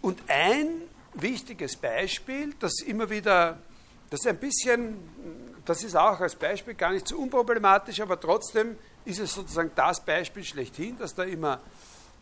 Und 0.00 0.22
ein 0.28 0.87
wichtiges 1.14 1.76
Beispiel, 1.76 2.54
das 2.58 2.80
immer 2.80 3.08
wieder, 3.10 3.58
das 4.10 4.26
ein 4.26 4.38
bisschen, 4.38 4.98
das 5.64 5.82
ist 5.82 5.96
auch 5.96 6.20
als 6.20 6.34
Beispiel 6.34 6.74
gar 6.74 6.92
nicht 6.92 7.08
so 7.08 7.16
unproblematisch, 7.16 8.00
aber 8.00 8.18
trotzdem 8.18 8.76
ist 9.04 9.20
es 9.20 9.32
sozusagen 9.32 9.70
das 9.74 10.04
Beispiel 10.04 10.44
schlechthin, 10.44 10.96
das 10.98 11.14
da 11.14 11.24
immer 11.24 11.60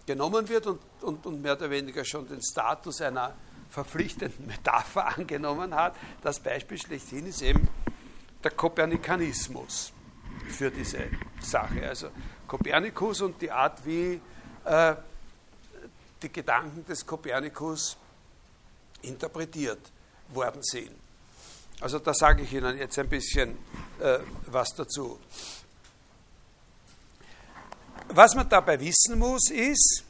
genommen 0.06 0.48
wird 0.48 0.66
und, 0.66 0.80
und, 1.02 1.26
und 1.26 1.42
mehr 1.42 1.54
oder 1.54 1.68
weniger 1.70 2.04
schon 2.04 2.28
den 2.28 2.40
Status 2.42 3.00
einer 3.00 3.34
verpflichtenden 3.70 4.46
Metapher 4.46 5.16
angenommen 5.16 5.74
hat. 5.74 5.96
Das 6.22 6.38
Beispiel 6.38 6.78
schlechthin 6.78 7.26
ist 7.26 7.42
eben 7.42 7.68
der 8.42 8.52
Kopernikanismus 8.52 9.92
für 10.48 10.70
diese 10.70 11.10
Sache. 11.40 11.88
Also 11.88 12.10
Kopernikus 12.46 13.20
und 13.22 13.40
die 13.42 13.50
Art, 13.50 13.84
wie 13.84 14.20
äh, 14.64 14.94
die 16.22 16.32
Gedanken 16.32 16.84
des 16.86 17.04
Kopernikus 17.04 17.96
interpretiert 19.06 19.92
worden 20.28 20.62
sind. 20.62 20.90
Also 21.80 21.98
da 21.98 22.14
sage 22.14 22.42
ich 22.42 22.52
Ihnen 22.52 22.78
jetzt 22.78 22.98
ein 22.98 23.08
bisschen 23.08 23.58
äh, 24.00 24.18
was 24.46 24.68
dazu. 24.74 25.18
Was 28.08 28.34
man 28.34 28.48
dabei 28.48 28.80
wissen 28.80 29.18
muss, 29.18 29.50
ist, 29.50 30.04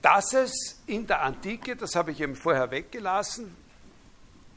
dass 0.00 0.32
es 0.32 0.80
in 0.86 1.06
der 1.06 1.22
Antike, 1.22 1.76
das 1.76 1.94
habe 1.94 2.12
ich 2.12 2.20
eben 2.20 2.36
vorher 2.36 2.70
weggelassen, 2.70 3.56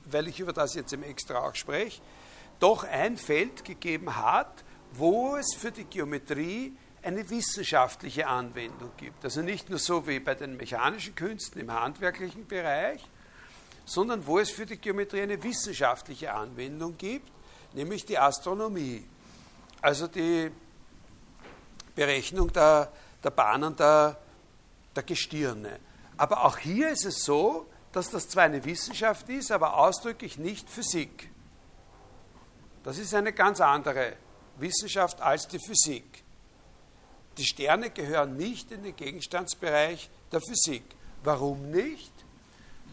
weil 0.05 0.27
ich 0.27 0.39
über 0.39 0.53
das 0.53 0.75
jetzt 0.75 0.93
im 0.93 1.03
Extra 1.03 1.39
auch 1.39 1.55
spreche, 1.55 2.01
doch 2.59 2.83
ein 2.83 3.17
Feld 3.17 3.65
gegeben 3.65 4.15
hat, 4.15 4.63
wo 4.93 5.35
es 5.35 5.55
für 5.55 5.71
die 5.71 5.85
Geometrie 5.85 6.73
eine 7.03 7.29
wissenschaftliche 7.29 8.27
Anwendung 8.27 8.91
gibt. 8.97 9.23
Also 9.23 9.41
nicht 9.41 9.69
nur 9.69 9.79
so 9.79 10.07
wie 10.07 10.19
bei 10.19 10.35
den 10.35 10.57
mechanischen 10.57 11.15
Künsten 11.15 11.61
im 11.61 11.71
handwerklichen 11.71 12.47
Bereich, 12.47 13.03
sondern 13.85 14.25
wo 14.25 14.39
es 14.39 14.51
für 14.51 14.65
die 14.65 14.77
Geometrie 14.77 15.21
eine 15.21 15.41
wissenschaftliche 15.41 16.33
Anwendung 16.33 16.97
gibt, 16.97 17.31
nämlich 17.73 18.05
die 18.05 18.17
Astronomie. 18.17 19.05
Also 19.81 20.07
die 20.07 20.51
Berechnung 21.95 22.53
der, 22.53 22.91
der 23.23 23.31
Bahnen 23.31 23.75
der, 23.75 24.17
der 24.95 25.03
Gestirne. 25.03 25.79
Aber 26.17 26.45
auch 26.45 26.57
hier 26.57 26.89
ist 26.89 27.05
es 27.05 27.23
so, 27.23 27.67
dass 27.91 28.09
das 28.09 28.29
zwar 28.29 28.43
eine 28.43 28.63
Wissenschaft 28.63 29.27
ist, 29.29 29.51
aber 29.51 29.77
ausdrücklich 29.77 30.37
nicht 30.37 30.69
Physik. 30.69 31.29
Das 32.83 32.97
ist 32.97 33.13
eine 33.13 33.33
ganz 33.33 33.59
andere 33.59 34.13
Wissenschaft 34.57 35.21
als 35.21 35.47
die 35.47 35.59
Physik. 35.59 36.23
Die 37.37 37.45
Sterne 37.45 37.89
gehören 37.89 38.35
nicht 38.35 38.71
in 38.71 38.83
den 38.83 38.95
Gegenstandsbereich 38.95 40.09
der 40.31 40.41
Physik. 40.41 40.83
Warum 41.23 41.71
nicht? 41.71 42.11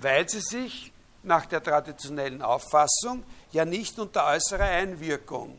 Weil 0.01 0.28
sie 0.28 0.41
sich 0.41 0.93
nach 1.22 1.47
der 1.47 1.62
traditionellen 1.62 2.43
Auffassung 2.43 3.24
ja 3.53 3.64
nicht 3.64 3.99
unter 3.99 4.26
äußerer 4.26 4.64
Einwirkung 4.64 5.59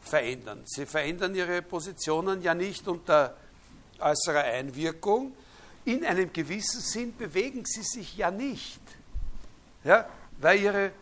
verändern. 0.00 0.62
Sie 0.66 0.86
verändern 0.86 1.34
ihre 1.34 1.62
Positionen 1.62 2.42
ja 2.42 2.54
nicht 2.54 2.88
unter 2.88 3.36
äußerer 3.98 4.44
Einwirkung. 4.44 5.34
In 5.84 6.04
einem 6.04 6.32
gewissen 6.32 6.80
Sinn 6.80 7.16
bewegen 7.16 7.64
sie 7.64 7.82
sich 7.82 8.16
ja 8.16 8.30
nicht, 8.30 8.80
ja, 9.84 10.08
weil 10.38 10.60
ihre 10.60 10.92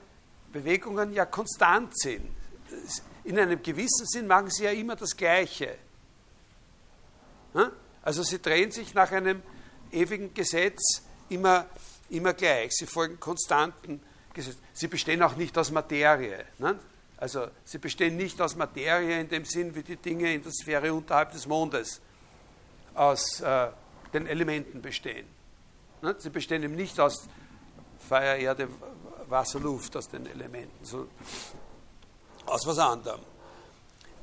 Bewegungen 0.53 1.13
ja 1.13 1.25
konstant 1.25 1.99
sind. 1.99 2.31
In 3.25 3.39
einem 3.39 3.63
gewissen 3.63 4.07
Sinn 4.07 4.27
machen 4.27 4.51
sie 4.51 4.65
ja 4.65 4.71
immer 4.71 4.95
das 4.95 5.17
Gleiche. 5.17 5.79
Also 8.03 8.23
sie 8.23 8.41
drehen 8.41 8.71
sich 8.71 8.95
nach 8.95 9.13
einem 9.13 9.43
ewigen 9.91 10.35
Gesetz 10.35 11.03
immer, 11.29 11.67
immer 12.11 12.35
gleich. 12.35 12.73
Sie 12.73 12.87
folgen 12.87 13.19
konstanten 13.19 14.01
Gesetzen. 14.33 14.61
Sie 14.73 14.89
bestehen 14.89 15.23
auch 15.23 15.37
nicht 15.37 15.57
aus 15.57 15.71
Materie. 15.71 16.45
Ne? 16.59 16.79
Also 17.17 17.47
sie 17.65 17.79
bestehen 17.79 18.17
nicht 18.17 18.41
aus 18.41 18.57
Materie 18.57 19.21
in 19.21 19.29
dem 19.29 19.45
Sinn, 19.45 19.75
wie 19.75 19.83
die 19.83 19.97
Dinge 19.97 20.35
in 20.35 20.43
der 20.43 20.53
Sphäre 20.53 20.93
unterhalb 20.93 21.33
des 21.33 21.47
Mondes 21.47 22.01
aus 22.95 23.41
äh, 23.41 23.69
den 24.13 24.27
Elementen 24.27 24.83
bestehen. 24.83 25.27
Ne? 26.03 26.15
Sie 26.19 26.31
bestehen 26.31 26.63
eben 26.63 26.75
nicht 26.75 26.99
aus 27.01 27.27
Feuer, 28.09 28.37
Erde, 28.37 28.69
Wasser, 29.29 29.61
Luft, 29.61 29.97
aus 29.97 30.09
den 30.09 30.27
Elementen, 30.27 30.85
sondern 30.85 31.11
aus 32.47 32.67
was 32.67 32.79
anderem. 32.79 33.21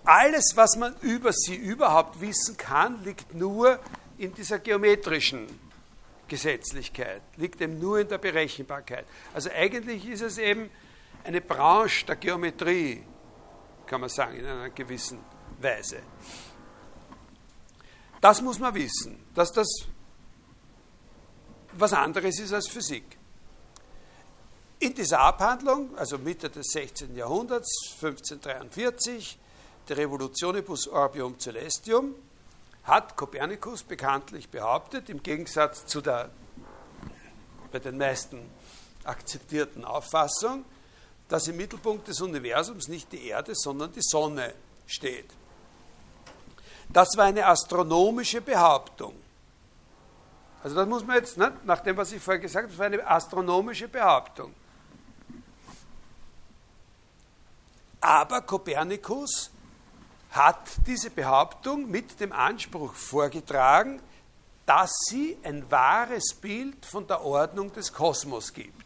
Alles, 0.04 0.54
was 0.56 0.76
man 0.78 0.96
über 1.02 1.32
sie 1.32 1.56
überhaupt 1.56 2.22
wissen 2.22 2.58
kann, 2.58 3.04
liegt 3.04 3.34
nur 3.34 3.80
in 4.18 4.34
dieser 4.34 4.60
geometrischen 4.60 5.48
Gesetzlichkeit, 6.28 7.22
liegt 7.38 7.62
eben 7.62 7.80
nur 7.80 8.00
in 8.00 8.08
der 8.08 8.18
Berechenbarkeit. 8.18 9.06
Also 9.34 9.50
eigentlich 9.52 10.08
ist 10.08 10.22
es 10.22 10.38
eben 10.38 10.70
eine 11.24 11.42
Branche 11.42 12.06
der 12.06 12.16
Geometrie, 12.16 13.04
kann 13.86 14.02
man 14.02 14.10
sagen, 14.10 14.38
in 14.38 14.46
einer 14.46 14.70
gewissen 14.70 15.20
Weise. 15.60 16.00
Das 18.22 18.42
muss 18.42 18.60
man 18.60 18.74
wissen, 18.74 19.24
dass 19.36 19.52
das 19.52 19.68
was 21.74 21.94
anderes 21.94 22.40
ist 22.40 22.54
als 22.54 22.68
Physik. 22.68 23.18
In 24.80 24.94
dieser 24.94 25.20
Abhandlung, 25.20 25.98
also 25.98 26.18
Mitte 26.18 26.50
des 26.50 26.68
16. 26.72 27.16
Jahrhunderts, 27.16 27.96
1543, 28.02 29.38
der 29.90 29.98
Revolutionibus 29.98 30.88
Orbium 30.88 31.40
Celestium, 31.40 32.16
hat 32.84 33.16
Kopernikus 33.16 33.84
bekanntlich 33.84 34.50
behauptet, 34.50 35.10
im 35.10 35.22
Gegensatz 35.22 35.86
zu 35.86 36.02
der 36.02 36.30
bei 37.72 37.80
den 37.80 37.98
meisten 37.98 38.50
akzeptierten 39.04 39.86
Auffassung, 39.86 40.66
dass 41.30 41.48
im 41.48 41.58
Mittelpunkt 41.58 42.08
des 42.08 42.20
Universums 42.20 42.88
nicht 42.90 43.12
die 43.12 43.28
Erde, 43.28 43.54
sondern 43.56 43.92
die 43.94 44.02
Sonne 44.02 44.54
steht. 44.86 45.30
Das 46.90 47.10
war 47.16 47.26
eine 47.26 47.46
astronomische 47.46 48.42
Behauptung. 48.42 49.16
Also 50.64 50.76
das 50.76 50.88
muss 50.88 51.06
man 51.06 51.16
jetzt, 51.16 51.38
ne, 51.38 51.54
nach 51.64 51.80
dem, 51.80 51.96
was 51.96 52.12
ich 52.12 52.22
vorher 52.22 52.42
gesagt 52.42 52.64
habe, 52.64 52.72
das 52.72 52.78
war 52.78 52.86
eine 52.88 53.08
astronomische 53.08 53.88
Behauptung. 53.88 54.54
Aber 58.02 58.42
Kopernikus 58.42 59.50
hat 60.32 60.88
diese 60.88 61.10
Behauptung 61.10 61.90
mit 61.90 62.20
dem 62.20 62.32
Anspruch 62.32 62.94
vorgetragen, 62.94 64.02
dass 64.66 64.92
sie 65.10 65.38
ein 65.44 65.70
wahres 65.70 66.34
Bild 66.34 66.86
von 66.86 67.06
der 67.06 67.22
Ordnung 67.24 67.74
des 67.74 67.92
Kosmos 67.92 68.54
gibt. 68.54 68.86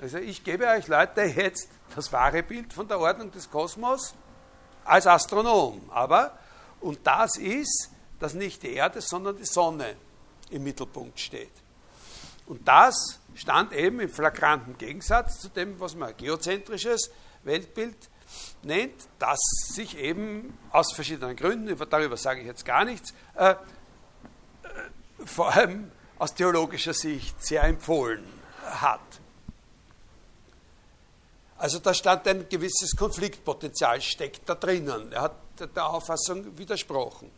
Also 0.00 0.18
ich 0.18 0.42
gebe 0.42 0.66
euch 0.66 0.88
Leute 0.88 1.22
jetzt 1.22 1.68
das 1.94 2.12
wahre 2.12 2.42
Bild 2.42 2.72
von 2.72 2.88
der 2.88 2.98
Ordnung 2.98 3.30
des 3.30 3.48
Kosmos 3.50 4.14
als 4.84 5.06
Astronom. 5.06 5.80
Aber, 5.90 6.36
und 6.80 6.98
das 7.06 7.36
ist, 7.36 7.90
dass 8.18 8.34
nicht 8.34 8.62
die 8.62 8.72
Erde, 8.72 9.00
sondern 9.00 9.36
die 9.36 9.44
Sonne 9.44 9.96
im 10.50 10.64
Mittelpunkt 10.64 11.20
steht. 11.20 11.52
Und 12.46 12.66
das 12.66 13.20
stand 13.36 13.72
eben 13.72 14.00
im 14.00 14.10
flagranten 14.10 14.76
Gegensatz 14.76 15.38
zu 15.38 15.48
dem, 15.48 15.78
was 15.78 15.94
man 15.94 16.16
geozentrisches 16.16 17.10
Weltbild 17.44 18.09
nennt, 18.62 19.08
das 19.18 19.38
sich 19.74 19.96
eben 19.96 20.56
aus 20.70 20.92
verschiedenen 20.92 21.36
Gründen, 21.36 21.76
darüber 21.88 22.16
sage 22.16 22.40
ich 22.40 22.46
jetzt 22.46 22.64
gar 22.64 22.84
nichts, 22.84 23.14
äh, 23.34 23.52
äh, 23.52 23.56
vor 25.24 25.54
allem 25.54 25.90
aus 26.18 26.34
theologischer 26.34 26.94
Sicht 26.94 27.42
sehr 27.42 27.64
empfohlen 27.64 28.24
hat. 28.64 29.00
Also 31.56 31.78
da 31.78 31.92
stand 31.92 32.26
ein 32.26 32.48
gewisses 32.48 32.96
Konfliktpotenzial, 32.96 34.00
steckt 34.00 34.48
da 34.48 34.54
drinnen. 34.54 35.12
Er 35.12 35.22
hat 35.22 35.34
der 35.58 35.86
Auffassung 35.86 36.56
widersprochen. 36.56 37.30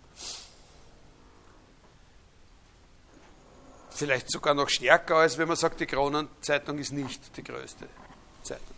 Vielleicht 3.91 4.31
sogar 4.31 4.55
noch 4.55 4.69
stärker, 4.69 5.17
als 5.17 5.39
wenn 5.39 5.49
man 5.49 5.57
sagt, 5.57 5.81
die 5.81 5.87
Kronenzeitung 5.87 6.79
ist 6.79 6.93
nicht 6.93 7.37
die 7.37 7.43
größte 7.43 7.89
Zeitung. 8.43 8.77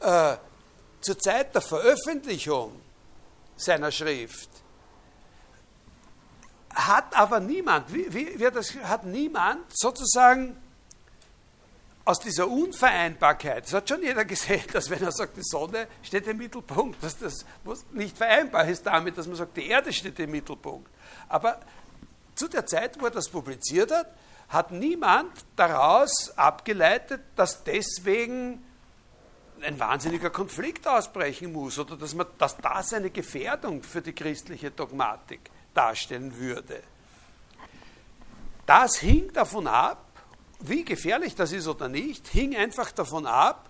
Äh, 0.00 0.36
zur 1.04 1.18
Zeit 1.18 1.54
der 1.54 1.62
Veröffentlichung 1.62 2.72
seiner 3.56 3.92
Schrift 3.92 4.50
hat 6.74 7.16
aber 7.16 7.40
niemand, 7.40 7.92
wie, 7.92 8.12
wie, 8.12 8.38
wie 8.38 8.50
das, 8.50 8.74
hat 8.74 9.04
niemand 9.04 9.60
sozusagen 9.68 10.56
aus 12.04 12.18
dieser 12.18 12.48
Unvereinbarkeit, 12.48 13.64
das 13.64 13.72
hat 13.72 13.88
schon 13.88 14.02
jeder 14.02 14.24
gesehen, 14.34 14.64
dass 14.72 14.90
wenn 14.90 15.02
er 15.02 15.12
sagt, 15.12 15.36
die 15.36 15.42
Sonne 15.42 15.86
steht 16.02 16.26
im 16.26 16.38
Mittelpunkt, 16.38 17.02
dass 17.02 17.18
das 17.18 17.44
nicht 17.92 18.16
vereinbar 18.16 18.66
ist 18.66 18.84
damit, 18.84 19.16
dass 19.16 19.26
man 19.26 19.36
sagt, 19.36 19.56
die 19.56 19.68
Erde 19.68 19.92
steht 19.92 20.18
im 20.18 20.30
Mittelpunkt. 20.30 20.90
Aber 21.28 21.60
zu 22.34 22.48
der 22.48 22.66
Zeit, 22.66 23.00
wo 23.00 23.06
er 23.06 23.10
das 23.10 23.28
publiziert 23.28 23.92
hat, 23.92 24.08
hat 24.48 24.70
niemand 24.72 25.32
daraus 25.56 26.36
abgeleitet, 26.36 27.22
dass 27.36 27.64
deswegen 27.64 28.62
ein 29.64 29.78
wahnsinniger 29.80 30.30
Konflikt 30.30 30.86
ausbrechen 30.86 31.52
muss 31.52 31.78
oder 31.78 31.96
dass, 31.96 32.14
man, 32.14 32.26
dass 32.38 32.56
das 32.56 32.92
eine 32.92 33.10
Gefährdung 33.10 33.82
für 33.82 34.02
die 34.02 34.12
christliche 34.12 34.70
Dogmatik 34.70 35.50
darstellen 35.72 36.36
würde. 36.36 36.82
Das 38.66 38.96
hing 38.96 39.32
davon 39.32 39.66
ab, 39.66 40.04
wie 40.60 40.84
gefährlich 40.84 41.34
das 41.34 41.52
ist 41.52 41.66
oder 41.66 41.88
nicht, 41.88 42.28
hing 42.28 42.56
einfach 42.56 42.92
davon 42.92 43.26
ab, 43.26 43.68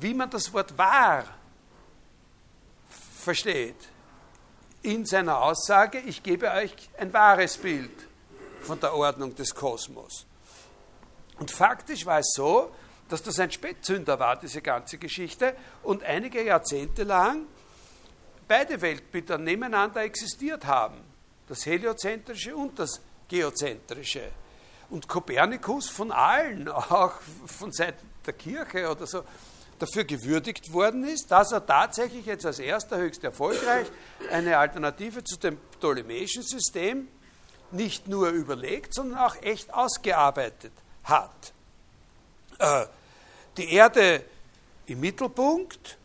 wie 0.00 0.14
man 0.14 0.30
das 0.30 0.52
Wort 0.52 0.76
wahr 0.76 1.24
versteht. 3.18 3.76
In 4.82 5.04
seiner 5.06 5.40
Aussage, 5.40 5.98
ich 6.00 6.22
gebe 6.22 6.50
euch 6.50 6.72
ein 6.98 7.12
wahres 7.12 7.56
Bild 7.56 7.90
von 8.62 8.80
der 8.80 8.94
Ordnung 8.94 9.34
des 9.34 9.54
Kosmos. 9.54 10.26
Und 11.38 11.50
faktisch 11.50 12.06
war 12.06 12.20
es 12.20 12.32
so, 12.34 12.72
dass 13.08 13.22
das 13.22 13.38
ein 13.38 13.50
Spätzünder 13.50 14.18
war, 14.18 14.36
diese 14.36 14.60
ganze 14.60 14.98
Geschichte, 14.98 15.54
und 15.82 16.02
einige 16.02 16.44
Jahrzehnte 16.44 17.04
lang 17.04 17.46
beide 18.46 18.80
Weltbilder 18.80 19.38
nebeneinander 19.38 20.02
existiert 20.02 20.64
haben. 20.64 20.98
Das 21.48 21.64
heliozentrische 21.66 22.56
und 22.56 22.78
das 22.78 23.00
geozentrische. 23.28 24.30
Und 24.90 25.06
Kopernikus 25.06 25.88
von 25.88 26.10
allen, 26.10 26.68
auch 26.68 27.14
von 27.46 27.72
Seiten 27.72 28.08
der 28.26 28.32
Kirche 28.32 28.90
oder 28.90 29.06
so, 29.06 29.22
dafür 29.78 30.04
gewürdigt 30.04 30.72
worden 30.72 31.04
ist, 31.04 31.30
dass 31.30 31.52
er 31.52 31.64
tatsächlich 31.64 32.26
jetzt 32.26 32.44
als 32.44 32.58
erster 32.58 32.98
höchst 32.98 33.22
erfolgreich 33.22 33.86
eine 34.30 34.58
Alternative 34.58 35.22
zu 35.22 35.36
dem 35.36 35.56
ptolemäischen 35.56 36.42
System 36.42 37.06
nicht 37.70 38.08
nur 38.08 38.30
überlegt, 38.30 38.94
sondern 38.94 39.18
auch 39.20 39.36
echt 39.42 39.72
ausgearbeitet 39.72 40.72
hat. 41.04 41.52
Äh, 42.58 42.86
die 43.58 43.72
Erde 43.72 44.24
im 44.86 45.00
Mittelpunkt, 45.00 45.98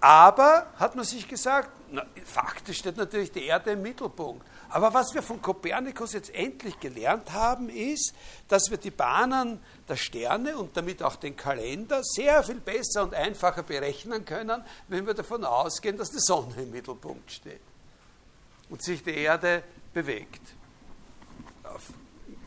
Aber, 0.00 0.66
hat 0.78 0.94
man 0.94 1.04
sich 1.04 1.26
gesagt, 1.26 1.70
na, 1.90 2.04
faktisch 2.24 2.78
steht 2.78 2.96
natürlich 2.96 3.32
die 3.32 3.44
Erde 3.44 3.72
im 3.72 3.82
Mittelpunkt. 3.82 4.46
Aber 4.68 4.92
was 4.92 5.14
wir 5.14 5.22
von 5.22 5.40
Kopernikus 5.40 6.12
jetzt 6.12 6.34
endlich 6.34 6.78
gelernt 6.78 7.32
haben, 7.32 7.68
ist, 7.68 8.12
dass 8.48 8.70
wir 8.70 8.76
die 8.76 8.90
Bahnen 8.90 9.60
der 9.88 9.96
Sterne 9.96 10.58
und 10.58 10.76
damit 10.76 11.02
auch 11.02 11.16
den 11.16 11.36
Kalender 11.36 12.02
sehr 12.04 12.42
viel 12.42 12.60
besser 12.60 13.04
und 13.04 13.14
einfacher 13.14 13.62
berechnen 13.62 14.24
können, 14.24 14.62
wenn 14.88 15.06
wir 15.06 15.14
davon 15.14 15.44
ausgehen, 15.44 15.96
dass 15.96 16.10
die 16.10 16.20
Sonne 16.20 16.54
im 16.56 16.70
Mittelpunkt 16.70 17.30
steht 17.30 17.60
und 18.68 18.82
sich 18.82 19.02
die 19.02 19.16
Erde 19.16 19.62
bewegt. 19.94 20.42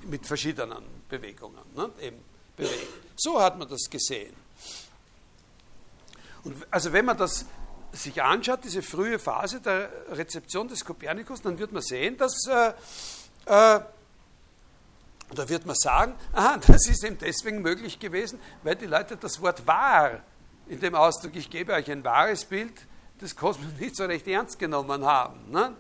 Mit 0.04 0.26
verschiedenen 0.26 0.84
Bewegungen. 1.10 1.64
Ne? 1.76 1.90
Eben 2.02 2.29
bewegt. 2.60 2.88
So 3.16 3.42
hat 3.42 3.58
man 3.58 3.68
das 3.68 3.90
gesehen. 3.90 4.36
Und 6.44 6.56
also 6.72 6.94
wenn 6.94 7.06
man 7.06 7.18
das 7.18 7.46
sich 7.92 8.22
anschaut, 8.22 8.64
diese 8.64 8.82
frühe 8.82 9.20
Phase 9.20 9.60
der 9.60 9.90
Rezeption 10.12 10.68
des 10.68 10.86
Kopernikus, 10.86 11.42
dann 11.42 11.58
wird 11.58 11.72
man 11.72 11.82
sehen, 11.82 12.18
dass 12.18 12.46
äh, 12.48 12.70
äh, 13.46 13.82
da 15.36 15.48
wird 15.48 15.66
man 15.66 15.76
sagen, 15.76 16.16
aha, 16.34 16.60
das 16.66 16.88
ist 16.88 17.04
eben 17.04 17.18
deswegen 17.18 17.62
möglich 17.62 18.00
gewesen, 18.00 18.40
weil 18.64 18.76
die 18.76 18.86
Leute 18.86 19.18
das 19.18 19.42
Wort 19.42 19.66
wahr 19.66 20.22
in 20.68 20.80
dem 20.80 20.96
Ausdruck, 20.96 21.36
ich 21.36 21.50
gebe 21.50 21.74
euch 21.74 21.90
ein 21.90 22.04
wahres 22.04 22.46
Bild 22.46 22.74
des 23.22 23.36
Kosmos 23.36 23.74
nicht 23.80 23.96
so 23.96 24.06
recht 24.06 24.28
ernst 24.28 24.60
genommen 24.60 25.04
haben. 25.04 25.52
Ne? 25.52 25.76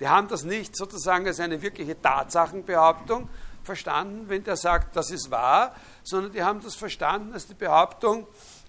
Die 0.00 0.08
haben 0.08 0.28
das 0.28 0.42
nicht 0.42 0.76
sozusagen 0.76 1.26
als 1.26 1.40
eine 1.40 1.62
wirkliche 1.62 2.00
Tatsachenbehauptung 2.00 3.28
verstanden, 3.62 4.28
wenn 4.28 4.42
der 4.42 4.56
sagt, 4.56 4.96
das 4.96 5.10
ist 5.10 5.30
wahr, 5.30 5.74
sondern 6.02 6.32
die 6.32 6.42
haben 6.42 6.62
das 6.62 6.74
verstanden 6.74 7.32
als 7.32 7.46
die 7.46 7.54
Behauptung, 7.54 8.26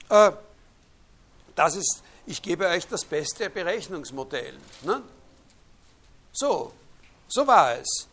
äh, 0.10 0.32
das 1.56 1.76
ist 1.76 2.04
ich 2.26 2.42
gebe 2.42 2.68
euch 2.68 2.88
das 2.88 3.04
beste 3.04 3.50
Berechnungsmodell. 3.50 4.58
Ne? 4.84 5.02
So, 6.32 6.72
so 7.28 7.48
war 7.48 7.78
es. 7.78 8.08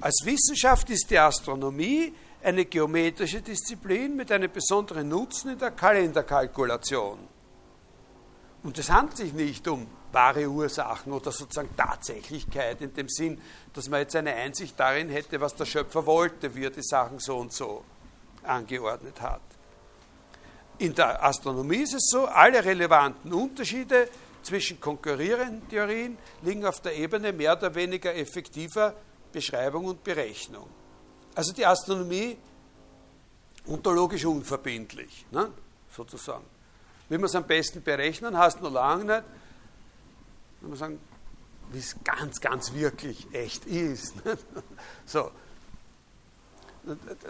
Als 0.00 0.22
Wissenschaft 0.24 0.90
ist 0.90 1.08
die 1.08 1.18
Astronomie 1.18 2.12
eine 2.42 2.64
geometrische 2.64 3.40
Disziplin 3.40 4.16
mit 4.16 4.32
einem 4.32 4.50
besonderen 4.50 5.08
Nutzen 5.08 5.52
in 5.52 5.58
der 5.58 5.70
Kalenderkalkulation. 5.70 7.18
Und 8.64 8.78
es 8.78 8.90
handelt 8.90 9.16
sich 9.16 9.32
nicht 9.32 9.66
um 9.68 9.86
wahre 10.10 10.46
Ursachen 10.46 11.12
oder 11.12 11.30
sozusagen 11.30 11.74
Tatsächlichkeit 11.76 12.80
in 12.80 12.92
dem 12.92 13.08
Sinn, 13.08 13.40
dass 13.72 13.88
man 13.88 14.00
jetzt 14.00 14.16
eine 14.16 14.34
Einsicht 14.34 14.78
darin 14.78 15.08
hätte, 15.08 15.40
was 15.40 15.54
der 15.54 15.64
Schöpfer 15.64 16.04
wollte, 16.04 16.54
wie 16.54 16.64
er 16.64 16.70
die 16.70 16.82
Sachen 16.82 17.18
so 17.20 17.38
und 17.38 17.52
so 17.52 17.84
angeordnet 18.44 19.20
hat. 19.20 19.42
In 20.78 20.94
der 20.94 21.22
Astronomie 21.22 21.82
ist 21.82 21.94
es 21.94 22.08
so, 22.10 22.26
alle 22.26 22.64
relevanten 22.64 23.32
Unterschiede 23.32 24.08
zwischen 24.42 24.80
konkurrierenden 24.80 25.68
Theorien 25.68 26.18
liegen 26.42 26.64
auf 26.66 26.80
der 26.80 26.96
Ebene 26.96 27.32
mehr 27.32 27.56
oder 27.56 27.74
weniger 27.74 28.14
effektiver 28.14 28.94
Beschreibung 29.32 29.84
und 29.86 30.02
Berechnung. 30.02 30.68
Also 31.34 31.52
die 31.52 31.64
Astronomie 31.64 32.36
ontologisch 33.66 34.24
unverbindlich, 34.24 35.26
ne? 35.30 35.50
sozusagen. 35.94 36.44
Wie 37.08 37.16
man 37.16 37.24
es 37.24 37.34
am 37.34 37.46
besten 37.46 37.82
berechnen, 37.82 38.36
heißt 38.36 38.60
nur 38.60 38.70
lange 38.70 39.04
nicht, 39.04 39.24
wenn 40.60 40.70
man 40.70 40.78
sagen, 40.78 41.00
wie 41.70 41.78
es 41.78 41.96
ganz, 42.04 42.40
ganz 42.40 42.72
wirklich 42.72 43.26
echt 43.32 43.66
ist. 43.66 44.14
Ne? 44.24 44.36
So, 45.04 45.30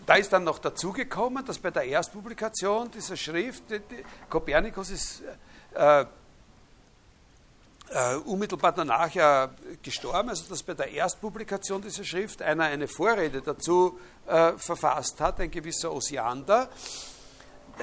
da 0.06 0.14
ist 0.14 0.32
dann 0.32 0.44
noch 0.44 0.58
dazugekommen, 0.58 1.44
dass 1.44 1.58
bei 1.58 1.70
der 1.70 1.84
Erstpublikation 1.84 2.90
dieser 2.90 3.16
Schrift, 3.16 3.64
die, 3.70 3.80
die, 3.80 4.04
Kopernikus 4.28 4.90
ist 4.90 5.22
äh, 5.74 6.04
äh, 7.90 8.16
unmittelbar 8.24 8.72
danach 8.72 9.12
ja 9.12 9.50
gestorben, 9.82 10.30
also 10.30 10.44
dass 10.48 10.62
bei 10.62 10.74
der 10.74 10.90
Erstpublikation 10.90 11.82
dieser 11.82 12.04
Schrift 12.04 12.40
einer 12.40 12.64
eine 12.64 12.88
Vorrede 12.88 13.42
dazu 13.42 13.98
äh, 14.26 14.52
verfasst 14.52 15.20
hat, 15.20 15.40
ein 15.40 15.50
gewisser 15.50 15.92
Osiander, 15.92 16.70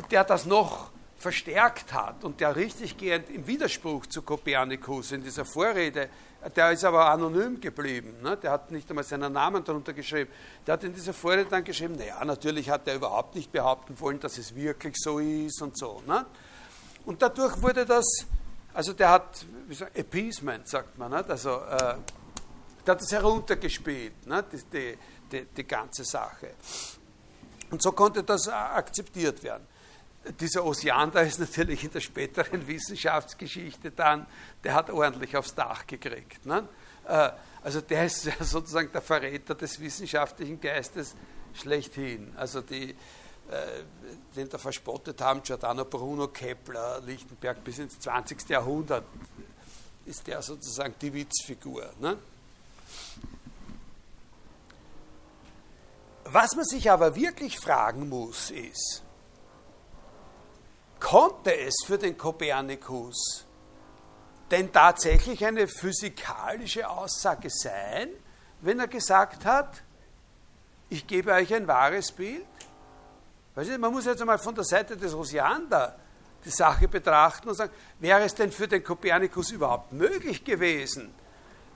der 0.09 0.23
das 0.23 0.45
noch 0.45 0.89
verstärkt 1.17 1.93
hat 1.93 2.23
und 2.23 2.39
der 2.39 2.55
richtiggehend 2.55 3.29
im 3.29 3.45
Widerspruch 3.45 4.05
zu 4.07 4.21
Kopernikus 4.21 5.11
in 5.11 5.21
dieser 5.21 5.45
Vorrede 5.45 6.09
der 6.55 6.71
ist 6.71 6.85
aber 6.85 7.09
anonym 7.09 7.59
geblieben. 7.59 8.21
Ne? 8.21 8.37
Der 8.37 8.51
hat 8.51 8.71
nicht 8.71 8.89
einmal 8.89 9.03
seinen 9.03 9.33
Namen 9.33 9.63
darunter 9.63 9.93
geschrieben. 9.93 10.31
Der 10.65 10.73
hat 10.73 10.83
in 10.83 10.93
dieser 10.93 11.13
Vorrede 11.13 11.49
dann 11.49 11.63
geschrieben, 11.63 11.95
naja, 11.97 12.23
natürlich 12.23 12.69
hat 12.69 12.87
er 12.87 12.95
überhaupt 12.95 13.35
nicht 13.35 13.51
behaupten 13.51 13.99
wollen, 13.99 14.19
dass 14.19 14.37
es 14.37 14.55
wirklich 14.55 14.95
so 14.97 15.19
ist 15.19 15.61
und 15.61 15.77
so. 15.77 16.01
Ne? 16.07 16.25
Und 17.05 17.21
dadurch 17.21 17.61
wurde 17.61 17.85
das, 17.85 18.05
also 18.73 18.93
der 18.93 19.09
hat, 19.09 19.45
wie 19.67 19.75
sagt, 19.75 19.97
Appeasement 19.97 20.67
sagt 20.67 20.97
man, 20.97 21.11
ne? 21.11 21.25
also 21.27 21.57
äh, 21.57 21.95
der 22.85 22.93
hat 22.93 23.01
das 23.01 23.11
heruntergespielt, 23.11 24.25
ne? 24.25 24.43
die, 24.51 24.63
die, 24.71 24.97
die, 25.31 25.45
die 25.45 25.67
ganze 25.67 26.05
Sache. 26.05 26.51
Und 27.69 27.81
so 27.81 27.91
konnte 27.91 28.23
das 28.23 28.47
akzeptiert 28.47 29.43
werden 29.43 29.67
dieser 30.39 30.65
Osiander 30.65 31.21
ist 31.23 31.39
natürlich 31.39 31.83
in 31.83 31.91
der 31.91 32.01
späteren 32.01 32.67
Wissenschaftsgeschichte 32.67 33.91
dann, 33.91 34.27
der 34.63 34.73
hat 34.73 34.89
ordentlich 34.89 35.35
aufs 35.35 35.55
Dach 35.55 35.87
gekriegt. 35.87 36.45
Ne? 36.45 36.67
Äh, 37.07 37.31
also 37.63 37.81
der 37.81 38.05
ist 38.05 38.23
sozusagen 38.41 38.91
der 38.91 39.01
Verräter 39.01 39.55
des 39.55 39.79
wissenschaftlichen 39.79 40.59
Geistes 40.59 41.15
schlechthin. 41.53 42.33
Also 42.35 42.61
die, 42.61 42.91
äh, 42.91 42.95
den 44.35 44.49
da 44.49 44.57
verspottet 44.57 45.21
haben, 45.21 45.41
Giordano 45.41 45.85
Bruno, 45.85 46.27
Kepler, 46.27 47.01
Lichtenberg 47.01 47.63
bis 47.63 47.79
ins 47.79 47.99
20. 47.99 48.49
Jahrhundert, 48.49 49.05
ist 50.05 50.27
der 50.27 50.41
sozusagen 50.41 50.95
die 51.01 51.13
Witzfigur. 51.13 51.91
Ne? 51.99 52.17
Was 56.25 56.55
man 56.55 56.65
sich 56.65 56.91
aber 56.91 57.15
wirklich 57.15 57.59
fragen 57.59 58.07
muss, 58.07 58.51
ist, 58.51 59.03
konnte 60.99 61.55
es 61.55 61.75
für 61.85 61.97
den 61.97 62.17
Kopernikus 62.17 63.45
denn 64.51 64.71
tatsächlich 64.71 65.45
eine 65.45 65.67
physikalische 65.67 66.89
Aussage 66.89 67.49
sein, 67.49 68.09
wenn 68.61 68.79
er 68.79 68.87
gesagt 68.87 69.45
hat, 69.45 69.83
ich 70.89 71.05
gebe 71.05 71.31
euch 71.31 71.53
ein 71.53 71.67
wahres 71.67 72.11
Bild? 72.11 72.45
man 73.77 73.91
muss 73.91 74.05
jetzt 74.05 74.21
einmal 74.21 74.39
von 74.39 74.55
der 74.55 74.63
Seite 74.63 74.95
des 74.95 75.13
Osiander 75.13 75.95
die 76.45 76.49
Sache 76.49 76.87
betrachten 76.87 77.49
und 77.49 77.55
sagen, 77.55 77.73
wäre 77.99 78.21
es 78.23 78.33
denn 78.33 78.51
für 78.51 78.67
den 78.67 78.81
Kopernikus 78.81 79.51
überhaupt 79.51 79.91
möglich 79.91 80.45
gewesen, 80.45 81.13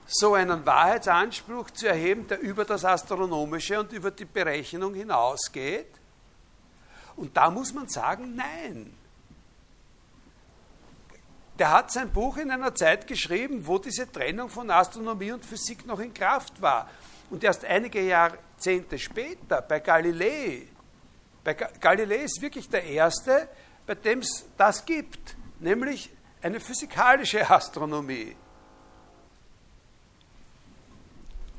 so 0.06 0.32
einen 0.32 0.64
Wahrheitsanspruch 0.64 1.70
zu 1.70 1.86
erheben, 1.86 2.26
der 2.26 2.40
über 2.40 2.64
das 2.64 2.86
Astronomische 2.86 3.78
und 3.78 3.92
über 3.92 4.10
die 4.10 4.24
Berechnung 4.24 4.94
hinausgeht? 4.94 5.90
Und 7.16 7.36
da 7.36 7.50
muss 7.50 7.74
man 7.74 7.86
sagen, 7.88 8.34
nein 8.34 8.94
der 11.58 11.70
hat 11.70 11.92
sein 11.92 12.10
Buch 12.10 12.36
in 12.36 12.50
einer 12.50 12.74
Zeit 12.74 13.06
geschrieben, 13.06 13.66
wo 13.66 13.78
diese 13.78 14.10
Trennung 14.10 14.48
von 14.48 14.70
Astronomie 14.70 15.32
und 15.32 15.44
Physik 15.44 15.86
noch 15.86 16.00
in 16.00 16.12
Kraft 16.12 16.60
war. 16.60 16.90
Und 17.30 17.44
erst 17.44 17.64
einige 17.64 18.02
Jahrzehnte 18.02 18.98
später, 18.98 19.62
bei 19.62 19.80
Galilei, 19.80 20.68
bei 21.44 21.54
Galilei 21.54 22.24
ist 22.24 22.40
wirklich 22.42 22.68
der 22.68 22.84
Erste, 22.84 23.48
bei 23.86 23.94
dem 23.94 24.20
es 24.20 24.46
das 24.56 24.84
gibt, 24.84 25.36
nämlich 25.60 26.10
eine 26.42 26.58
physikalische 26.58 27.48
Astronomie. 27.50 28.36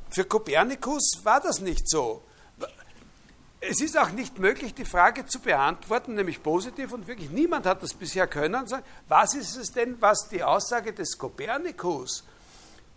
Für 0.10 0.26
Kopernikus 0.26 1.20
war 1.24 1.39
das 1.39 1.60
nicht 1.60 1.89
so. 1.89 2.24
Es 3.68 3.82
ist 3.82 3.97
auch 3.97 4.11
nicht 4.11 4.38
möglich, 4.38 4.74
die 4.74 4.86
Frage 4.86 5.26
zu 5.26 5.39
beantworten, 5.39 6.13
nämlich 6.13 6.41
positiv, 6.43 6.91
und 6.91 7.07
wirklich 7.07 7.32
niemand 7.32 7.66
hat 7.66 7.82
das 7.82 7.93
bisher 7.93 8.28
können, 8.28 8.68
sagen, 8.68 8.84
was 9.07 9.34
ist 9.34 9.55
es 9.55 9.72
denn, 9.72 9.99
was 9.99 10.28
die 10.30 10.43
Aussage 10.43 10.93
des 10.93 11.18
Kopernikus, 11.18 12.24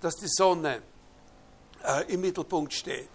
dass 0.01 0.17
die 0.17 0.29
Sonne 0.29 0.83
äh, 1.85 2.13
im 2.13 2.21
Mittelpunkt 2.21 2.73
steht, 2.73 3.09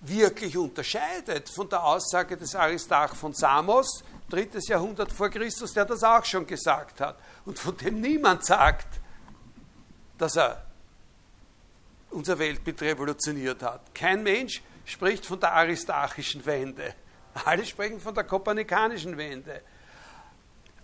wirklich 0.00 0.56
unterscheidet 0.56 1.48
von 1.48 1.68
der 1.68 1.84
Aussage 1.84 2.36
des 2.36 2.54
Aristarch 2.54 3.14
von 3.14 3.32
Samos, 3.32 4.02
drittes 4.28 4.66
Jahrhundert 4.66 5.12
vor 5.12 5.28
Christus, 5.28 5.72
der 5.72 5.84
das 5.84 6.02
auch 6.02 6.24
schon 6.24 6.46
gesagt 6.46 7.00
hat, 7.00 7.16
und 7.44 7.58
von 7.58 7.76
dem 7.76 8.00
niemand 8.00 8.44
sagt, 8.44 8.88
dass 10.18 10.36
er 10.36 10.64
unser 12.10 12.38
Weltbild 12.38 12.82
revolutioniert 12.82 13.62
hat. 13.62 13.94
Kein 13.94 14.22
Mensch 14.22 14.62
spricht 14.92 15.26
von 15.26 15.40
der 15.40 15.52
aristarchischen 15.52 16.44
Wende. 16.46 16.94
Alle 17.44 17.64
sprechen 17.64 18.00
von 18.00 18.14
der 18.14 18.24
kopernikanischen 18.24 19.16
Wende. 19.16 19.62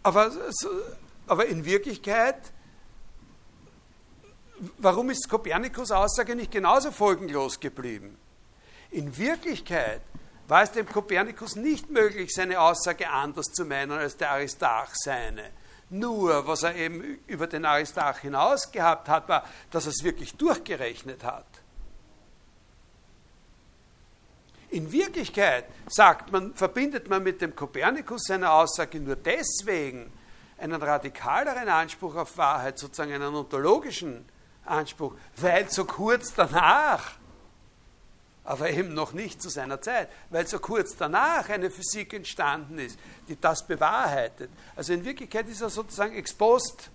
Aber, 0.03 0.33
aber 1.27 1.47
in 1.47 1.65
Wirklichkeit, 1.65 2.53
warum 4.79 5.11
ist 5.11 5.29
Kopernikus 5.29 5.91
Aussage 5.91 6.35
nicht 6.35 6.51
genauso 6.51 6.91
folgenlos 6.91 7.61
geblieben? 7.61 8.17
In 8.91 9.17
Wirklichkeit 9.19 10.01
war 10.47 10.63
es 10.63 10.73
dem 10.73 10.89
Kopernikus 10.89 11.57
nicht 11.57 11.91
möglich, 11.91 12.33
seine 12.35 12.59
Aussage 12.59 13.11
anders 13.11 13.47
zu 13.53 13.67
meinen 13.67 13.93
als 13.93 14.17
der 14.17 14.31
Aristarch 14.31 14.95
seine. 14.95 15.51
Nur, 15.91 16.47
was 16.47 16.63
er 16.63 16.75
eben 16.75 17.19
über 17.27 17.47
den 17.47 17.67
Aristarch 17.67 18.19
hinaus 18.21 18.73
gehabt 18.73 19.09
hat, 19.09 19.29
war, 19.29 19.45
dass 19.71 19.85
er 19.85 19.91
es 19.91 20.03
wirklich 20.03 20.35
durchgerechnet 20.37 21.25
hat. 21.25 21.47
In 24.71 24.93
Wirklichkeit 24.93 25.65
sagt 25.89 26.31
man, 26.31 26.55
verbindet 26.55 27.09
man 27.09 27.23
mit 27.23 27.41
dem 27.41 27.57
Kopernikus 27.57 28.25
seine 28.27 28.51
Aussage 28.51 29.01
nur 29.01 29.17
deswegen 29.17 30.13
einen 30.59 30.83
radikaleren 30.83 31.69
Anspruch 31.69 32.17
auf 32.17 32.37
Wahrheit, 32.37 32.79
sozusagen 32.79 33.13
einen 33.13 33.35
ontologischen 33.35 34.27
Anspruch, 34.67 35.15
weil 35.37 35.71
so 35.71 35.87
kurz 35.87 36.35
danach, 36.35 37.13
aber 38.45 38.71
eben 38.71 38.93
noch 38.93 39.13
nicht 39.13 39.41
zu 39.41 39.49
seiner 39.49 39.81
Zeit, 39.81 40.11
weil 40.29 40.47
so 40.47 40.59
kurz 40.59 40.97
danach 40.97 41.49
eine 41.49 41.71
Physik 41.71 42.13
entstanden 42.13 42.79
ist, 42.79 42.99
die 43.29 43.41
das 43.41 43.67
bewahrheitet. 43.67 44.51
Also 44.77 44.93
in 44.93 45.05
Wirklichkeit 45.05 45.49
ist 45.49 45.63
er 45.63 45.71
sozusagen 45.71 46.15
ex 46.15 46.35
post 46.35 46.91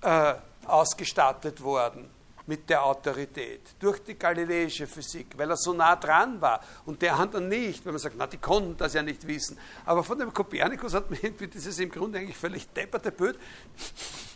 äh, 0.00 0.34
ausgestattet 0.66 1.62
worden 1.62 2.08
mit 2.48 2.68
der 2.70 2.82
Autorität 2.82 3.60
durch 3.78 4.02
die 4.02 4.18
galileische 4.18 4.86
Physik, 4.86 5.36
weil 5.36 5.50
er 5.50 5.56
so 5.56 5.74
nah 5.74 5.94
dran 5.96 6.40
war 6.40 6.64
und 6.86 7.02
der 7.02 7.14
anderen 7.14 7.48
nicht, 7.48 7.84
wenn 7.84 7.92
man 7.92 8.00
sagt, 8.00 8.16
na, 8.16 8.26
die 8.26 8.38
konnten 8.38 8.74
das 8.78 8.94
ja 8.94 9.02
nicht 9.02 9.26
wissen. 9.26 9.58
Aber 9.84 10.02
von 10.02 10.18
dem 10.18 10.32
Kopernikus 10.32 10.94
hat 10.94 11.10
man 11.10 11.20
irgendwie 11.22 11.46
dieses 11.46 11.78
im 11.78 11.90
Grunde 11.90 12.18
eigentlich 12.18 12.38
völlig 12.38 12.66
depperte 12.70 13.12
Bild, 13.12 13.38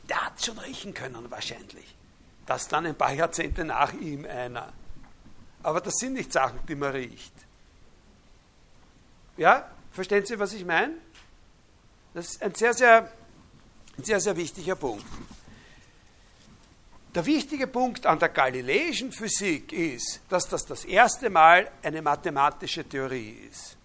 der 0.09 0.27
hat 0.27 0.45
schon 0.45 0.59
riechen 0.59 0.93
können 0.93 1.31
wahrscheinlich. 1.31 1.97
Das 2.45 2.69
dann 2.69 2.85
ein 2.85 2.95
paar 2.95 3.15
Jahrzehnte 3.15 3.65
nach 3.65 3.95
ihm 3.95 4.27
einer. 4.27 4.71
Aber 5.63 5.81
das 5.81 5.95
sind 5.95 6.13
nicht 6.13 6.33
Sachen, 6.33 6.61
die 6.69 6.75
man 6.75 6.91
riecht. 6.91 7.33
Ja, 9.39 9.71
verstehen 9.91 10.27
Sie, 10.27 10.39
was 10.39 10.53
ich 10.53 10.67
meine? 10.67 10.93
Das 12.13 12.33
ist 12.33 12.43
ein 12.43 12.55
sehr, 12.55 12.75
sehr, 12.75 13.11
sehr, 13.97 14.21
sehr 14.21 14.37
wichtiger 14.37 14.77
Punkt. 14.77 15.07
Der 17.15 17.27
wichtige 17.27 17.67
Punkt 17.67 18.07
an 18.07 18.19
der 18.19 18.31
galileischen 18.31 19.13
Physik 19.13 19.71
ist, 19.71 20.23
dass 20.31 20.49
das 20.49 20.65
das 20.65 20.87
erste 20.87 21.29
Mal 21.29 21.71
eine 21.83 22.01
mathematische 22.01 22.85
Theorie 22.85 23.49
ist. 23.51 23.77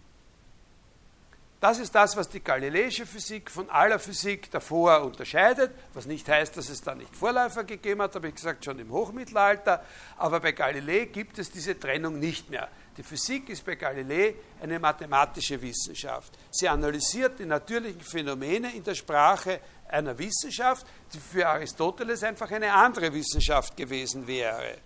Das 1.60 1.80
ist 1.80 1.94
das, 1.94 2.16
was 2.16 2.30
die 2.30 2.40
galileische 2.40 3.06
Physik 3.06 3.50
von 3.50 3.70
aller 3.70 3.98
Physik 4.00 4.50
davor 4.52 5.02
unterscheidet, 5.02 5.72
was 5.94 6.06
nicht 6.06 6.30
heißt, 6.30 6.56
dass 6.56 6.70
es 6.70 6.82
da 6.82 6.96
nicht 6.96 7.14
Vorläufer 7.16 7.64
gegeben 7.64 8.02
hat, 8.04 8.16
habe 8.16 8.30
ich 8.30 8.36
gesagt, 8.36 8.64
schon 8.64 8.78
im 8.80 8.92
Hochmittelalter, 8.92 9.84
aber 10.18 10.40
bei 10.40 10.52
Galilei 10.54 11.06
gibt 11.06 11.40
es 11.40 11.52
diese 11.52 11.78
Trennung 11.78 12.20
nicht 12.20 12.50
mehr. 12.50 12.70
Die 12.96 13.04
Physik 13.04 13.50
ist 13.50 13.66
bei 13.66 13.76
Galilei 13.76 14.36
eine 14.62 14.80
mathematische 14.80 15.60
Wissenschaft. 15.62 16.32
Sie 16.52 16.70
analysiert 16.70 17.40
die 17.40 17.46
natürlichen 17.46 18.02
Phänomene 18.02 18.74
in 18.76 18.84
der 18.84 18.96
Sprache 18.96 19.60
einer 19.90 20.18
Wissenschaft, 20.18 20.86
die 21.14 21.20
für 21.20 21.48
Aristoteles 21.48 22.24
einfach 22.24 22.52
eine 22.52 22.74
andere 22.74 23.14
Wissenschaft 23.14 23.76
gewesen 23.76 24.28
wäre. 24.28 24.78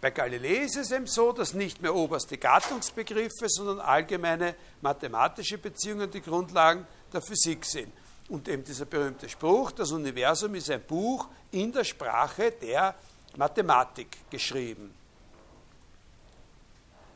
Bei 0.00 0.10
Galilei 0.10 0.64
ist 0.64 0.76
es 0.76 0.90
eben 0.90 1.06
so, 1.06 1.32
dass 1.32 1.54
nicht 1.54 1.80
mehr 1.80 1.94
oberste 1.94 2.36
Gattungsbegriffe, 2.36 3.48
sondern 3.48 3.80
allgemeine 3.80 4.54
mathematische 4.82 5.56
Beziehungen 5.56 6.10
die 6.10 6.20
Grundlagen 6.20 6.86
der 7.10 7.22
Physik 7.22 7.64
sind. 7.64 7.90
Und 8.28 8.48
eben 8.48 8.64
dieser 8.64 8.84
berühmte 8.84 9.28
Spruch, 9.28 9.72
das 9.72 9.92
Universum 9.92 10.54
ist 10.54 10.70
ein 10.70 10.82
Buch 10.82 11.28
in 11.52 11.72
der 11.72 11.84
Sprache 11.84 12.52
der 12.52 12.94
Mathematik 13.36 14.30
geschrieben. 14.30 14.94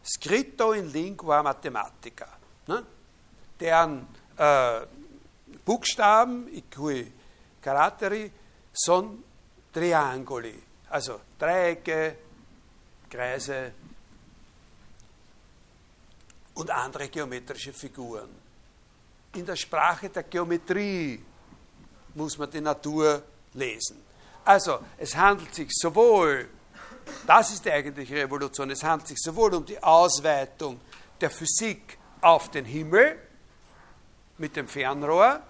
Scritto 0.04 0.72
in 0.72 0.90
lingua 0.90 1.42
mathematica. 1.42 2.28
Ne? 2.66 2.84
Deren 3.60 4.06
äh, 4.36 4.80
Buchstaben, 5.64 6.48
i 6.54 6.64
cui 6.68 7.12
caratteri, 7.60 8.30
sono 8.70 9.22
triangoli, 9.70 10.62
also 10.88 11.20
Dreiecke, 11.36 12.18
Kreise 13.08 13.72
und 16.54 16.70
andere 16.70 17.08
geometrische 17.08 17.72
Figuren. 17.72 18.28
In 19.34 19.44
der 19.44 19.56
Sprache 19.56 20.08
der 20.08 20.24
Geometrie 20.24 21.22
muss 22.14 22.38
man 22.38 22.50
die 22.50 22.60
Natur 22.60 23.22
lesen. 23.54 24.02
Also 24.44 24.80
es 24.96 25.14
handelt 25.14 25.54
sich 25.54 25.68
sowohl, 25.70 26.48
das 27.26 27.52
ist 27.52 27.64
die 27.64 27.70
eigentliche 27.70 28.16
Revolution, 28.16 28.70
es 28.70 28.82
handelt 28.82 29.08
sich 29.08 29.18
sowohl 29.18 29.54
um 29.54 29.64
die 29.64 29.80
Ausweitung 29.82 30.80
der 31.20 31.30
Physik 31.30 31.98
auf 32.20 32.50
den 32.50 32.64
Himmel 32.64 33.27
mit 34.38 34.56
dem 34.56 34.68
Fernrohr, 34.68 35.42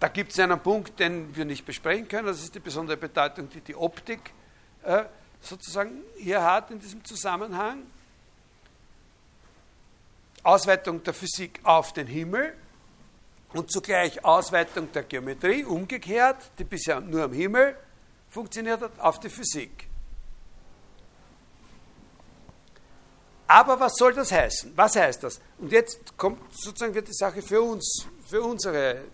da 0.00 0.08
gibt 0.08 0.32
es 0.32 0.38
einen 0.38 0.60
Punkt, 0.60 0.98
den 1.00 1.34
wir 1.34 1.44
nicht 1.44 1.64
besprechen 1.64 2.06
können. 2.06 2.26
Das 2.26 2.40
ist 2.40 2.54
die 2.54 2.60
besondere 2.60 2.96
Bedeutung, 2.96 3.48
die 3.50 3.60
die 3.60 3.74
Optik 3.74 4.32
äh, 4.84 5.04
sozusagen 5.40 6.02
hier 6.16 6.42
hat 6.42 6.70
in 6.70 6.78
diesem 6.78 7.04
Zusammenhang. 7.04 7.82
Ausweitung 10.44 11.02
der 11.02 11.14
Physik 11.14 11.60
auf 11.64 11.92
den 11.92 12.06
Himmel 12.06 12.54
und 13.54 13.72
zugleich 13.72 14.24
Ausweitung 14.24 14.92
der 14.92 15.02
Geometrie, 15.02 15.64
umgekehrt, 15.64 16.36
die 16.58 16.64
bisher 16.64 17.00
nur 17.00 17.24
am 17.24 17.32
Himmel 17.32 17.76
funktioniert 18.30 18.80
hat, 18.80 18.98
auf 19.00 19.18
die 19.18 19.30
Physik. 19.30 19.87
Aber 23.48 23.80
was 23.80 23.94
soll 23.96 24.12
das 24.12 24.30
heißen? 24.30 24.72
Was 24.76 24.94
heißt 24.94 25.24
das? 25.24 25.40
Und 25.58 25.72
jetzt 25.72 26.16
kommt 26.16 26.40
sozusagen 26.54 26.94
wird 26.94 27.08
die 27.08 27.14
Sache 27.14 27.42
für 27.42 27.62
uns, 27.62 28.06
für 28.26 28.42
unsere 28.42 29.04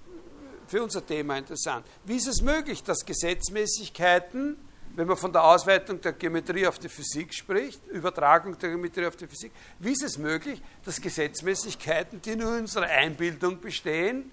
für 0.66 0.82
unser 0.82 1.04
Thema 1.06 1.38
interessant. 1.38 1.86
Wie 2.04 2.16
ist 2.16 2.26
es 2.26 2.40
möglich, 2.40 2.82
dass 2.82 3.04
Gesetzmäßigkeiten, 3.04 4.56
wenn 4.96 5.06
man 5.06 5.16
von 5.16 5.32
der 5.32 5.44
Ausweitung 5.44 6.00
der 6.00 6.12
Geometrie 6.12 6.66
auf 6.66 6.78
die 6.78 6.88
Physik 6.88 7.34
spricht, 7.34 7.86
Übertragung 7.88 8.58
der 8.58 8.70
Geometrie 8.70 9.06
auf 9.06 9.16
die 9.16 9.26
Physik, 9.26 9.52
wie 9.78 9.92
ist 9.92 10.02
es 10.02 10.18
möglich, 10.18 10.62
dass 10.84 11.00
Gesetzmäßigkeiten, 11.00 12.22
die 12.22 12.36
nur 12.36 12.54
in 12.54 12.62
unserer 12.62 12.86
Einbildung 12.86 13.60
bestehen, 13.60 14.32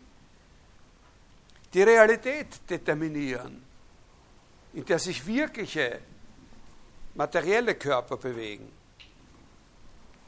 die 1.73 1.83
Realität 1.83 2.47
determinieren, 2.69 3.61
in 4.73 4.85
der 4.85 4.99
sich 4.99 5.25
wirkliche 5.25 5.99
materielle 7.15 7.75
Körper 7.75 8.17
bewegen? 8.17 8.80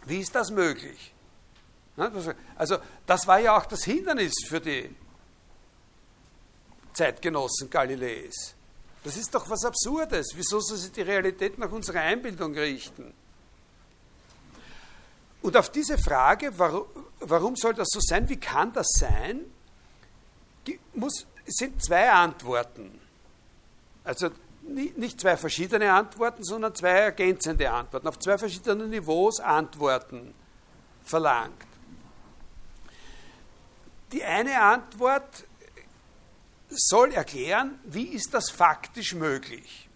Wie 0.05 0.19
ist 0.19 0.35
das 0.35 0.51
möglich? 0.51 1.13
Also 2.55 2.77
das 3.05 3.27
war 3.27 3.39
ja 3.39 3.57
auch 3.57 3.65
das 3.65 3.83
Hindernis 3.83 4.33
für 4.47 4.59
die 4.59 4.95
Zeitgenossen 6.93 7.69
Galileis. 7.69 8.55
Das 9.03 9.17
ist 9.17 9.33
doch 9.35 9.49
was 9.49 9.65
Absurdes. 9.65 10.31
Wieso 10.35 10.59
soll 10.59 10.77
sich 10.77 10.91
die 10.91 11.01
Realität 11.01 11.57
nach 11.57 11.71
unserer 11.71 11.99
Einbildung 11.99 12.55
richten? 12.55 13.13
Und 15.41 15.57
auf 15.57 15.69
diese 15.69 15.97
Frage, 15.97 16.57
warum, 16.57 17.55
soll 17.57 17.73
das 17.73 17.89
so 17.91 17.99
sein, 17.99 18.29
wie 18.29 18.39
kann 18.39 18.71
das 18.71 18.87
sein, 18.97 19.41
sind 21.45 21.83
zwei 21.83 22.09
Antworten. 22.09 22.97
Also 24.05 24.29
nicht 24.67 25.19
zwei 25.19 25.37
verschiedene 25.37 25.91
Antworten, 25.91 26.43
sondern 26.43 26.73
zwei 26.75 26.89
ergänzende 26.89 27.69
Antworten, 27.69 28.07
auf 28.07 28.19
zwei 28.19 28.37
verschiedene 28.37 28.87
Niveaus 28.87 29.39
Antworten 29.39 30.33
verlangt. 31.03 31.65
Die 34.11 34.23
eine 34.23 34.61
Antwort 34.61 35.45
soll 36.69 37.13
erklären, 37.13 37.79
wie 37.83 38.07
ist 38.07 38.33
das 38.33 38.49
faktisch 38.49 39.13
möglich? 39.13 39.89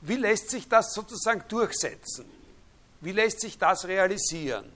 Wie 0.00 0.16
lässt 0.16 0.50
sich 0.50 0.68
das 0.68 0.92
sozusagen 0.92 1.44
durchsetzen? 1.48 2.28
Wie 3.00 3.12
lässt 3.12 3.40
sich 3.40 3.58
das 3.58 3.84
realisieren? 3.86 4.72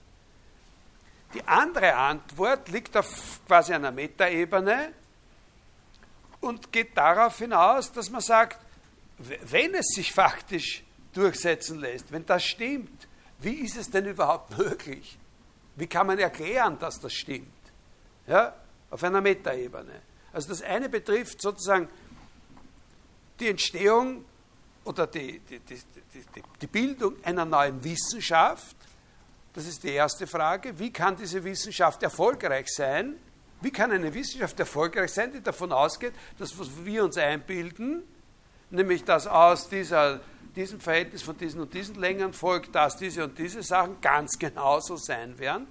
Die 1.33 1.43
andere 1.45 1.93
Antwort 1.93 2.69
liegt 2.69 2.95
auf 2.95 3.41
quasi 3.45 3.73
einer 3.73 3.91
Metaebene 3.91 4.93
und 6.47 6.71
geht 6.71 6.97
darauf 6.97 7.37
hinaus, 7.37 7.91
dass 7.91 8.09
man 8.09 8.21
sagt, 8.21 8.59
wenn 9.17 9.73
es 9.73 9.87
sich 9.95 10.13
faktisch 10.13 10.83
durchsetzen 11.13 11.79
lässt, 11.79 12.11
wenn 12.11 12.25
das 12.25 12.43
stimmt, 12.45 13.07
wie 13.39 13.55
ist 13.55 13.77
es 13.77 13.89
denn 13.89 14.05
überhaupt 14.05 14.57
möglich? 14.57 15.17
Wie 15.75 15.87
kann 15.87 16.07
man 16.07 16.17
erklären, 16.17 16.79
dass 16.79 16.99
das 16.99 17.13
stimmt? 17.13 17.47
Ja, 18.25 18.55
auf 18.89 19.03
einer 19.03 19.21
Metaebene. 19.21 20.01
Also 20.33 20.49
das 20.49 20.61
eine 20.61 20.89
betrifft 20.89 21.41
sozusagen 21.41 21.87
die 23.39 23.49
Entstehung 23.49 24.25
oder 24.83 25.07
die, 25.07 25.39
die, 25.39 25.59
die, 25.59 26.43
die, 26.61 26.67
Bildung 26.67 27.23
einer 27.23 27.45
neuen 27.45 27.83
Wissenschaft. 27.83 28.75
Das 29.53 29.65
ist 29.65 29.83
die 29.83 29.91
erste 29.91 30.27
Frage. 30.27 30.77
Wie 30.77 30.91
kann 30.91 31.15
diese 31.15 31.43
Wissenschaft 31.43 32.03
erfolgreich 32.03 32.67
sein? 32.69 33.17
Wie 33.61 33.71
kann 33.71 33.91
eine 33.91 34.13
Wissenschaft 34.13 34.59
erfolgreich 34.59 35.11
sein, 35.11 35.31
die 35.31 35.41
davon 35.41 35.71
ausgeht, 35.71 36.13
dass 36.37 36.57
was 36.59 36.69
wir 36.85 37.03
uns 37.03 37.17
einbilden, 37.17 38.03
nämlich 38.69 39.03
dass 39.03 39.25
aus 39.25 39.67
dieser, 39.69 40.21
diesem 40.55 40.79
Verhältnis 40.79 41.23
von 41.23 41.37
diesen 41.37 41.61
und 41.61 41.73
diesen 41.73 41.95
Längen 41.95 42.33
folgt, 42.33 42.75
dass 42.75 42.97
diese 42.97 43.23
und 43.23 43.37
diese 43.37 43.63
Sachen 43.63 43.99
ganz 44.01 44.37
genauso 44.37 44.95
sein 44.95 45.37
werden? 45.39 45.67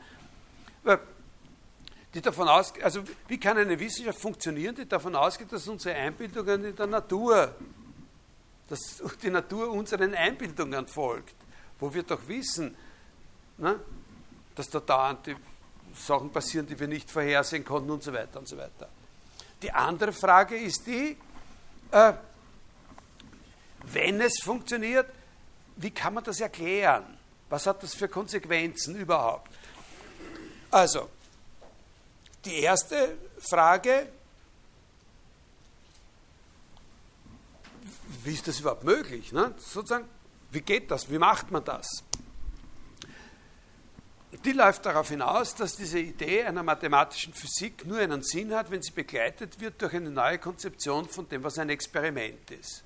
die 2.16 2.22
davon 2.22 2.48
ausgeht, 2.48 2.82
also 2.82 3.02
wie 3.28 3.38
kann 3.38 3.58
eine 3.58 3.78
Wissenschaft 3.78 4.18
funktionieren, 4.18 4.74
die 4.74 4.88
davon 4.88 5.14
ausgeht, 5.14 5.52
dass 5.52 5.68
unsere 5.68 5.94
Einbildungen 5.96 6.64
in 6.64 6.74
der 6.74 6.86
Natur, 6.86 7.54
dass 8.68 9.02
die 9.22 9.28
Natur 9.28 9.70
unseren 9.70 10.14
Einbildungen 10.14 10.86
folgt, 10.86 11.34
wo 11.78 11.92
wir 11.92 12.04
doch 12.04 12.26
wissen, 12.26 12.74
ne, 13.58 13.78
dass 14.54 14.70
da 14.70 14.80
dauernd 14.80 15.26
die 15.26 15.36
Sachen 15.96 16.30
passieren, 16.30 16.66
die 16.66 16.78
wir 16.78 16.88
nicht 16.88 17.10
vorhersehen 17.10 17.64
konnten 17.64 17.90
und 17.90 18.02
so 18.02 18.12
weiter 18.12 18.38
und 18.38 18.48
so 18.48 18.56
weiter. 18.56 18.88
Die 19.62 19.72
andere 19.72 20.12
Frage 20.12 20.56
ist 20.56 20.86
die, 20.86 21.16
äh, 21.90 22.12
wenn 23.84 24.20
es 24.20 24.40
funktioniert, 24.42 25.06
wie 25.76 25.90
kann 25.90 26.14
man 26.14 26.24
das 26.24 26.40
erklären? 26.40 27.18
Was 27.48 27.66
hat 27.66 27.82
das 27.82 27.94
für 27.94 28.08
Konsequenzen 28.08 28.96
überhaupt? 28.96 29.50
Also, 30.70 31.08
die 32.44 32.60
erste 32.60 33.16
Frage, 33.38 34.08
wie 38.24 38.34
ist 38.34 38.46
das 38.48 38.60
überhaupt 38.60 38.84
möglich? 38.84 39.32
Ne? 39.32 39.54
Sozusagen, 39.58 40.08
wie 40.50 40.60
geht 40.60 40.90
das? 40.90 41.10
Wie 41.10 41.18
macht 41.18 41.50
man 41.50 41.64
das? 41.64 41.86
Die 44.46 44.52
läuft 44.52 44.86
darauf 44.86 45.08
hinaus, 45.08 45.56
dass 45.56 45.74
diese 45.74 45.98
Idee 45.98 46.44
einer 46.44 46.62
mathematischen 46.62 47.34
Physik 47.34 47.84
nur 47.84 47.98
einen 47.98 48.22
Sinn 48.22 48.54
hat, 48.54 48.70
wenn 48.70 48.80
sie 48.80 48.92
begleitet 48.92 49.60
wird 49.60 49.82
durch 49.82 49.92
eine 49.94 50.08
neue 50.08 50.38
Konzeption 50.38 51.08
von 51.08 51.28
dem, 51.28 51.42
was 51.42 51.58
ein 51.58 51.68
Experiment 51.68 52.52
ist. 52.52 52.84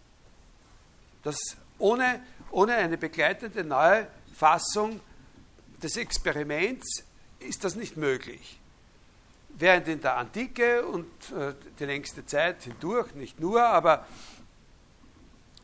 Dass 1.22 1.38
ohne, 1.78 2.24
ohne 2.50 2.76
eine 2.76 2.96
begleitende 2.96 3.62
neue 3.62 4.06
Fassung 4.34 5.00
des 5.82 5.98
Experiments 5.98 7.04
ist 7.40 7.62
das 7.62 7.74
nicht 7.74 7.98
möglich. 7.98 8.58
Während 9.50 9.86
in 9.88 10.00
der 10.00 10.16
Antike 10.16 10.86
und 10.86 11.10
äh, 11.32 11.52
die 11.78 11.84
längste 11.84 12.24
Zeit 12.24 12.62
hindurch, 12.62 13.14
nicht 13.14 13.38
nur, 13.38 13.62
aber 13.62 14.06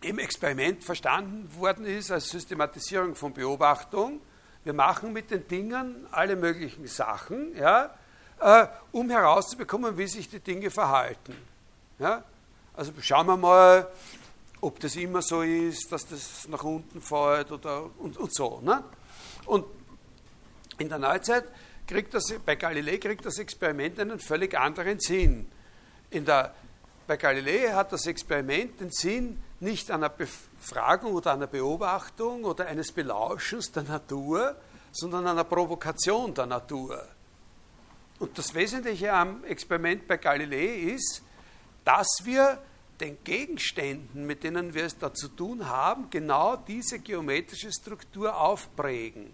im 0.02 0.18
Experiment 0.18 0.84
verstanden 0.84 1.48
worden 1.56 1.86
ist 1.86 2.10
als 2.10 2.28
Systematisierung 2.28 3.14
von 3.14 3.32
Beobachtung, 3.32 4.20
wir 4.66 4.72
machen 4.72 5.12
mit 5.12 5.30
den 5.30 5.46
Dingen 5.46 6.08
alle 6.10 6.34
möglichen 6.34 6.88
Sachen, 6.88 7.56
ja, 7.56 7.94
äh, 8.40 8.66
um 8.90 9.08
herauszubekommen, 9.08 9.96
wie 9.96 10.08
sich 10.08 10.28
die 10.28 10.40
Dinge 10.40 10.72
verhalten. 10.72 11.36
Ja? 12.00 12.24
Also 12.74 12.92
schauen 13.00 13.28
wir 13.28 13.36
mal, 13.36 13.86
ob 14.60 14.80
das 14.80 14.96
immer 14.96 15.22
so 15.22 15.42
ist, 15.42 15.92
dass 15.92 16.08
das 16.08 16.48
nach 16.48 16.64
unten 16.64 17.00
fällt 17.00 17.52
oder 17.52 17.88
und, 17.98 18.16
und 18.16 18.34
so. 18.34 18.60
Ne? 18.60 18.82
Und 19.44 19.66
in 20.78 20.88
der 20.88 20.98
Neuzeit 20.98 21.44
kriegt 21.86 22.12
das, 22.12 22.34
bei 22.44 22.56
Galilei 22.56 22.96
kriegt 22.96 23.24
das 23.24 23.38
Experiment 23.38 24.00
einen 24.00 24.18
völlig 24.18 24.58
anderen 24.58 24.98
Sinn. 24.98 25.46
In 26.10 26.24
der, 26.24 26.52
bei 27.06 27.16
Galilei 27.16 27.70
hat 27.72 27.92
das 27.92 28.04
Experiment 28.06 28.80
den 28.80 28.90
Sinn 28.90 29.40
nicht 29.60 29.90
einer 29.90 30.08
Befragung 30.08 31.14
oder 31.14 31.32
einer 31.32 31.46
Beobachtung 31.46 32.44
oder 32.44 32.66
eines 32.66 32.92
Belauschens 32.92 33.72
der 33.72 33.84
Natur, 33.84 34.56
sondern 34.92 35.26
einer 35.26 35.44
Provokation 35.44 36.34
der 36.34 36.46
Natur. 36.46 37.02
Und 38.18 38.36
das 38.38 38.54
Wesentliche 38.54 39.12
am 39.12 39.44
Experiment 39.44 40.06
bei 40.06 40.16
Galilei 40.16 40.94
ist, 40.94 41.22
dass 41.84 42.06
wir 42.24 42.58
den 43.00 43.22
Gegenständen, 43.24 44.26
mit 44.26 44.42
denen 44.42 44.72
wir 44.72 44.84
es 44.84 44.96
da 44.96 45.12
zu 45.12 45.28
tun 45.28 45.68
haben, 45.68 46.08
genau 46.08 46.56
diese 46.56 46.98
geometrische 46.98 47.70
Struktur 47.70 48.34
aufprägen. 48.38 49.32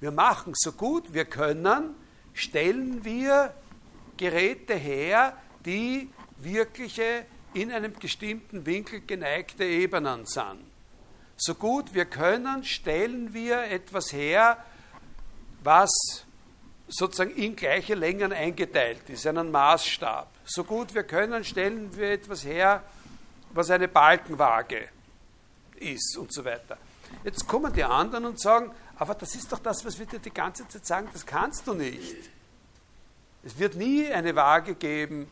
Wir 0.00 0.10
machen 0.10 0.52
so 0.56 0.72
gut 0.72 1.14
wir 1.14 1.24
können, 1.24 1.94
stellen 2.32 3.04
wir 3.04 3.54
Geräte 4.16 4.74
her, 4.74 5.36
die 5.64 6.10
wirkliche 6.38 7.26
in 7.54 7.72
einem 7.72 7.92
bestimmten 7.92 8.66
Winkel 8.66 9.00
geneigte 9.00 9.64
Ebenen 9.64 10.26
sind. 10.26 10.60
So 11.36 11.54
gut 11.54 11.94
wir 11.94 12.04
können, 12.04 12.64
stellen 12.64 13.32
wir 13.34 13.64
etwas 13.64 14.12
her, 14.12 14.58
was 15.62 15.90
sozusagen 16.88 17.34
in 17.34 17.56
gleiche 17.56 17.94
Längen 17.94 18.32
eingeteilt 18.32 19.08
ist, 19.08 19.26
einen 19.26 19.50
Maßstab. 19.50 20.28
So 20.44 20.64
gut 20.64 20.94
wir 20.94 21.04
können, 21.04 21.44
stellen 21.44 21.96
wir 21.96 22.12
etwas 22.12 22.44
her, 22.44 22.82
was 23.52 23.70
eine 23.70 23.88
Balkenwaage 23.88 24.88
ist 25.76 26.16
und 26.18 26.32
so 26.32 26.44
weiter. 26.44 26.76
Jetzt 27.24 27.46
kommen 27.46 27.72
die 27.72 27.84
anderen 27.84 28.26
und 28.26 28.40
sagen, 28.40 28.70
aber 28.96 29.14
das 29.14 29.34
ist 29.34 29.50
doch 29.50 29.58
das, 29.58 29.84
was 29.84 29.98
wir 29.98 30.06
dir 30.06 30.18
die 30.18 30.32
ganze 30.32 30.68
Zeit 30.68 30.86
sagen, 30.86 31.08
das 31.12 31.24
kannst 31.24 31.66
du 31.66 31.74
nicht. 31.74 32.16
Es 33.42 33.58
wird 33.58 33.74
nie 33.76 34.06
eine 34.06 34.34
Waage 34.36 34.74
geben, 34.74 35.28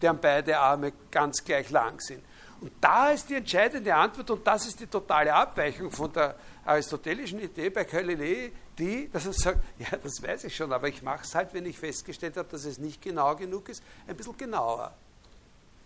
deren 0.00 0.20
beide 0.20 0.58
Arme 0.58 0.92
ganz 1.10 1.44
gleich 1.44 1.70
lang 1.70 2.00
sind. 2.00 2.22
Und 2.60 2.72
da 2.80 3.10
ist 3.10 3.28
die 3.28 3.34
entscheidende 3.34 3.94
Antwort, 3.94 4.30
und 4.30 4.46
das 4.46 4.66
ist 4.66 4.80
die 4.80 4.86
totale 4.86 5.32
Abweichung 5.32 5.90
von 5.90 6.12
der 6.12 6.34
aristotelischen 6.64 7.40
Idee 7.40 7.70
bei 7.70 7.84
Galilei, 7.84 8.50
die, 8.76 9.08
dass 9.10 9.26
er 9.26 9.32
sagt, 9.32 9.60
ja, 9.78 9.96
das 10.02 10.22
weiß 10.22 10.44
ich 10.44 10.56
schon, 10.56 10.72
aber 10.72 10.88
ich 10.88 11.02
mache 11.02 11.24
es 11.24 11.34
halt, 11.34 11.54
wenn 11.54 11.66
ich 11.66 11.78
festgestellt 11.78 12.36
habe, 12.36 12.48
dass 12.50 12.64
es 12.64 12.78
nicht 12.78 13.00
genau 13.00 13.36
genug 13.36 13.68
ist, 13.68 13.82
ein 14.06 14.16
bisschen 14.16 14.36
genauer. 14.36 14.92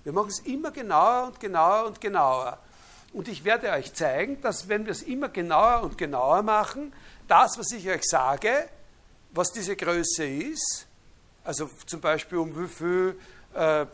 Wir 0.04 0.12
machen 0.12 0.28
es 0.28 0.40
immer 0.40 0.70
genauer 0.70 1.26
und 1.26 1.40
genauer 1.40 1.86
und 1.86 2.00
genauer. 2.00 2.58
Und 3.12 3.28
ich 3.28 3.44
werde 3.44 3.70
euch 3.70 3.92
zeigen, 3.92 4.40
dass 4.40 4.68
wenn 4.68 4.86
wir 4.86 4.92
es 4.92 5.02
immer 5.02 5.28
genauer 5.28 5.82
und 5.82 5.98
genauer 5.98 6.42
machen, 6.42 6.92
das, 7.28 7.58
was 7.58 7.70
ich 7.72 7.88
euch 7.88 8.02
sage, 8.04 8.68
was 9.32 9.52
diese 9.52 9.76
Größe 9.76 10.24
ist, 10.24 10.86
also 11.44 11.68
zum 11.86 12.00
Beispiel 12.00 12.38
um 12.38 12.58
wie 12.58 12.68
viel 12.68 13.18
äh, 13.54 13.86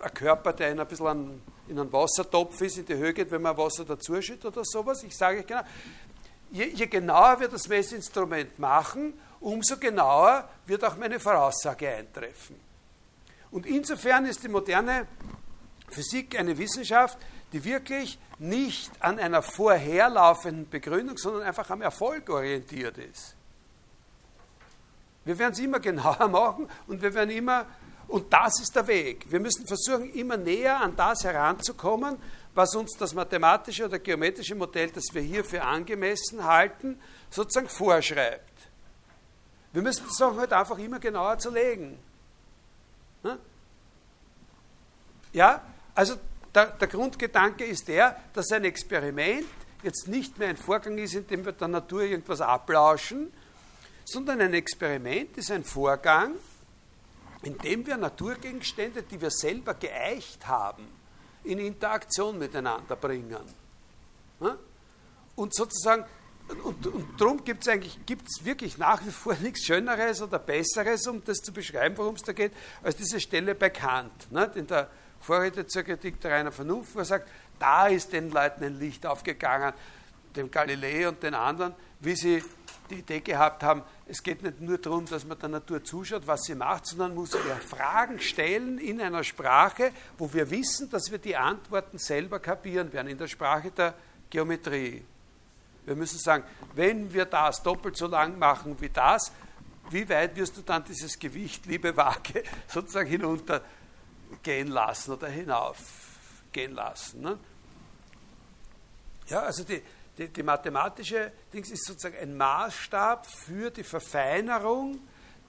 ein 0.00 0.14
Körper, 0.14 0.52
der 0.52 0.70
in 0.70 0.80
ein 0.80 0.86
bisschen 0.86 1.06
an, 1.06 1.42
in 1.68 1.78
einen 1.78 1.92
Wassertopf 1.92 2.60
ist, 2.60 2.78
in 2.78 2.86
die 2.86 2.94
Höhe 2.94 3.12
geht, 3.12 3.30
wenn 3.30 3.42
man 3.42 3.56
Wasser 3.56 3.84
dazuschüttet 3.84 4.44
oder 4.44 4.64
sowas. 4.64 5.02
Ich 5.02 5.16
sage 5.16 5.40
euch 5.40 5.46
genau, 5.46 5.62
je, 6.50 6.64
je 6.64 6.86
genauer 6.86 7.40
wir 7.40 7.48
das 7.48 7.68
Messinstrument 7.68 8.58
machen, 8.58 9.14
umso 9.40 9.76
genauer 9.76 10.48
wird 10.66 10.84
auch 10.84 10.96
meine 10.96 11.20
Voraussage 11.20 11.88
eintreffen. 11.88 12.56
Und 13.50 13.66
insofern 13.66 14.26
ist 14.26 14.42
die 14.42 14.48
moderne 14.48 15.06
Physik 15.88 16.38
eine 16.38 16.56
Wissenschaft, 16.58 17.18
die 17.52 17.64
wirklich 17.64 18.18
nicht 18.38 18.90
an 19.00 19.18
einer 19.18 19.42
vorherlaufenden 19.42 20.68
Begründung, 20.68 21.16
sondern 21.16 21.42
einfach 21.42 21.70
am 21.70 21.80
Erfolg 21.80 22.28
orientiert 22.28 22.98
ist. 22.98 23.34
Wir 25.24 25.38
werden 25.38 25.52
es 25.52 25.58
immer 25.58 25.80
genauer 25.80 26.28
machen 26.30 26.68
und 26.86 27.02
wir 27.02 27.14
werden 27.14 27.30
immer 27.30 27.66
und 28.08 28.32
das 28.32 28.60
ist 28.60 28.74
der 28.74 28.86
Weg. 28.86 29.30
Wir 29.30 29.40
müssen 29.40 29.66
versuchen, 29.66 30.12
immer 30.14 30.36
näher 30.36 30.80
an 30.80 30.94
das 30.96 31.24
heranzukommen, 31.24 32.16
was 32.54 32.74
uns 32.74 32.92
das 32.98 33.14
mathematische 33.14 33.84
oder 33.84 33.98
geometrische 33.98 34.54
Modell, 34.54 34.90
das 34.90 35.04
wir 35.12 35.22
hier 35.22 35.44
für 35.44 35.62
angemessen 35.62 36.44
halten, 36.44 36.98
sozusagen 37.30 37.68
vorschreibt. 37.68 38.52
Wir 39.72 39.82
müssen 39.82 40.06
die 40.08 40.14
Sachen 40.14 40.38
halt 40.38 40.52
einfach 40.52 40.78
immer 40.78 40.98
genauer 40.98 41.38
zerlegen. 41.38 41.98
Hm? 43.22 43.36
Ja, 45.32 45.60
also 45.94 46.14
der, 46.54 46.66
der 46.68 46.88
Grundgedanke 46.88 47.64
ist 47.64 47.88
der, 47.88 48.18
dass 48.32 48.50
ein 48.52 48.64
Experiment 48.64 49.44
jetzt 49.82 50.08
nicht 50.08 50.38
mehr 50.38 50.48
ein 50.48 50.56
Vorgang 50.56 50.96
ist, 50.96 51.14
in 51.14 51.26
dem 51.26 51.44
wir 51.44 51.52
der 51.52 51.68
Natur 51.68 52.02
irgendwas 52.02 52.40
ablauschen, 52.40 53.30
sondern 54.04 54.40
ein 54.40 54.54
Experiment 54.54 55.36
ist 55.36 55.50
ein 55.50 55.64
Vorgang, 55.64 56.36
indem 57.46 57.86
wir 57.86 57.96
Naturgegenstände, 57.96 59.04
die 59.04 59.20
wir 59.20 59.30
selber 59.30 59.74
geeicht 59.74 60.46
haben, 60.48 60.84
in 61.44 61.60
Interaktion 61.60 62.38
miteinander 62.38 62.96
bringen. 62.96 63.38
Und 65.36 65.54
sozusagen, 65.54 66.04
und, 66.64 66.86
und 66.88 67.20
darum 67.20 67.44
gibt 67.44 67.62
es 67.62 67.68
eigentlich 67.68 68.04
gibt's 68.04 68.44
wirklich 68.44 68.78
nach 68.78 69.04
wie 69.06 69.12
vor 69.12 69.34
nichts 69.40 69.64
Schöneres 69.64 70.20
oder 70.22 70.40
Besseres, 70.40 71.06
um 71.06 71.22
das 71.24 71.38
zu 71.38 71.52
beschreiben, 71.52 71.96
worum 71.96 72.16
es 72.16 72.22
da 72.22 72.32
geht, 72.32 72.52
als 72.82 72.96
diese 72.96 73.20
Stelle 73.20 73.54
bei 73.54 73.70
Kant, 73.70 74.32
ne, 74.32 74.50
in 74.56 74.66
der 74.66 74.90
Vorrede 75.20 75.66
zur 75.66 75.84
Kritik 75.84 76.20
der 76.20 76.32
reinen 76.32 76.52
Vernunft, 76.52 76.96
wo 76.96 76.98
er 76.98 77.04
sagt, 77.04 77.30
da 77.60 77.86
ist 77.86 78.12
den 78.12 78.30
Leuten 78.30 78.64
ein 78.64 78.78
Licht 78.78 79.06
aufgegangen, 79.06 79.72
dem 80.34 80.50
Galilei 80.50 81.08
und 81.08 81.22
den 81.22 81.34
anderen, 81.34 81.74
wie 82.00 82.16
sie 82.16 82.42
die 82.90 82.96
Idee 82.96 83.20
gehabt 83.20 83.62
haben, 83.62 83.82
es 84.06 84.22
geht 84.22 84.42
nicht 84.42 84.60
nur 84.60 84.78
darum, 84.78 85.06
dass 85.06 85.24
man 85.24 85.38
der 85.38 85.48
Natur 85.48 85.82
zuschaut, 85.82 86.26
was 86.26 86.42
sie 86.44 86.54
macht, 86.54 86.86
sondern 86.86 87.14
muss 87.14 87.32
wir 87.32 87.56
Fragen 87.56 88.20
stellen 88.20 88.78
in 88.78 89.00
einer 89.00 89.24
Sprache, 89.24 89.92
wo 90.18 90.32
wir 90.32 90.50
wissen, 90.50 90.88
dass 90.90 91.10
wir 91.10 91.18
die 91.18 91.36
Antworten 91.36 91.98
selber 91.98 92.38
kapieren 92.38 92.92
werden, 92.92 93.08
in 93.08 93.18
der 93.18 93.28
Sprache 93.28 93.70
der 93.70 93.94
Geometrie. 94.30 95.04
Wir 95.84 95.94
müssen 95.94 96.18
sagen, 96.18 96.44
wenn 96.74 97.12
wir 97.12 97.24
das 97.26 97.62
doppelt 97.62 97.96
so 97.96 98.06
lang 98.06 98.38
machen 98.38 98.76
wie 98.80 98.88
das, 98.88 99.32
wie 99.90 100.08
weit 100.08 100.34
wirst 100.36 100.56
du 100.56 100.62
dann 100.62 100.84
dieses 100.84 101.18
Gewicht, 101.18 101.66
liebe 101.66 101.96
Waage, 101.96 102.42
sozusagen 102.66 103.08
hinuntergehen 103.08 104.68
lassen 104.68 105.12
oder 105.12 105.28
hinaufgehen 105.28 106.74
lassen? 106.74 107.20
Ne? 107.20 107.38
Ja, 109.28 109.40
also 109.40 109.64
die, 109.64 109.82
die, 110.18 110.28
die 110.28 110.42
mathematische 110.42 111.32
Dings 111.52 111.70
ist 111.70 111.84
sozusagen 111.84 112.16
ein 112.16 112.36
Maßstab 112.36 113.26
für 113.26 113.70
die 113.70 113.84
Verfeinerung 113.84 114.98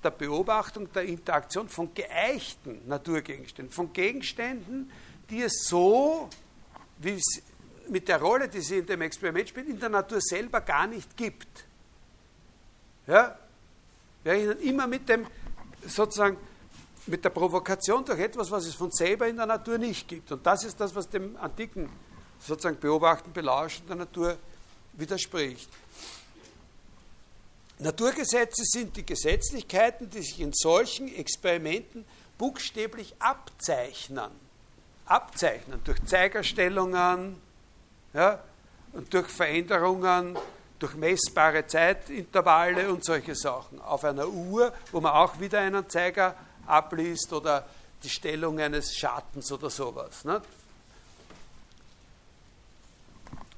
der 0.04 0.12
Beobachtung 0.12 0.92
der 0.92 1.04
Interaktion 1.04 1.70
von 1.70 1.94
geeichten 1.94 2.88
Naturgegenständen, 2.88 3.74
von 3.74 3.92
Gegenständen, 3.94 4.92
die 5.30 5.42
es 5.42 5.66
so, 5.68 6.30
wie 7.00 7.14
es 7.14 7.42
mit 7.90 8.08
der 8.08 8.20
Rolle, 8.20 8.48
die 8.48 8.62
sie 8.62 8.80
in 8.80 8.86
dem 8.86 9.02
Experiment 9.02 9.50
spielt, 9.50 9.68
in 9.68 9.80
der 9.80 9.90
Natur 9.90 10.20
selber 10.22 10.62
gar 10.62 10.88
nicht 10.88 11.16
gibt. 11.16 11.66
Ja? 13.08 13.38
Wir 14.24 14.34
rechnen 14.34 14.60
immer 14.60 14.88
mit 14.88 15.08
dem, 15.08 15.26
sozusagen, 15.86 16.38
mit 17.06 17.24
der 17.24 17.30
Provokation 17.30 18.04
durch 18.04 18.20
etwas, 18.20 18.52
was 18.52 18.66
es 18.66 18.76
von 18.76 18.92
selber 18.92 19.28
in 19.28 19.38
der 19.38 19.46
Natur 19.46 19.78
nicht 19.78 20.08
gibt. 20.08 20.32
Und 20.32 20.46
das 20.46 20.66
ist 20.66 20.80
das, 20.80 20.94
was 20.94 21.10
dem 21.10 21.38
antiken 21.38 21.90
sozusagen 22.40 22.80
Beobachten, 22.80 23.32
Belauschen 23.32 23.88
der 23.88 23.96
Natur 23.96 24.38
widerspricht. 24.98 25.70
Naturgesetze 27.80 28.64
sind 28.66 28.98
die 28.98 29.06
Gesetzlichkeiten, 29.06 30.10
die 30.10 30.22
sich 30.22 30.40
in 30.40 30.52
solchen 30.54 31.14
Experimenten 31.14 32.06
buchstäblich 32.38 33.16
abzeichnen. 33.20 34.32
Abzeichnen 35.06 35.82
durch 35.84 36.04
Zeigerstellungen 36.06 37.40
ja, 38.14 38.44
und 38.94 39.14
durch 39.14 39.28
Veränderungen, 39.28 40.38
durch 40.80 40.96
messbare 40.96 41.66
Zeitintervalle 41.68 42.92
und 42.92 43.06
solche 43.06 43.36
Sachen. 43.36 43.80
Auf 43.80 44.04
einer 44.04 44.28
Uhr, 44.28 44.74
wo 44.92 45.00
man 45.00 45.14
auch 45.14 45.40
wieder 45.40 45.60
einen 45.60 45.88
Zeiger 45.90 46.36
abliest 46.66 47.32
oder 47.32 47.68
die 48.04 48.10
Stellung 48.10 48.60
eines 48.60 48.96
Schattens 48.96 49.52
oder 49.52 49.70
sowas. 49.70 50.26
Ne? 50.26 50.42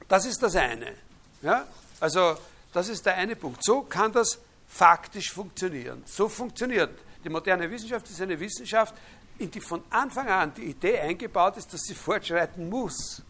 Das 0.07 0.25
ist 0.25 0.41
das 0.41 0.55
eine. 0.55 1.08
Ja? 1.41 1.65
Also 1.99 2.37
das 2.73 2.89
ist 2.89 3.05
der 3.05 3.15
eine 3.15 3.35
Punkt. 3.35 3.63
So 3.63 3.83
kann 3.83 4.11
das 4.11 4.39
faktisch 4.67 5.31
funktionieren. 5.31 6.03
So 6.05 6.29
funktioniert. 6.29 6.91
Die 7.23 7.29
moderne 7.29 7.69
Wissenschaft 7.69 8.09
ist 8.09 8.21
eine 8.21 8.39
Wissenschaft, 8.39 8.93
in 9.39 9.49
die 9.49 9.61
von 9.61 9.83
Anfang 9.89 10.27
an 10.27 10.53
die 10.53 10.65
Idee 10.65 10.99
eingebaut 10.99 11.57
ist, 11.57 11.73
dass 11.73 11.81
sie 11.81 11.95
fortschreiten 11.95 12.69
muss. 12.69 13.21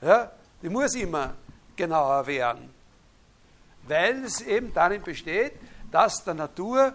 Ja? 0.00 0.30
Die 0.62 0.68
muss 0.68 0.94
immer 0.94 1.34
genauer 1.76 2.26
werden. 2.26 2.70
Weil 3.86 4.24
es 4.24 4.40
eben 4.42 4.72
darin 4.72 5.02
besteht, 5.02 5.52
dass 5.90 6.22
der 6.24 6.34
Natur 6.34 6.94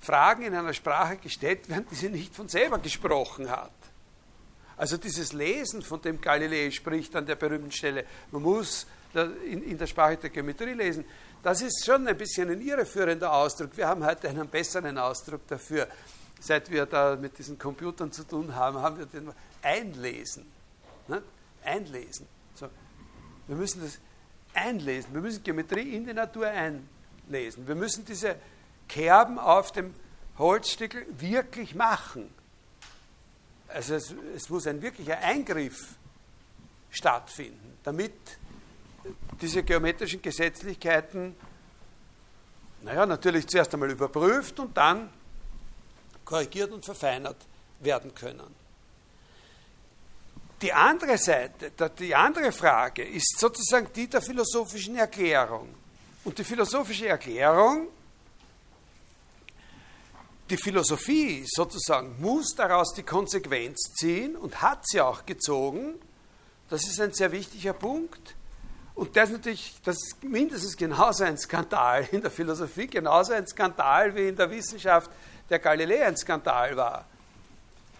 Fragen 0.00 0.42
in 0.42 0.54
einer 0.54 0.74
Sprache 0.74 1.16
gestellt 1.16 1.68
werden, 1.68 1.86
die 1.90 1.94
sie 1.94 2.08
nicht 2.08 2.34
von 2.34 2.48
selber 2.48 2.78
gesprochen 2.78 3.50
hat. 3.50 3.72
Also 4.76 4.96
dieses 4.96 5.32
Lesen, 5.32 5.82
von 5.82 6.00
dem 6.00 6.20
Galilei 6.20 6.70
spricht 6.70 7.16
an 7.16 7.26
der 7.26 7.34
berühmten 7.34 7.72
Stelle, 7.72 8.04
man 8.30 8.42
muss 8.42 8.86
in, 9.14 9.78
der 9.78 9.86
Sprache 9.86 10.16
der 10.16 10.30
Geometrie 10.30 10.72
lesen. 10.72 11.04
Das 11.42 11.62
ist 11.62 11.84
schon 11.84 12.06
ein 12.06 12.16
bisschen 12.16 12.50
ein 12.50 12.60
irreführender 12.60 13.32
Ausdruck. 13.32 13.76
Wir 13.76 13.88
haben 13.88 14.04
heute 14.04 14.28
einen 14.28 14.48
besseren 14.48 14.98
Ausdruck 14.98 15.46
dafür. 15.46 15.88
Seit 16.40 16.70
wir 16.70 16.86
da 16.86 17.16
mit 17.16 17.38
diesen 17.38 17.58
Computern 17.58 18.12
zu 18.12 18.24
tun 18.24 18.54
haben, 18.54 18.78
haben 18.78 18.98
wir 18.98 19.06
den 19.06 19.32
Einlesen. 19.62 20.46
Ne? 21.08 21.22
Einlesen. 21.64 22.26
So. 22.54 22.68
Wir 23.46 23.56
müssen 23.56 23.82
das 23.82 23.98
einlesen. 24.54 25.12
Wir 25.14 25.20
müssen 25.20 25.42
Geometrie 25.42 25.96
in 25.96 26.06
die 26.06 26.14
Natur 26.14 26.46
einlesen. 26.46 27.66
Wir 27.66 27.74
müssen 27.74 28.04
diese 28.04 28.36
Kerben 28.88 29.38
auf 29.38 29.72
dem 29.72 29.94
Holzstückel 30.38 31.06
wirklich 31.18 31.74
machen. 31.74 32.30
Also 33.68 33.94
es, 33.94 34.14
es 34.34 34.48
muss 34.48 34.66
ein 34.66 34.80
wirklicher 34.80 35.18
Eingriff 35.18 35.96
stattfinden, 36.90 37.78
damit 37.82 38.12
diese 39.40 39.62
geometrischen 39.62 40.20
Gesetzlichkeiten, 40.20 41.34
naja, 42.82 43.06
natürlich 43.06 43.46
zuerst 43.46 43.72
einmal 43.74 43.90
überprüft 43.90 44.58
und 44.60 44.76
dann 44.76 45.10
korrigiert 46.24 46.72
und 46.72 46.84
verfeinert 46.84 47.36
werden 47.80 48.14
können. 48.14 48.54
Die 50.60 50.72
andere 50.72 51.16
Seite, 51.18 51.70
die 51.98 52.14
andere 52.14 52.50
Frage 52.50 53.04
ist 53.04 53.38
sozusagen 53.38 53.88
die 53.94 54.08
der 54.08 54.20
philosophischen 54.20 54.96
Erklärung. 54.96 55.68
Und 56.24 56.36
die 56.36 56.44
philosophische 56.44 57.08
Erklärung, 57.08 57.88
die 60.50 60.56
Philosophie 60.56 61.44
sozusagen 61.46 62.20
muss 62.20 62.54
daraus 62.56 62.92
die 62.94 63.02
Konsequenz 63.02 63.94
ziehen 63.94 64.34
und 64.34 64.60
hat 64.60 64.86
sie 64.86 65.00
auch 65.00 65.24
gezogen. 65.24 65.94
Das 66.68 66.82
ist 66.82 67.00
ein 67.00 67.12
sehr 67.12 67.30
wichtiger 67.30 67.72
Punkt 67.72 68.34
und 68.98 69.16
das 69.16 69.30
ist 69.30 69.36
natürlich 69.36 69.80
das 69.84 69.96
ist 69.96 70.24
mindestens 70.24 70.76
genauso 70.76 71.22
ein 71.22 71.38
Skandal 71.38 72.08
in 72.10 72.20
der 72.20 72.32
Philosophie, 72.32 72.88
genauso 72.88 73.32
ein 73.32 73.46
Skandal 73.46 74.12
wie 74.16 74.26
in 74.26 74.34
der 74.34 74.50
Wissenschaft 74.50 75.08
der 75.48 75.60
Galilei 75.60 76.04
ein 76.04 76.16
Skandal 76.16 76.76
war. 76.76 77.06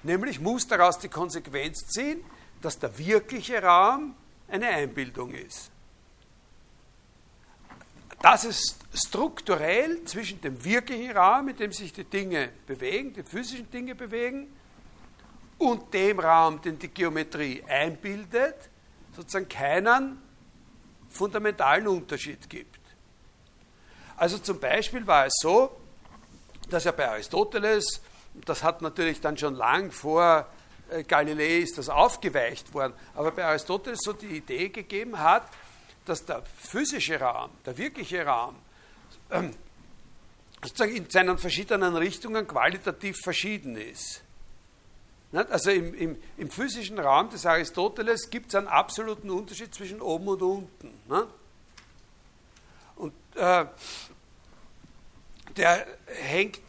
Nämlich 0.02 0.40
muss 0.40 0.66
daraus 0.66 0.98
die 0.98 1.08
Konsequenz 1.08 1.86
ziehen, 1.86 2.24
dass 2.60 2.80
der 2.80 2.98
wirkliche 2.98 3.62
Raum 3.62 4.16
eine 4.48 4.66
Einbildung 4.66 5.30
ist. 5.34 5.70
Dass 8.20 8.42
es 8.42 8.76
strukturell 8.92 10.02
zwischen 10.04 10.40
dem 10.40 10.64
wirklichen 10.64 11.16
Raum, 11.16 11.48
in 11.50 11.56
dem 11.56 11.70
sich 11.70 11.92
die 11.92 12.02
Dinge 12.02 12.50
bewegen, 12.66 13.12
die 13.12 13.22
physischen 13.22 13.70
Dinge 13.70 13.94
bewegen, 13.94 14.48
und 15.58 15.94
dem 15.94 16.18
Raum, 16.18 16.60
den 16.60 16.76
die 16.76 16.88
Geometrie 16.88 17.62
einbildet, 17.68 18.56
sozusagen 19.14 19.48
keinen 19.48 20.27
fundamentalen 21.10 21.88
Unterschied 21.88 22.48
gibt. 22.48 22.78
Also 24.16 24.38
zum 24.38 24.58
Beispiel 24.58 25.06
war 25.06 25.26
es 25.26 25.34
so, 25.40 25.70
dass 26.70 26.86
er 26.86 26.92
bei 26.92 27.08
Aristoteles, 27.08 28.00
das 28.44 28.62
hat 28.62 28.82
natürlich 28.82 29.20
dann 29.20 29.38
schon 29.38 29.54
lang 29.54 29.90
vor 29.90 30.46
äh, 30.90 31.04
Galilei 31.04 31.58
ist 31.58 31.78
das 31.78 31.88
aufgeweicht 31.88 32.72
worden, 32.74 32.94
aber 33.14 33.30
bei 33.30 33.44
Aristoteles 33.44 34.00
so 34.02 34.12
die 34.12 34.38
Idee 34.38 34.68
gegeben 34.68 35.18
hat, 35.18 35.48
dass 36.04 36.24
der 36.24 36.42
physische 36.42 37.20
Raum, 37.20 37.50
der 37.64 37.76
wirkliche 37.76 38.24
Raum, 38.24 38.56
ähm, 39.30 39.54
sozusagen 40.62 40.96
in 40.96 41.10
seinen 41.10 41.38
verschiedenen 41.38 41.94
Richtungen 41.96 42.46
qualitativ 42.46 43.18
verschieden 43.22 43.76
ist. 43.76 44.22
Also 45.32 45.70
im, 45.70 45.92
im, 45.94 46.16
im, 46.38 46.50
physischen 46.50 46.98
Raum 46.98 47.28
des 47.28 47.44
Aristoteles 47.44 48.30
gibt 48.30 48.48
es 48.48 48.54
einen 48.54 48.66
absoluten 48.66 49.28
Unterschied 49.28 49.74
zwischen 49.74 50.00
oben 50.00 50.28
und 50.28 50.42
unten. 50.42 50.90
Und 52.96 53.12
äh, 53.34 53.66
der 55.56 55.86
hängt, 56.06 56.60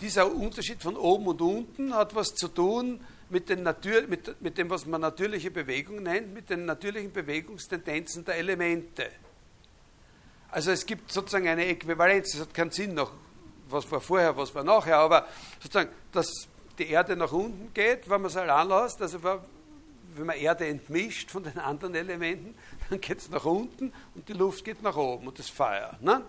dieser 0.00 0.32
Unterschied 0.32 0.82
von 0.82 0.96
oben 0.96 1.28
und 1.28 1.40
unten 1.40 1.94
hat 1.94 2.14
was 2.14 2.34
zu 2.34 2.48
tun 2.48 3.00
mit, 3.28 3.48
den 3.48 3.62
Natur, 3.62 4.02
mit, 4.08 4.40
mit 4.40 4.58
dem, 4.58 4.70
was 4.70 4.86
man 4.86 5.00
natürliche 5.00 5.50
Bewegung 5.50 6.02
nennt, 6.02 6.34
mit 6.34 6.50
den 6.50 6.64
natürlichen 6.64 7.12
Bewegungstendenzen 7.12 8.24
der 8.24 8.36
Elemente. 8.36 9.08
Also 10.50 10.72
es 10.72 10.84
gibt 10.84 11.12
sozusagen 11.12 11.46
eine 11.46 11.66
Äquivalenz, 11.66 12.34
es 12.34 12.40
hat 12.40 12.52
keinen 12.54 12.72
Sinn 12.72 12.94
noch, 12.94 13.12
was 13.68 13.88
war 13.90 14.00
vorher, 14.00 14.36
was 14.36 14.52
war 14.54 14.64
nachher, 14.64 14.98
aber 14.98 15.28
sozusagen 15.60 15.90
das 16.10 16.48
die 16.78 16.88
Erde 16.88 17.16
nach 17.16 17.32
unten 17.32 17.72
geht, 17.74 18.08
wenn 18.08 18.22
man 18.22 18.30
es 18.30 18.36
allein 18.36 18.68
lässt, 18.68 19.00
also 19.02 19.22
wenn 19.22 20.26
man 20.26 20.36
Erde 20.36 20.66
entmischt 20.66 21.30
von 21.30 21.44
den 21.44 21.58
anderen 21.58 21.94
Elementen, 21.94 22.54
dann 22.88 23.00
geht 23.00 23.18
es 23.18 23.30
nach 23.30 23.44
unten 23.44 23.92
und 24.14 24.28
die 24.28 24.32
Luft 24.32 24.64
geht 24.64 24.82
nach 24.82 24.96
oben 24.96 25.28
und 25.28 25.38
das 25.38 25.48
Feuer. 25.48 25.96
Ne? 26.00 26.22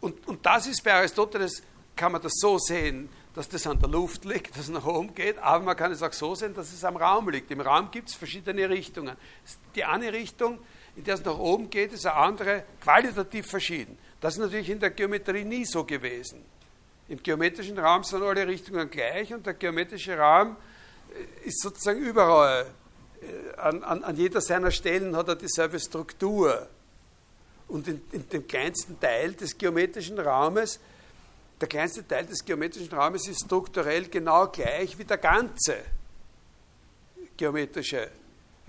Und, 0.00 0.26
und 0.26 0.44
das 0.44 0.66
ist 0.66 0.82
bei 0.82 0.94
Aristoteles, 0.94 1.62
kann 1.94 2.12
man 2.12 2.22
das 2.22 2.32
so 2.36 2.58
sehen, 2.58 3.08
dass 3.34 3.48
das 3.48 3.66
an 3.66 3.78
der 3.78 3.88
Luft 3.88 4.24
liegt, 4.24 4.50
dass 4.50 4.64
es 4.64 4.68
nach 4.68 4.84
oben 4.84 5.14
geht, 5.14 5.38
aber 5.38 5.64
man 5.64 5.76
kann 5.76 5.92
es 5.92 6.02
auch 6.02 6.12
so 6.12 6.34
sehen, 6.34 6.54
dass 6.54 6.72
es 6.72 6.84
am 6.84 6.96
Raum 6.96 7.28
liegt. 7.30 7.50
Im 7.50 7.60
Raum 7.60 7.90
gibt 7.90 8.08
es 8.08 8.14
verschiedene 8.14 8.68
Richtungen. 8.68 9.16
Die 9.74 9.84
eine 9.84 10.12
Richtung, 10.12 10.58
in 10.96 11.04
der 11.04 11.14
es 11.14 11.24
nach 11.24 11.38
oben 11.38 11.70
geht, 11.70 11.92
ist 11.92 12.04
eine 12.04 12.16
andere, 12.16 12.64
qualitativ 12.80 13.46
verschieden. 13.46 13.96
Das 14.20 14.34
ist 14.34 14.40
natürlich 14.40 14.68
in 14.68 14.80
der 14.80 14.90
Geometrie 14.90 15.44
nie 15.44 15.64
so 15.64 15.84
gewesen. 15.84 16.44
Im 17.08 17.22
geometrischen 17.22 17.78
Raum 17.78 18.04
sind 18.04 18.22
alle 18.22 18.46
Richtungen 18.46 18.90
gleich 18.90 19.32
und 19.34 19.44
der 19.44 19.54
geometrische 19.54 20.16
Raum 20.16 20.56
äh, 21.10 21.48
ist 21.48 21.60
sozusagen 21.60 22.00
überall. 22.00 22.66
Äh, 23.20 23.60
an, 23.60 23.82
an, 23.82 24.04
an 24.04 24.16
jeder 24.16 24.40
seiner 24.40 24.70
Stellen 24.70 25.14
hat 25.16 25.28
er 25.28 25.36
dieselbe 25.36 25.78
Struktur. 25.78 26.68
Und 27.68 27.88
in, 27.88 28.02
in 28.12 28.28
dem 28.28 28.46
kleinsten 28.46 28.98
Teil 29.00 29.32
des 29.34 29.56
geometrischen 29.56 30.18
Raumes, 30.18 30.78
der 31.60 31.68
kleinste 31.68 32.06
Teil 32.06 32.26
des 32.26 32.44
geometrischen 32.44 32.92
Raumes 32.92 33.28
ist 33.28 33.44
strukturell 33.44 34.08
genau 34.08 34.48
gleich 34.48 34.98
wie 34.98 35.04
der 35.04 35.18
ganze 35.18 35.76
geometrische 37.36 38.08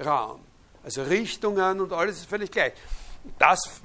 Raum. 0.03 0.41
Also 0.83 1.03
Richtungen 1.03 1.81
und 1.81 1.91
alles 1.93 2.17
ist 2.17 2.29
völlig 2.29 2.51
gleich. 2.51 2.73
Das 3.39 3.81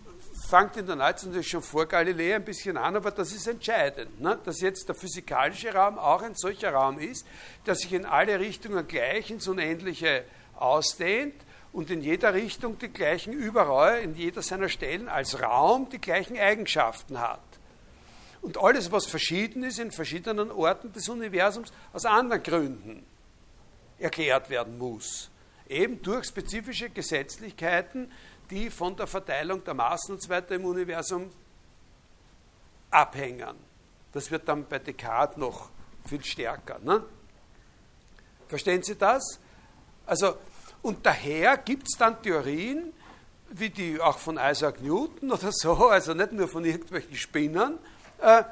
fängt 0.48 0.78
in 0.78 0.86
der 0.86 0.96
Neuzeit 0.96 1.26
natürlich 1.26 1.48
schon 1.48 1.62
vor 1.62 1.86
Galilei 1.86 2.34
ein 2.34 2.44
bisschen 2.44 2.78
an, 2.78 2.96
aber 2.96 3.10
das 3.10 3.32
ist 3.32 3.46
entscheidend, 3.46 4.18
ne? 4.20 4.38
dass 4.44 4.60
jetzt 4.60 4.88
der 4.88 4.94
physikalische 4.94 5.74
Raum 5.74 5.98
auch 5.98 6.22
ein 6.22 6.34
solcher 6.34 6.72
Raum 6.72 6.98
ist, 6.98 7.26
der 7.66 7.74
sich 7.74 7.92
in 7.92 8.06
alle 8.06 8.40
Richtungen 8.40 8.88
gleich 8.88 9.30
ins 9.30 9.46
Unendliche 9.46 10.24
ausdehnt 10.56 11.34
und 11.72 11.90
in 11.90 12.00
jeder 12.00 12.32
Richtung 12.32 12.78
die 12.78 12.88
gleichen 12.88 13.34
überall, 13.34 14.00
in 14.00 14.14
jeder 14.14 14.40
seiner 14.40 14.70
Stellen 14.70 15.08
als 15.08 15.40
Raum 15.42 15.90
die 15.90 16.00
gleichen 16.00 16.38
Eigenschaften 16.38 17.20
hat. 17.20 17.40
und 18.40 18.56
alles, 18.56 18.90
was 18.92 19.04
verschieden 19.04 19.64
ist 19.64 19.78
in 19.78 19.90
verschiedenen 19.90 20.50
Orten 20.50 20.92
des 20.92 21.08
Universums, 21.08 21.72
aus 21.92 22.06
anderen 22.06 22.42
Gründen 22.42 23.04
erklärt 23.98 24.48
werden 24.48 24.78
muss. 24.78 25.28
Eben 25.68 26.00
durch 26.02 26.26
spezifische 26.26 26.88
Gesetzlichkeiten, 26.88 28.10
die 28.50 28.70
von 28.70 28.96
der 28.96 29.06
Verteilung 29.06 29.62
der 29.64 29.74
Maßen 29.74 30.14
und 30.14 30.22
so 30.22 30.28
weiter 30.28 30.54
im 30.54 30.64
Universum 30.64 31.30
abhängen. 32.90 33.56
Das 34.12 34.30
wird 34.30 34.48
dann 34.48 34.66
bei 34.66 34.78
Descartes 34.78 35.36
noch 35.36 35.68
viel 36.06 36.24
stärker. 36.24 36.78
Ne? 36.78 37.04
Verstehen 38.48 38.82
Sie 38.82 38.96
das? 38.96 39.38
Also, 40.06 40.36
und 40.80 41.04
daher 41.04 41.58
gibt 41.58 41.88
es 41.88 41.98
dann 41.98 42.22
Theorien, 42.22 42.92
wie 43.50 43.70
die 43.70 44.00
auch 44.00 44.18
von 44.18 44.38
Isaac 44.38 44.80
Newton 44.80 45.32
oder 45.32 45.50
so, 45.52 45.88
also 45.88 46.14
nicht 46.14 46.32
nur 46.32 46.48
von 46.48 46.64
irgendwelchen 46.64 47.16
Spinnern, 47.16 47.78
äh, 48.20 48.44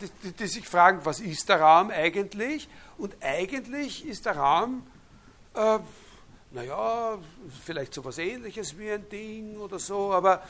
die, 0.00 0.08
die, 0.22 0.32
die, 0.32 0.46
sich 0.46 0.66
fragen, 0.66 1.00
was 1.04 1.20
ist 1.20 1.48
der 1.48 1.60
Raum 1.60 1.90
eigentlich? 1.90 2.68
Und 2.98 3.14
eigentlich 3.20 4.04
ist 4.06 4.26
der 4.26 4.36
Raum, 4.36 4.86
äh, 5.54 5.78
naja, 6.54 7.18
vielleicht 7.64 7.92
so 7.92 8.00
etwas 8.00 8.18
ähnliches 8.18 8.78
wie 8.78 8.90
ein 8.90 9.08
Ding 9.08 9.56
oder 9.56 9.78
so, 9.80 10.12
aber, 10.12 10.42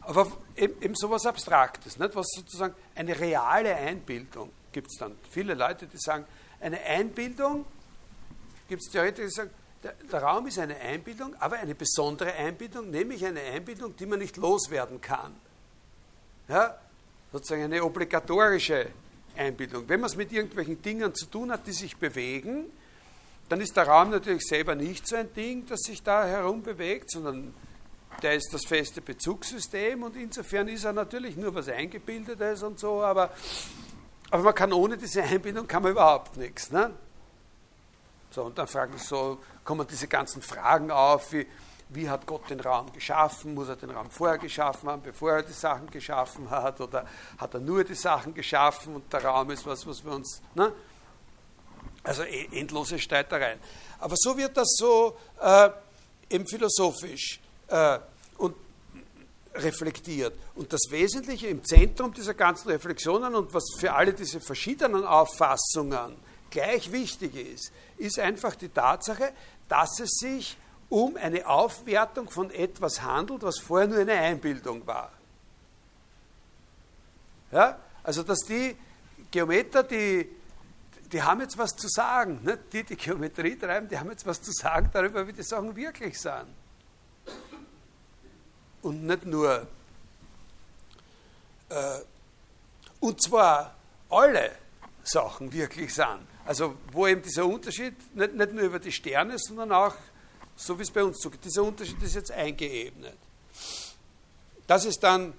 aber 0.00 0.32
eben, 0.56 0.82
eben 0.82 0.94
so 0.94 1.08
etwas 1.08 1.26
Abstraktes, 1.26 1.98
nicht? 1.98 2.16
was 2.16 2.26
sozusagen 2.34 2.74
eine 2.94 3.18
reale 3.18 3.76
Einbildung 3.76 4.50
gibt 4.72 4.88
es 4.90 4.98
dann. 4.98 5.16
Viele 5.30 5.54
Leute, 5.54 5.86
die 5.86 5.98
sagen, 5.98 6.24
eine 6.60 6.80
Einbildung, 6.82 7.66
gibt 8.68 8.82
es 8.82 8.90
Theoretiker, 8.90 9.26
die 9.26 9.32
sagen, 9.32 9.50
der, 9.82 9.92
der, 10.10 10.22
Raum 10.22 10.46
ist 10.46 10.58
eine 10.58 10.76
Einbildung, 10.76 11.34
aber 11.38 11.56
eine 11.56 11.74
besondere 11.74 12.32
Einbildung, 12.32 12.90
nämlich 12.90 13.24
eine 13.24 13.40
Einbildung, 13.40 13.94
die 13.96 14.06
man 14.06 14.18
nicht 14.18 14.38
loswerden 14.38 15.00
kann. 15.00 15.34
Ja? 16.48 16.78
Sozusagen 17.32 17.64
eine 17.64 17.84
obligatorische 17.84 18.88
Einbildung. 19.36 19.86
Wenn 19.88 20.00
man 20.00 20.08
es 20.08 20.16
mit 20.16 20.32
irgendwelchen 20.32 20.80
Dingen 20.80 21.14
zu 21.14 21.26
tun 21.26 21.52
hat, 21.52 21.66
die 21.66 21.72
sich 21.72 21.98
bewegen, 21.98 22.70
dann 23.48 23.60
ist 23.60 23.76
der 23.76 23.86
Raum 23.86 24.10
natürlich 24.10 24.46
selber 24.46 24.74
nicht 24.74 25.06
so 25.06 25.16
ein 25.16 25.32
Ding, 25.32 25.66
das 25.66 25.80
sich 25.80 26.02
da 26.02 26.24
herum 26.26 26.62
bewegt, 26.62 27.10
sondern 27.10 27.54
der 28.22 28.34
ist 28.34 28.52
das 28.52 28.64
feste 28.64 29.00
Bezugssystem 29.00 30.02
und 30.02 30.16
insofern 30.16 30.68
ist 30.68 30.84
er 30.84 30.92
natürlich 30.92 31.36
nur 31.36 31.54
was 31.54 31.68
Eingebildetes 31.68 32.62
und 32.62 32.78
so, 32.78 33.02
aber, 33.02 33.30
aber 34.30 34.42
man 34.42 34.54
kann 34.54 34.72
ohne 34.72 34.96
diese 34.96 35.22
Einbildung 35.22 35.66
kann 35.66 35.82
man 35.82 35.92
überhaupt 35.92 36.36
nichts. 36.36 36.70
Ne? 36.70 36.92
So, 38.30 38.44
und 38.44 38.58
dann 38.58 38.66
fragen 38.66 38.96
so, 38.98 39.38
kommen 39.64 39.86
diese 39.88 40.08
ganzen 40.08 40.42
Fragen 40.42 40.90
auf, 40.90 41.32
wie, 41.32 41.46
wie 41.90 42.08
hat 42.08 42.26
Gott 42.26 42.50
den 42.50 42.60
Raum 42.60 42.92
geschaffen? 42.92 43.54
Muss 43.54 43.68
er 43.68 43.76
den 43.76 43.90
Raum 43.90 44.10
vorher 44.10 44.38
geschaffen 44.38 44.88
haben, 44.88 45.02
bevor 45.02 45.32
er 45.32 45.42
die 45.42 45.52
Sachen 45.52 45.88
geschaffen 45.88 46.50
hat? 46.50 46.80
Oder 46.80 47.06
hat 47.38 47.54
er 47.54 47.60
nur 47.60 47.84
die 47.84 47.94
Sachen 47.94 48.34
geschaffen 48.34 48.96
und 48.96 49.12
der 49.12 49.24
Raum 49.24 49.50
ist 49.50 49.66
was, 49.66 49.86
was 49.86 50.04
wir 50.04 50.12
uns. 50.12 50.42
Ne? 50.54 50.72
Also 52.06 52.22
e, 52.22 52.48
endlose 52.52 52.98
Streitereien. 52.98 53.58
Aber 53.98 54.14
so 54.16 54.36
wird 54.36 54.56
das 54.56 54.76
so 54.76 55.16
äh, 55.40 55.70
eben 56.30 56.46
philosophisch 56.46 57.40
äh, 57.66 57.98
und 58.38 58.54
reflektiert. 59.54 60.34
Und 60.54 60.72
das 60.72 60.82
Wesentliche 60.90 61.48
im 61.48 61.64
Zentrum 61.64 62.12
dieser 62.12 62.34
ganzen 62.34 62.68
Reflexionen 62.68 63.34
und 63.34 63.52
was 63.52 63.64
für 63.78 63.92
alle 63.92 64.12
diese 64.12 64.40
verschiedenen 64.40 65.04
Auffassungen 65.04 66.16
gleich 66.50 66.92
wichtig 66.92 67.34
ist, 67.34 67.72
ist 67.98 68.20
einfach 68.20 68.54
die 68.54 68.68
Tatsache, 68.68 69.32
dass 69.68 69.98
es 69.98 70.10
sich 70.20 70.56
um 70.88 71.16
eine 71.16 71.44
Aufwertung 71.48 72.30
von 72.30 72.52
etwas 72.52 73.02
handelt, 73.02 73.42
was 73.42 73.58
vorher 73.58 73.88
nur 73.88 73.98
eine 73.98 74.12
Einbildung 74.12 74.86
war. 74.86 75.10
Ja? 77.50 77.78
Also, 78.04 78.22
dass 78.22 78.38
die 78.42 78.76
Geometer, 79.32 79.82
die, 79.82 80.28
die 81.12 81.22
haben 81.22 81.40
jetzt 81.40 81.58
was 81.58 81.74
zu 81.76 81.88
sagen, 81.88 82.40
nicht? 82.42 82.72
die, 82.72 82.84
die 82.84 82.96
Geometrie 82.96 83.56
treiben, 83.56 83.88
die 83.88 83.98
haben 83.98 84.10
jetzt 84.10 84.26
was 84.26 84.40
zu 84.40 84.52
sagen 84.52 84.90
darüber, 84.92 85.26
wie 85.26 85.32
die 85.32 85.42
Sachen 85.42 85.74
wirklich 85.74 86.20
sind. 86.20 86.48
Und 88.82 89.04
nicht 89.04 89.24
nur, 89.26 89.66
äh, 91.68 92.00
und 93.00 93.22
zwar 93.22 93.74
alle 94.08 94.52
Sachen 95.02 95.52
wirklich 95.52 95.94
sind. 95.94 96.26
Also, 96.44 96.76
wo 96.92 97.06
eben 97.06 97.22
dieser 97.22 97.44
Unterschied 97.44 97.94
nicht, 98.14 98.34
nicht 98.34 98.52
nur 98.52 98.64
über 98.64 98.78
die 98.78 98.92
Sterne, 98.92 99.36
sondern 99.38 99.72
auch 99.72 99.94
so 100.56 100.78
wie 100.78 100.82
es 100.82 100.90
bei 100.90 101.04
uns 101.04 101.18
zugeht. 101.18 101.44
Dieser 101.44 101.62
Unterschied 101.62 102.02
ist 102.02 102.14
jetzt 102.14 102.32
eingeebnet. 102.32 103.16
Das 104.66 104.84
ist 104.84 105.02
dann, 105.02 105.34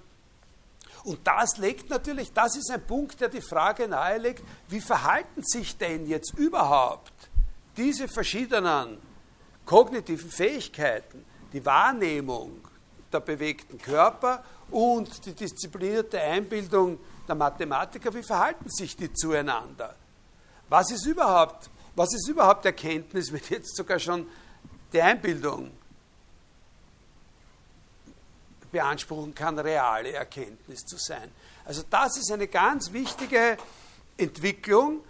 und 1.08 1.26
das 1.26 1.56
legt 1.56 1.88
natürlich, 1.88 2.34
das 2.34 2.54
ist 2.56 2.70
ein 2.70 2.86
Punkt, 2.86 3.18
der 3.20 3.30
die 3.30 3.40
Frage 3.40 3.88
nahelegt, 3.88 4.44
wie 4.68 4.80
verhalten 4.80 5.42
sich 5.42 5.78
denn 5.78 6.06
jetzt 6.06 6.34
überhaupt 6.36 7.12
diese 7.78 8.08
verschiedenen 8.08 8.98
kognitiven 9.64 10.30
Fähigkeiten, 10.30 11.24
die 11.50 11.64
Wahrnehmung 11.64 12.60
der 13.10 13.20
bewegten 13.20 13.78
Körper 13.78 14.44
und 14.70 15.24
die 15.24 15.32
disziplinierte 15.32 16.20
Einbildung 16.20 16.98
der 17.26 17.36
Mathematiker, 17.36 18.12
wie 18.12 18.22
verhalten 18.22 18.68
sich 18.68 18.94
die 18.94 19.10
zueinander? 19.10 19.94
Was 20.68 20.90
ist 20.90 21.06
überhaupt, 21.06 21.70
was 21.96 22.12
ist 22.12 22.28
überhaupt 22.28 22.66
Erkenntnis, 22.66 23.32
wenn 23.32 23.40
jetzt 23.48 23.74
sogar 23.74 23.98
schon 23.98 24.26
die 24.92 25.00
Einbildung 25.00 25.70
beanspruchen 28.70 29.34
kann, 29.34 29.58
reale 29.58 30.12
Erkenntnis 30.12 30.80
zu 30.80 30.96
sein. 30.96 31.30
Also 31.64 31.82
das 31.88 32.16
ist 32.16 32.32
eine 32.32 32.48
ganz 32.48 32.92
wichtige 32.92 33.56
Entwicklung 34.16 35.02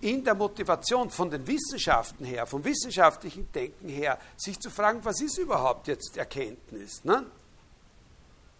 in 0.00 0.22
der 0.22 0.34
Motivation 0.34 1.10
von 1.10 1.30
den 1.30 1.46
Wissenschaften 1.46 2.24
her, 2.24 2.46
vom 2.46 2.62
wissenschaftlichen 2.64 3.50
Denken 3.52 3.88
her, 3.88 4.18
sich 4.36 4.60
zu 4.60 4.70
fragen, 4.70 5.00
was 5.02 5.20
ist 5.20 5.38
überhaupt 5.38 5.88
jetzt 5.88 6.16
Erkenntnis? 6.16 7.02
Ne? 7.04 7.24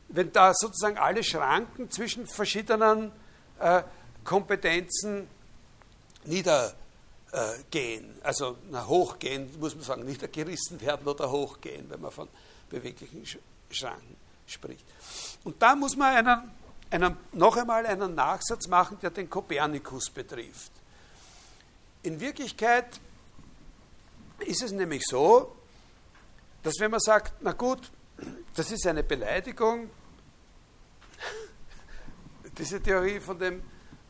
Wenn 0.08 0.32
da 0.32 0.54
sozusagen 0.54 0.96
alle 0.96 1.22
Schranken 1.22 1.90
zwischen 1.90 2.26
verschiedenen 2.26 3.12
äh, 3.60 3.82
Kompetenzen 4.24 5.28
nieder 6.24 6.74
äh, 7.32 7.38
gehen, 7.70 8.16
also 8.22 8.56
na, 8.70 8.86
hochgehen, 8.86 9.50
muss 9.60 9.74
man 9.74 9.84
sagen, 9.84 10.04
nicht 10.04 10.32
gerissen 10.32 10.80
werden 10.80 11.06
oder 11.06 11.30
hochgehen, 11.30 11.90
wenn 11.90 12.00
man 12.00 12.10
von 12.10 12.28
beweglichen 12.70 13.22
Schranken 13.70 14.23
spricht. 14.46 14.84
Und 15.44 15.60
da 15.60 15.74
muss 15.74 15.96
man 15.96 16.16
einen, 16.16 16.50
einen, 16.90 17.16
noch 17.32 17.56
einmal 17.56 17.86
einen 17.86 18.14
Nachsatz 18.14 18.66
machen, 18.68 18.98
der 19.00 19.10
den 19.10 19.28
Kopernikus 19.28 20.10
betrifft. 20.10 20.72
In 22.02 22.20
Wirklichkeit 22.20 23.00
ist 24.40 24.62
es 24.62 24.72
nämlich 24.72 25.04
so, 25.06 25.56
dass 26.62 26.74
wenn 26.78 26.90
man 26.90 27.00
sagt, 27.00 27.34
na 27.40 27.52
gut, 27.52 27.90
das 28.54 28.70
ist 28.70 28.86
eine 28.86 29.02
Beleidigung, 29.02 29.90
diese 32.58 32.80
Theorie 32.80 33.20
von 33.20 33.38
dem 33.38 33.62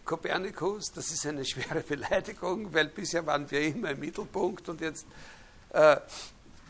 Kopernikus, 0.04 0.92
das 0.92 1.10
ist 1.10 1.26
eine 1.26 1.44
schwere 1.44 1.80
Beleidigung, 1.80 2.72
weil 2.72 2.88
bisher 2.88 3.24
waren 3.26 3.50
wir 3.50 3.60
immer 3.60 3.90
im 3.90 4.00
Mittelpunkt 4.00 4.68
und 4.68 4.80
jetzt 4.80 5.06
äh, 5.70 5.96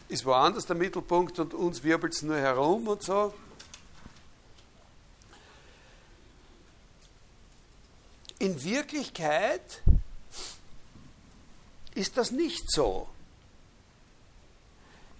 ist 0.09 0.25
woanders 0.25 0.67
der 0.67 0.77
Mittelpunkt 0.77 1.39
und 1.39 1.53
uns 1.55 1.83
wirbelt 1.83 2.15
es 2.15 2.23
nur 2.23 2.37
herum 2.37 2.87
und 2.87 3.03
so. 3.03 3.35
In 8.39 8.63
Wirklichkeit 8.63 9.83
ist 11.95 12.17
das 12.17 12.31
nicht 12.31 12.71
so. 12.71 13.09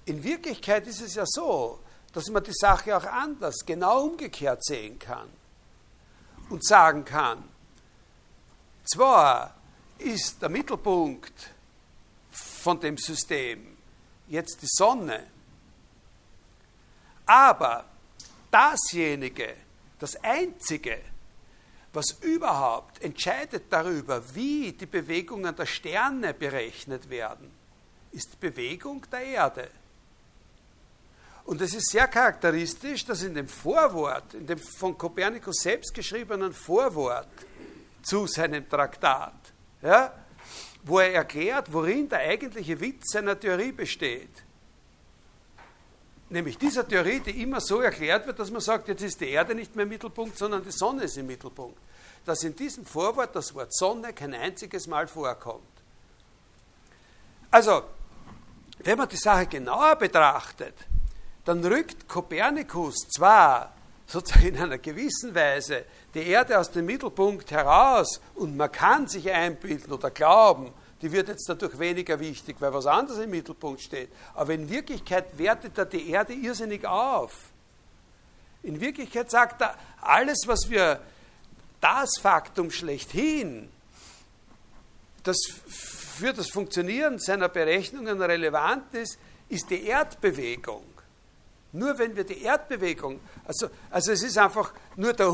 In 0.07 0.23
Wirklichkeit 0.23 0.87
ist 0.87 1.01
es 1.01 1.15
ja 1.15 1.25
so, 1.27 1.81
dass 2.13 2.29
man 2.29 2.45
die 2.45 2.53
Sache 2.53 2.97
auch 2.97 3.05
anders, 3.05 3.65
genau 3.65 4.05
umgekehrt 4.05 4.65
sehen 4.65 4.99
kann 4.99 5.29
und 6.51 6.65
sagen 6.65 7.05
kann, 7.05 7.49
zwar 8.85 9.55
ist 9.99 10.43
der 10.43 10.49
Mittelpunkt 10.49 11.51
von 12.31 12.79
dem 12.81 12.99
System 12.99 13.77
jetzt 14.29 14.61
die 14.63 14.69
Sonne, 14.69 15.25
aber 17.27 17.87
dasjenige, 18.51 19.57
das 19.99 20.17
Einzige, 20.17 21.01
was 21.95 22.19
überhaupt 22.23 23.03
entscheidet 23.03 23.65
darüber, 23.71 24.23
wie 24.35 24.73
die 24.73 24.87
Bewegungen 24.87 25.55
der 25.55 25.67
Sterne 25.67 26.35
berechnet 26.35 27.09
werden, 27.09 27.51
ist 28.13 28.33
die 28.33 28.49
Bewegung 28.49 29.05
der 29.11 29.23
Erde. 29.23 29.71
Und 31.45 31.61
es 31.61 31.75
ist 31.75 31.91
sehr 31.91 32.09
charakteristisch, 32.09 33.05
dass 33.05 33.23
in 33.23 33.35
dem 33.35 33.49
Vorwort, 33.49 34.35
in 34.35 34.47
dem 34.47 34.59
von 34.59 34.97
Kopernikus 34.97 35.57
selbst 35.57 35.93
geschriebenen 35.93 36.53
Vorwort, 36.53 37.29
zu 38.03 38.27
seinem 38.27 38.69
Traktat, 38.69 39.35
ja, 39.83 40.13
wo 40.85 41.01
er 41.01 41.15
erklärt, 41.15 41.73
worin 41.73 42.09
der 42.09 42.21
eigentliche 42.21 42.79
Witz 42.81 43.13
seiner 43.13 43.39
Theorie 43.39 43.73
besteht. 43.73 44.44
Nämlich 46.35 46.59
dieser 46.59 46.87
Theorie, 46.87 47.21
die 47.21 47.43
immer 47.43 47.61
so 47.61 47.81
erklärt 47.81 48.27
wird, 48.27 48.39
dass 48.39 48.51
man 48.51 48.61
sagt, 48.61 48.89
jetzt 48.89 49.03
ist 49.03 49.21
die 49.21 49.31
Erde 49.31 49.55
nicht 49.55 49.75
mehr 49.75 49.85
im 49.85 49.89
Mittelpunkt, 49.89 50.37
sondern 50.37 50.63
die 50.63 50.73
Sonne 50.73 51.05
ist 51.05 51.17
im 51.17 51.27
Mittelpunkt. 51.27 51.79
Dass 52.27 52.43
in 52.43 52.55
diesem 52.55 52.85
Vorwort 52.85 53.35
das 53.35 53.55
Wort 53.55 53.75
Sonne 53.75 54.13
kein 54.13 54.35
einziges 54.35 54.87
Mal 54.87 55.07
vorkommt. 55.07 55.63
Also, 57.51 57.85
wenn 58.81 58.99
man 58.99 59.09
die 59.09 59.17
Sache 59.17 59.47
genauer 59.47 59.97
betrachtet, 59.97 60.75
dann 61.45 61.65
rückt 61.65 62.09
Kopernikus 62.09 63.09
zwar 63.15 63.73
sozusagen 64.07 64.49
in 64.49 64.59
einer 64.59 64.79
gewissen 64.79 65.35
Weise 65.35 65.85
die 66.15 66.27
Erde 66.27 66.59
aus 66.59 66.71
dem 66.71 66.87
Mittelpunkt 66.87 67.51
heraus 67.51 68.21
und 68.35 68.57
man 68.57 68.71
kann 68.73 69.07
sich 69.07 69.31
einbilden 69.31 69.93
oder 69.93 70.11
glauben, 70.11 70.73
die 71.05 71.13
wird 71.13 71.29
jetzt 71.29 71.47
dadurch 71.47 71.79
weniger 71.79 72.19
wichtig, 72.19 72.57
weil 72.61 72.73
was 72.73 72.87
anderes 72.87 73.19
im 73.19 73.29
Mittelpunkt 73.29 73.83
steht. 73.83 74.09
Aber 74.33 74.55
in 74.55 74.71
Wirklichkeit 74.71 75.37
wertet 75.37 75.77
er 75.77 75.85
die 75.85 76.09
Erde 76.09 76.33
irrsinnig 76.33 76.87
auf. 76.87 77.51
In 78.63 78.81
Wirklichkeit 78.81 79.31
sagt 79.31 79.61
er, 79.61 79.77
alles, 80.01 80.45
was 80.47 80.71
wir, 80.71 80.99
das 81.83 82.09
Faktum 82.19 82.71
schlechthin, 82.71 83.69
das 85.25 85.37
für 85.69 86.33
das 86.33 86.49
Funktionieren 86.49 87.19
seiner 87.19 87.51
Berechnungen 87.51 88.23
relevant 88.23 88.95
ist, 88.95 89.19
ist 89.51 89.69
die 89.69 89.85
Erdbewegung. 89.85 90.87
Nur 91.75 91.99
wenn 91.99 92.15
wir 92.15 92.23
die 92.23 92.41
Erdbewegung, 92.41 93.19
also, 93.45 93.67
also 93.91 94.13
es 94.13 94.23
ist 94.23 94.39
einfach, 94.39 94.73
nur 94.95 95.13
der, 95.13 95.33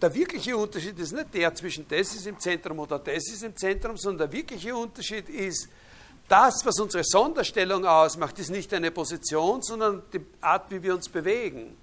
der 0.00 0.14
wirkliche 0.14 0.56
Unterschied 0.56 0.98
ist 0.98 1.12
nicht 1.12 1.34
der 1.34 1.54
zwischen 1.54 1.86
das 1.86 2.14
ist 2.14 2.26
im 2.26 2.40
Zentrum 2.40 2.78
oder 2.78 2.98
das 2.98 3.28
ist 3.28 3.42
im 3.42 3.54
Zentrum, 3.54 3.98
sondern 3.98 4.30
der 4.30 4.38
wirkliche 4.38 4.74
Unterschied 4.74 5.28
ist, 5.28 5.68
das, 6.26 6.64
was 6.64 6.80
unsere 6.80 7.04
Sonderstellung 7.04 7.84
ausmacht, 7.84 8.38
ist 8.38 8.48
nicht 8.48 8.72
eine 8.72 8.90
Position, 8.90 9.60
sondern 9.60 10.02
die 10.14 10.24
Art, 10.40 10.70
wie 10.70 10.82
wir 10.82 10.94
uns 10.94 11.10
bewegen. 11.10 11.76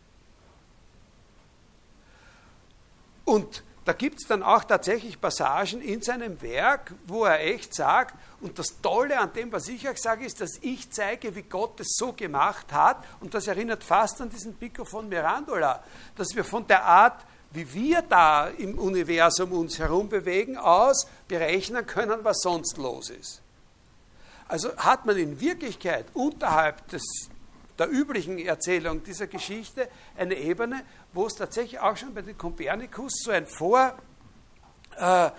Und 3.25 3.63
da 3.85 3.93
gibt 3.93 4.21
es 4.21 4.27
dann 4.27 4.43
auch 4.43 4.63
tatsächlich 4.63 5.19
Passagen 5.19 5.81
in 5.81 6.01
seinem 6.01 6.41
Werk, 6.41 6.93
wo 7.07 7.25
er 7.25 7.39
echt 7.39 7.73
sagt, 7.73 8.15
und 8.41 8.59
das 8.59 8.81
Tolle 8.81 9.19
an 9.19 9.33
dem, 9.33 9.51
was 9.51 9.67
ich 9.67 9.87
euch 9.87 9.99
sage, 9.99 10.25
ist, 10.25 10.41
dass 10.41 10.57
ich 10.61 10.91
zeige, 10.91 11.35
wie 11.35 11.43
Gott 11.43 11.79
es 11.79 11.95
so 11.97 12.13
gemacht 12.13 12.71
hat, 12.71 13.03
und 13.19 13.33
das 13.33 13.47
erinnert 13.47 13.83
fast 13.83 14.21
an 14.21 14.29
diesen 14.29 14.55
Pico 14.55 14.85
von 14.85 15.09
Mirandola, 15.09 15.83
dass 16.15 16.35
wir 16.35 16.43
von 16.43 16.67
der 16.67 16.85
Art, 16.85 17.25
wie 17.51 17.73
wir 17.73 18.01
da 18.03 18.47
im 18.47 18.77
Universum 18.77 19.53
uns 19.53 19.79
herumbewegen, 19.79 20.57
aus 20.57 21.07
berechnen 21.27 21.85
können, 21.85 22.19
was 22.23 22.39
sonst 22.41 22.77
los 22.77 23.09
ist. 23.09 23.41
Also 24.47 24.75
hat 24.77 25.05
man 25.05 25.17
in 25.17 25.39
Wirklichkeit 25.39 26.07
unterhalb 26.13 26.87
des, 26.89 27.03
der 27.79 27.89
üblichen 27.89 28.37
Erzählung 28.39 29.03
dieser 29.03 29.27
Geschichte 29.27 29.87
eine 30.17 30.35
Ebene, 30.35 30.83
wo 31.13 31.25
es 31.25 31.35
tatsächlich 31.35 31.79
auch 31.79 31.95
schon 31.95 32.13
bei 32.13 32.21
den 32.21 32.37
Kopernikus 32.37 33.13
so 33.23 33.31
ein 33.31 33.47
Vor, 33.47 33.95
äh, 34.97 35.31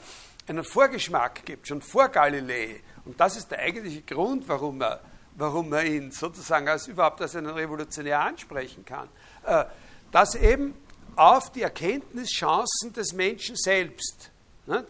einen 0.49 0.65
Vorgeschmack 0.65 1.45
gibt, 1.45 1.69
schon 1.69 1.83
vor 1.83 2.09
Galilei. 2.09 2.81
Und 3.05 3.21
das 3.21 3.37
ist 3.37 3.51
der 3.51 3.59
eigentliche 3.59 4.03
Grund, 4.03 4.49
warum 4.49 4.79
man, 4.79 4.99
warum 5.37 5.69
man 5.69 5.87
ihn 5.87 6.11
sozusagen 6.11 6.69
als 6.69 6.89
überhaupt 6.89 7.21
als 7.21 7.37
einen 7.37 7.51
Revolutionär 7.51 8.21
ansprechen 8.21 8.85
kann. 8.85 9.09
Äh, 9.45 9.65
dass 10.11 10.35
eben 10.35 10.75
auf 11.17 11.53
die 11.53 11.63
Erkenntnischancen 11.63 12.93
des 12.93 13.13
Menschen 13.13 13.55
selbst 13.57 14.31
ne, 14.67 14.85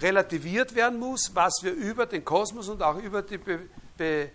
relativiert 0.00 0.74
werden 0.74 0.98
muss, 0.98 1.30
was 1.34 1.54
wir 1.62 1.72
über 1.72 2.06
den 2.06 2.24
Kosmos 2.24 2.68
und 2.68 2.82
auch 2.82 2.96
über 2.96 3.22
die 3.22 3.38
Be 3.38 3.68
Be 3.96 4.30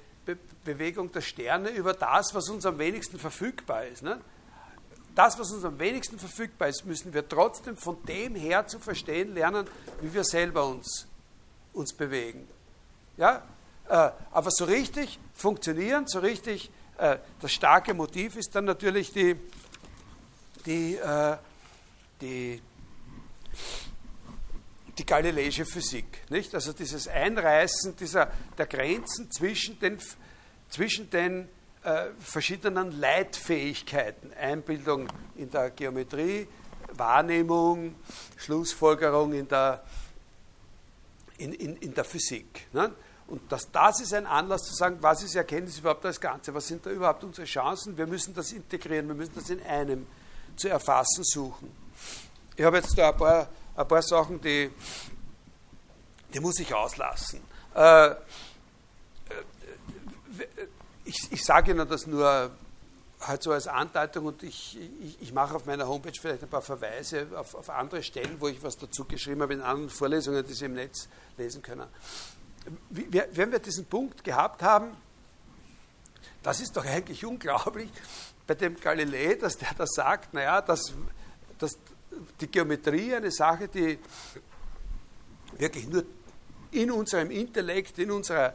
Bewegung 0.63 1.11
der 1.11 1.21
Sterne, 1.21 1.69
über 1.69 1.93
das, 1.93 2.33
was 2.33 2.49
uns 2.49 2.65
am 2.65 2.77
wenigsten 2.79 3.19
verfügbar 3.19 3.85
ist. 3.85 4.03
Ne? 4.03 4.21
das, 5.15 5.37
was 5.37 5.51
uns 5.51 5.63
am 5.63 5.79
wenigsten 5.79 6.17
verfügbar 6.17 6.69
ist, 6.69 6.85
müssen 6.85 7.13
wir 7.13 7.27
trotzdem 7.27 7.77
von 7.77 8.03
dem 8.05 8.35
her 8.35 8.67
zu 8.67 8.79
verstehen 8.79 9.33
lernen, 9.33 9.67
wie 10.01 10.13
wir 10.13 10.23
selber 10.23 10.65
uns, 10.65 11.07
uns 11.73 11.93
bewegen. 11.93 12.47
Ja? 13.17 13.43
Äh, 13.87 14.11
aber 14.31 14.49
so 14.49 14.65
richtig 14.65 15.19
funktionieren, 15.33 16.07
so 16.07 16.19
richtig 16.19 16.71
äh, 16.97 17.17
das 17.41 17.51
starke 17.51 17.93
Motiv 17.93 18.35
ist 18.35 18.55
dann 18.55 18.65
natürlich 18.65 19.11
die, 19.11 19.35
die, 20.65 20.95
äh, 20.95 21.37
die, 22.21 22.61
die 24.97 25.05
galileische 25.05 25.65
Physik. 25.65 26.23
Nicht? 26.29 26.55
Also 26.55 26.73
dieses 26.73 27.07
Einreißen 27.07 27.95
dieser, 27.97 28.31
der 28.57 28.65
Grenzen 28.65 29.31
zwischen 29.31 29.79
den, 29.79 29.99
zwischen 30.73 31.07
den 31.11 31.47
äh, 31.83 32.07
verschiedenen 32.19 32.99
Leitfähigkeiten, 32.99 34.33
Einbildung 34.33 35.07
in 35.35 35.51
der 35.51 35.69
Geometrie, 35.69 36.47
Wahrnehmung, 36.93 37.95
Schlussfolgerung 38.37 39.33
in 39.33 39.47
der, 39.47 39.83
in, 41.37 41.53
in, 41.53 41.77
in 41.77 41.93
der 41.93 42.03
Physik. 42.03 42.67
Ne? 42.73 42.91
Und 43.27 43.51
das, 43.51 43.69
das 43.71 44.01
ist 44.01 44.13
ein 44.15 44.25
Anlass 44.25 44.63
zu 44.63 44.73
sagen, 44.73 44.97
was 45.01 45.21
ist 45.21 45.35
Erkenntnis 45.35 45.77
überhaupt 45.77 46.05
das 46.05 46.19
Ganze, 46.19 46.53
was 46.53 46.67
sind 46.67 46.83
da 46.85 46.89
überhaupt 46.89 47.23
unsere 47.23 47.45
Chancen, 47.45 47.95
wir 47.95 48.07
müssen 48.07 48.33
das 48.33 48.51
integrieren, 48.51 49.07
wir 49.07 49.15
müssen 49.15 49.35
das 49.35 49.49
in 49.51 49.61
einem 49.61 50.07
zu 50.55 50.69
erfassen 50.69 51.23
suchen. 51.23 51.71
Ich 52.55 52.63
habe 52.63 52.77
jetzt 52.77 52.97
da 52.97 53.09
ein 53.09 53.17
paar, 53.17 53.47
ein 53.75 53.87
paar 53.87 54.01
Sachen, 54.01 54.41
die, 54.41 54.71
die 56.33 56.39
muss 56.39 56.59
ich 56.59 56.73
auslassen. 56.73 57.41
Äh, 57.75 58.15
ich, 61.05 61.31
ich 61.31 61.43
sage 61.43 61.71
Ihnen 61.71 61.87
das 61.87 62.07
nur 62.07 62.51
halt 63.19 63.43
so 63.43 63.51
als 63.51 63.67
Andeutung 63.67 64.25
und 64.25 64.43
ich, 64.43 64.77
ich, 65.01 65.21
ich, 65.21 65.33
mache 65.33 65.55
auf 65.55 65.65
meiner 65.65 65.87
Homepage 65.87 66.11
vielleicht 66.19 66.43
ein 66.43 66.49
paar 66.49 66.61
Verweise 66.61 67.27
auf, 67.35 67.55
auf, 67.55 67.69
andere 67.69 68.03
Stellen, 68.03 68.35
wo 68.39 68.47
ich 68.47 68.61
was 68.61 68.77
dazu 68.77 69.05
geschrieben 69.05 69.41
habe, 69.41 69.53
in 69.53 69.61
anderen 69.61 69.89
Vorlesungen, 69.89 70.45
die 70.45 70.53
Sie 70.53 70.65
im 70.65 70.73
Netz 70.73 71.07
lesen 71.37 71.61
können. 71.61 71.87
Wenn 72.89 73.51
wir 73.51 73.59
diesen 73.59 73.85
Punkt 73.85 74.23
gehabt 74.23 74.61
haben, 74.61 74.95
das 76.41 76.59
ist 76.59 76.75
doch 76.75 76.85
eigentlich 76.85 77.25
unglaublich 77.25 77.89
bei 78.45 78.55
dem 78.55 78.79
Galilei, 78.79 79.35
dass 79.35 79.57
der 79.57 79.73
da 79.77 79.85
sagt, 79.87 80.33
naja, 80.33 80.61
dass, 80.61 80.93
dass 81.57 81.77
die 82.41 82.47
Geometrie 82.47 83.15
eine 83.15 83.31
Sache, 83.31 83.67
die 83.67 83.99
wirklich 85.57 85.87
nur 85.87 86.03
in 86.71 86.91
unserem 86.91 87.31
Intellekt, 87.31 87.99
in 87.99 88.11
unserer 88.11 88.53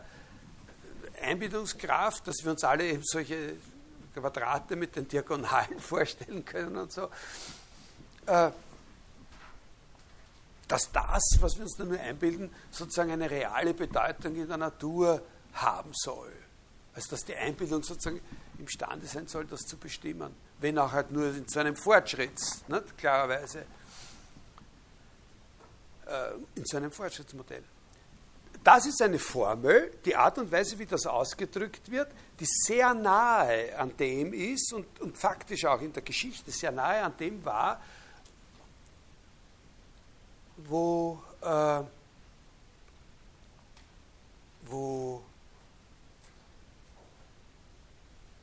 Einbildungskraft, 1.22 2.26
dass 2.26 2.36
wir 2.42 2.52
uns 2.52 2.64
alle 2.64 2.86
eben 2.86 3.02
solche 3.04 3.56
Quadrate 4.14 4.76
mit 4.76 4.96
den 4.96 5.06
Diagonalen 5.08 5.78
vorstellen 5.80 6.44
können 6.44 6.76
und 6.76 6.92
so. 6.92 7.08
Äh, 8.26 8.50
dass 10.66 10.92
das, 10.92 11.22
was 11.40 11.56
wir 11.56 11.62
uns 11.62 11.76
da 11.76 11.84
nur 11.84 11.98
einbilden, 11.98 12.50
sozusagen 12.70 13.10
eine 13.10 13.30
reale 13.30 13.72
Bedeutung 13.72 14.36
in 14.36 14.46
der 14.46 14.58
Natur 14.58 15.22
haben 15.54 15.90
soll. 15.94 16.32
Also 16.94 17.10
dass 17.10 17.24
die 17.24 17.34
Einbildung 17.34 17.82
sozusagen 17.82 18.20
imstande 18.58 19.06
sein 19.06 19.26
soll, 19.28 19.46
das 19.46 19.60
zu 19.60 19.78
bestimmen. 19.78 20.34
Wenn 20.60 20.78
auch 20.78 20.92
halt 20.92 21.10
nur 21.10 21.28
in 21.28 21.48
so 21.48 21.60
einem 21.60 21.76
Fortschritt, 21.76 22.32
nicht? 22.68 22.98
klarerweise. 22.98 23.60
Äh, 26.06 26.32
in 26.54 26.66
so 26.66 26.76
einem 26.76 26.92
Fortschrittsmodell 26.92 27.64
das 28.64 28.86
ist 28.86 29.00
eine 29.02 29.18
Formel, 29.18 29.92
die 30.04 30.14
Art 30.16 30.38
und 30.38 30.50
Weise, 30.50 30.78
wie 30.78 30.86
das 30.86 31.06
ausgedrückt 31.06 31.90
wird, 31.90 32.10
die 32.38 32.46
sehr 32.46 32.94
nahe 32.94 33.76
an 33.78 33.96
dem 33.96 34.32
ist 34.32 34.72
und, 34.72 35.00
und 35.00 35.16
faktisch 35.16 35.64
auch 35.64 35.80
in 35.80 35.92
der 35.92 36.02
Geschichte 36.02 36.50
sehr 36.50 36.72
nahe 36.72 37.02
an 37.02 37.16
dem 37.16 37.44
war, 37.44 37.80
wo, 40.56 41.22
äh, 41.40 41.82
wo, 44.66 45.22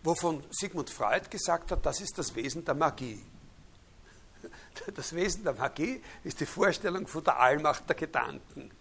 wovon 0.03 0.43
Sigmund 0.51 0.89
Freud 0.89 1.29
gesagt 1.29 1.71
hat, 1.71 1.85
das 1.85 1.99
ist 2.01 2.17
das 2.17 2.33
Wesen 2.35 2.63
der 2.63 2.75
Magie. 2.75 3.21
Das 4.93 5.13
Wesen 5.13 5.43
der 5.43 5.53
Magie 5.53 6.01
ist 6.23 6.39
die 6.39 6.45
Vorstellung 6.45 7.07
von 7.07 7.23
der 7.23 7.39
Allmacht 7.39 7.87
der 7.87 7.95
Gedanken. 7.95 8.71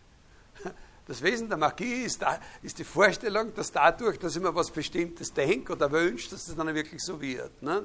Das 1.06 1.20
Wesen 1.22 1.48
der 1.48 1.58
Magie 1.58 2.04
ist, 2.04 2.24
ist 2.62 2.78
die 2.78 2.84
Vorstellung, 2.84 3.52
dass 3.54 3.70
dadurch, 3.70 4.18
dass 4.18 4.36
ich 4.36 4.42
mir 4.42 4.54
was 4.54 4.70
Bestimmtes 4.70 5.32
denke 5.32 5.74
oder 5.74 5.90
wünsche, 5.92 6.30
dass 6.30 6.46
das 6.46 6.56
dann 6.56 6.74
wirklich 6.74 7.02
so 7.02 7.20
wird. 7.20 7.62
Ne? 7.62 7.84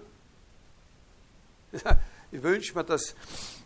Ich 2.32 2.44
wünsche 2.44 2.76
mir 2.76 2.84
das, 2.84 3.16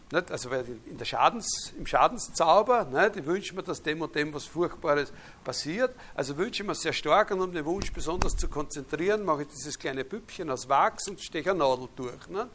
nicht? 0.10 0.32
also 0.32 0.50
in 0.50 0.98
der 0.98 1.04
Schadens, 1.04 1.74
im 1.78 1.86
Schadenszauber, 1.86 2.86
nicht? 2.86 3.18
ich 3.18 3.26
wünsche 3.26 3.54
mir, 3.54 3.62
dass 3.62 3.84
dem 3.84 4.02
und 4.02 4.16
dem 4.16 4.34
was 4.34 4.46
Furchtbares 4.46 5.12
passiert. 5.44 5.94
Also 6.16 6.38
wünsche 6.38 6.64
ich 6.64 6.68
mir 6.68 6.74
sehr 6.74 6.94
stark, 6.94 7.32
und 7.32 7.42
um 7.42 7.52
den 7.52 7.66
Wunsch 7.66 7.92
besonders 7.92 8.38
zu 8.38 8.48
konzentrieren, 8.48 9.26
mache 9.26 9.42
ich 9.42 9.50
dieses 9.50 9.78
kleine 9.78 10.06
Püppchen 10.06 10.50
aus 10.50 10.70
Wachs 10.70 11.10
und 11.10 11.22
steche 11.22 11.52
eine 11.52 11.60
Nadel 11.60 11.90
durch. 11.94 12.30
Ne? 12.30 12.48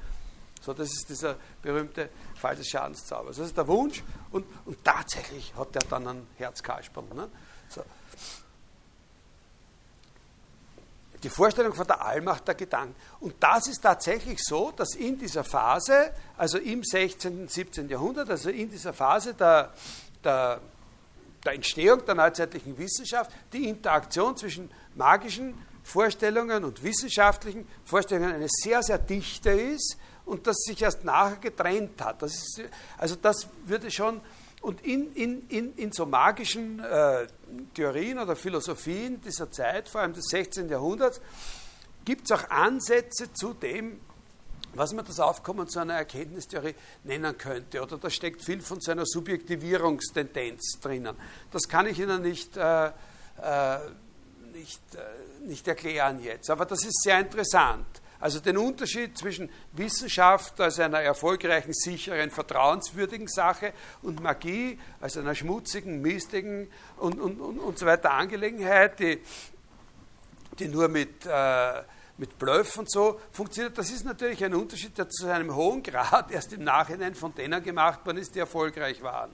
So, 0.61 0.73
das 0.73 0.89
ist 0.89 1.09
dieser 1.09 1.37
berühmte 1.63 2.11
Fall 2.35 2.57
des 2.57 2.69
Schadenszaubers. 2.69 3.37
Das 3.37 3.47
ist 3.47 3.57
der 3.57 3.67
Wunsch 3.67 4.03
und, 4.31 4.47
und 4.65 4.85
tatsächlich 4.85 5.55
hat 5.57 5.75
er 5.75 5.83
dann 5.89 6.09
ein 6.09 6.27
Herzkasperl. 6.37 7.05
Ne? 7.15 7.29
So. 7.69 7.83
die 11.23 11.29
Vorstellung 11.29 11.75
von 11.75 11.87
der 11.87 12.05
Allmacht 12.05 12.47
der 12.47 12.55
Gedanken. 12.55 12.95
Und 13.21 13.35
das 13.41 13.67
ist 13.67 13.81
tatsächlich 13.81 14.39
so, 14.43 14.73
dass 14.73 14.95
in 14.95 15.19
dieser 15.19 15.45
Phase, 15.45 16.13
also 16.37 16.59
im 16.59 16.85
16., 16.85 17.43
und 17.43 17.51
17. 17.51 17.89
Jahrhundert, 17.89 18.31
also 18.31 18.51
in 18.51 18.71
dieser 18.71 18.93
Phase 18.93 19.35
der, 19.35 19.73
der, 20.23 20.61
der 21.45 21.53
Entstehung 21.53 22.05
der 22.05 22.15
neuzeitlichen 22.15 22.79
Wissenschaft, 22.79 23.33
die 23.53 23.69
Interaktion 23.69 24.37
zwischen 24.37 24.71
magischen 24.95 25.55
Vorstellungen 25.83 26.65
und 26.65 26.83
wissenschaftlichen 26.83 27.67
Vorstellungen 27.85 28.35
eine 28.35 28.49
sehr, 28.49 28.83
sehr 28.83 28.99
dichte 28.99 29.51
ist 29.51 29.97
und 30.29 30.47
das 30.47 30.57
sich 30.59 30.81
erst 30.83 31.05
nachher 31.05 31.37
getrennt 31.37 32.03
hat. 32.05 32.23
Das 32.23 32.35
ist, 32.35 32.63
also 32.97 33.17
das 33.17 33.49
würde 33.65 33.91
schon 33.91 34.21
und 34.61 34.85
in, 34.85 35.13
in, 35.15 35.49
in, 35.49 35.75
in 35.77 35.93
so 35.93 36.05
magischen 36.05 36.81
äh, 36.81 37.27
Theorien 37.75 38.19
oder 38.19 38.35
Philosophien 38.35 39.21
dieser 39.21 39.51
Zeit, 39.51 39.89
vor 39.89 40.01
allem 40.01 40.13
des 40.13 40.27
16. 40.27 40.69
Jahrhunderts, 40.69 41.21
gibt 42.05 42.31
es 42.31 42.37
auch 42.37 42.51
Ansätze 42.51 43.33
zu 43.33 43.55
dem, 43.55 44.01
was 44.75 44.93
man 44.93 45.05
das 45.05 45.21
Aufkommen 45.21 45.69
zu 45.69 45.79
einer 45.79 45.95
Erkenntnistheorie 45.95 46.75
nennen 47.05 47.39
könnte. 47.39 47.83
Oder 47.83 47.99
da 47.99 48.11
steckt 48.11 48.45
viel 48.45 48.61
von 48.61 48.81
seiner 48.81 49.07
Subjektivierungstendenz 49.07 50.81
drinnen. 50.81 51.17
Das 51.53 51.69
kann 51.69 51.87
ich 51.87 51.99
Ihnen 51.99 52.23
nicht, 52.23 52.57
äh, 52.57 52.87
äh, 52.87 53.79
nicht, 54.53 54.83
äh, 54.95 55.47
nicht 55.47 55.67
erklären 55.69 56.21
jetzt, 56.23 56.51
aber 56.51 56.67
das 56.67 56.85
ist 56.85 57.03
sehr 57.03 57.19
interessant. 57.21 57.87
Also 58.21 58.41
den 58.41 58.59
Unterschied 58.59 59.17
zwischen 59.17 59.49
Wissenschaft 59.73 60.61
als 60.61 60.81
einer 60.81 61.01
erfolgreichen, 61.01 61.73
sicheren, 61.73 62.31
vertrauenswürdigen 62.31 63.29
Sache 63.29 63.73
und 64.03 64.21
Magie 64.21 64.79
als 65.01 65.17
einer 65.17 65.37
schmutzigen, 65.37 66.01
mistigen 66.01 66.69
und, 66.97 67.21
und, 67.21 67.41
und, 67.41 67.59
und 67.61 67.79
so 67.79 67.87
weiter 67.87 68.13
Angelegenheit, 68.13 68.99
die, 68.99 69.21
die 70.59 70.67
nur 70.67 70.89
mit, 70.89 71.27
äh, 71.27 71.83
mit 72.17 72.37
Bluff 72.41 72.77
und 72.79 72.91
so 72.91 73.21
funktioniert, 73.31 73.79
das 73.79 73.91
ist 73.91 74.05
natürlich 74.05 74.45
ein 74.45 74.55
Unterschied, 74.55 74.99
der 74.99 75.09
zu 75.09 75.29
einem 75.29 75.55
hohen 75.55 75.85
Grad 75.85 76.31
erst 76.33 76.53
im 76.53 76.65
Nachhinein 76.65 77.15
von 77.15 77.33
denen 77.37 77.63
gemacht 77.63 78.05
worden 78.05 78.19
ist, 78.19 78.35
die 78.35 78.41
erfolgreich 78.41 79.01
waren. 79.01 79.31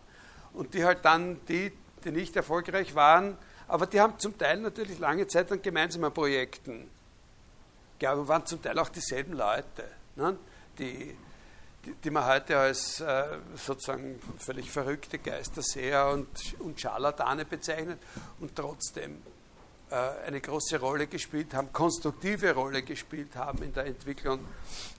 Und 0.53 0.75
die 0.75 0.85
halt 0.85 1.03
dann, 1.07 1.41
die, 1.47 1.73
die 2.05 2.11
nicht 2.11 2.37
erfolgreich 2.37 2.95
waren, 2.95 3.39
aber 3.67 3.87
die 3.87 3.99
haben 3.99 4.19
zum 4.19 4.37
Teil 4.37 4.61
natürlich 4.61 4.99
lange 4.99 5.27
Zeit 5.27 5.51
an 5.51 5.63
gemeinsamen 5.63 6.13
Projekten 6.13 6.91
glaube, 7.99 8.27
waren 8.29 8.45
zum 8.47 8.63
Teil 8.63 8.79
auch 8.79 8.89
dieselben 8.89 9.35
Leute, 9.35 9.89
ne? 10.17 10.37
die, 10.79 11.17
die, 11.85 11.95
die, 12.03 12.11
man 12.11 12.27
heute 12.27 12.59
als 12.59 13.01
äh, 13.01 13.25
sozusagen 13.57 14.21
völlig 14.39 14.71
verrückte 14.71 15.19
Geisterseher 15.19 16.09
und, 16.09 16.29
und 16.61 16.81
Scharlatane 16.81 17.45
bezeichnet 17.45 18.01
und 18.41 18.55
trotzdem 18.57 19.23
äh, 19.91 19.95
eine 20.27 20.41
große 20.41 20.79
Rolle 20.81 21.07
gespielt 21.07 21.55
haben, 21.55 21.73
konstruktive 21.73 22.55
Rolle 22.55 22.83
gespielt 22.83 23.37
haben 23.37 23.63
in 23.63 23.73
der 23.73 23.87
Entwicklung 23.87 24.41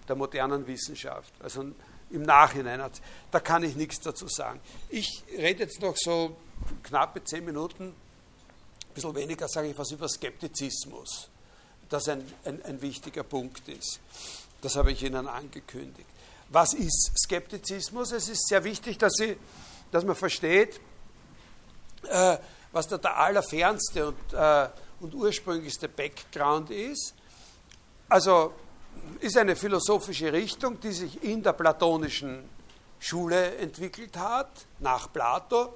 der 0.08 0.16
modernen 0.16 0.66
Wissenschaft. 0.68 1.34
Also 1.42 1.66
im 2.12 2.22
Nachhinein, 2.22 2.82
da 3.32 3.40
kann 3.40 3.64
ich 3.64 3.76
nichts 3.76 4.00
dazu 4.00 4.28
sagen. 4.28 4.60
Ich 4.90 5.24
rede 5.36 5.64
jetzt 5.64 5.82
noch 5.82 5.96
so 5.98 6.38
knappe 6.84 7.24
zehn 7.24 7.44
Minuten, 7.44 7.88
ein 7.88 8.94
bisschen 8.94 9.16
weniger 9.16 9.48
sage 9.48 9.70
ich 9.70 9.78
was 9.78 9.92
über 9.92 10.08
Skeptizismus 10.08 11.30
das 11.90 12.08
ein, 12.08 12.24
ein, 12.44 12.62
ein 12.64 12.82
wichtiger 12.82 13.24
Punkt 13.24 13.68
ist. 13.68 14.00
Das 14.62 14.76
habe 14.76 14.92
ich 14.92 15.04
Ihnen 15.04 15.28
angekündigt. 15.28 16.10
Was 16.50 16.74
ist 16.74 17.12
Skeptizismus? 17.18 18.12
Es 18.12 18.30
ist 18.30 18.48
sehr 18.48 18.64
wichtig, 18.64 18.98
dass, 18.98 19.14
Sie, 19.14 19.38
dass 19.92 20.04
man 20.04 20.16
versteht, 20.16 20.80
äh, 22.10 22.38
was 22.72 22.88
da 22.88 22.98
der 22.98 23.18
allerfernste 23.18 24.08
und, 24.08 24.34
äh, 24.34 24.70
und 25.00 25.14
ursprünglichste 25.14 25.88
Background 25.90 26.70
ist. 26.70 27.14
Also 28.10 28.54
ist 29.20 29.38
eine 29.38 29.56
philosophische 29.56 30.32
Richtung, 30.32 30.80
die 30.80 30.92
sich 30.92 31.24
in 31.24 31.44
der 31.44 31.54
platonischen 31.54 32.50
Schule 33.00 33.56
entwickelt 33.58 34.18
hat, 34.18 34.50
nach 34.80 35.12
Plato 35.12 35.74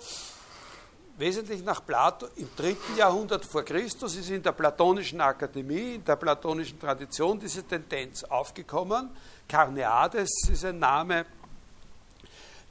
wesentlich 1.20 1.64
nach 1.64 1.86
Plato 1.86 2.28
im 2.38 2.50
dritten 2.56 2.98
Jahrhundert 2.98 3.46
vor 3.46 3.64
Christus 3.64 4.16
ist 4.16 4.30
in 4.30 4.42
der 4.42 4.54
Platonischen 4.54 5.20
Akademie, 5.20 5.96
in 5.96 6.06
der 6.06 6.16
platonischen 6.16 6.80
Tradition 6.80 7.40
diese 7.40 7.64
Tendenz 7.64 8.24
aufgekommen. 8.24 9.10
Carneades 9.48 10.30
ist 10.50 10.66
ein 10.66 10.80
Name, 10.80 11.26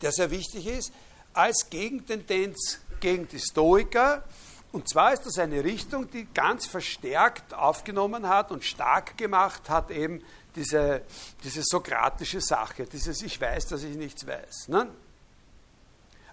der 0.01 0.13
sehr 0.13 0.31
wichtig 0.31 0.67
ist, 0.67 0.93
als 1.35 1.69
Gegentendenz 1.69 2.81
gegen 3.01 3.29
die 3.29 3.39
Stoiker. 3.39 4.25
Und 4.73 4.89
zwar 4.89 5.13
ist 5.13 5.25
das 5.25 5.39
eine 5.39 5.63
Richtung, 5.63 6.11
die 6.11 6.27
ganz 6.33 6.67
verstärkt 6.67 7.55
aufgenommen 7.55 8.29
hat 8.29 8.51
und 8.51 8.65
stark 8.65 9.17
gemacht 9.17 9.69
hat, 9.69 9.91
eben 9.91 10.23
diese, 10.57 11.03
diese 11.45 11.63
sokratische 11.63 12.41
Sache, 12.41 12.85
dieses 12.85 13.23
Ich 13.23 13.41
weiß, 13.41 13.67
dass 13.69 13.83
ich 13.83 13.97
nichts 13.97 14.27
weiß. 14.27 14.69
Ne? 14.69 14.89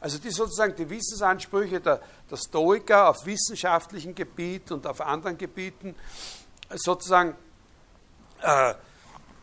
Also 0.06 0.20
die 0.20 0.30
sozusagen 0.30 0.76
die 0.76 0.88
Wissensansprüche 0.88 1.82
der, 1.82 2.00
der 2.30 2.38
Stoiker 2.38 3.10
auf 3.10 3.26
wissenschaftlichem 3.26 4.14
Gebiet 4.14 4.72
und 4.72 4.86
auf 4.86 5.02
anderen 5.02 5.36
Gebieten 5.36 5.96
sozusagen 6.70 7.36
äh, 8.44 8.76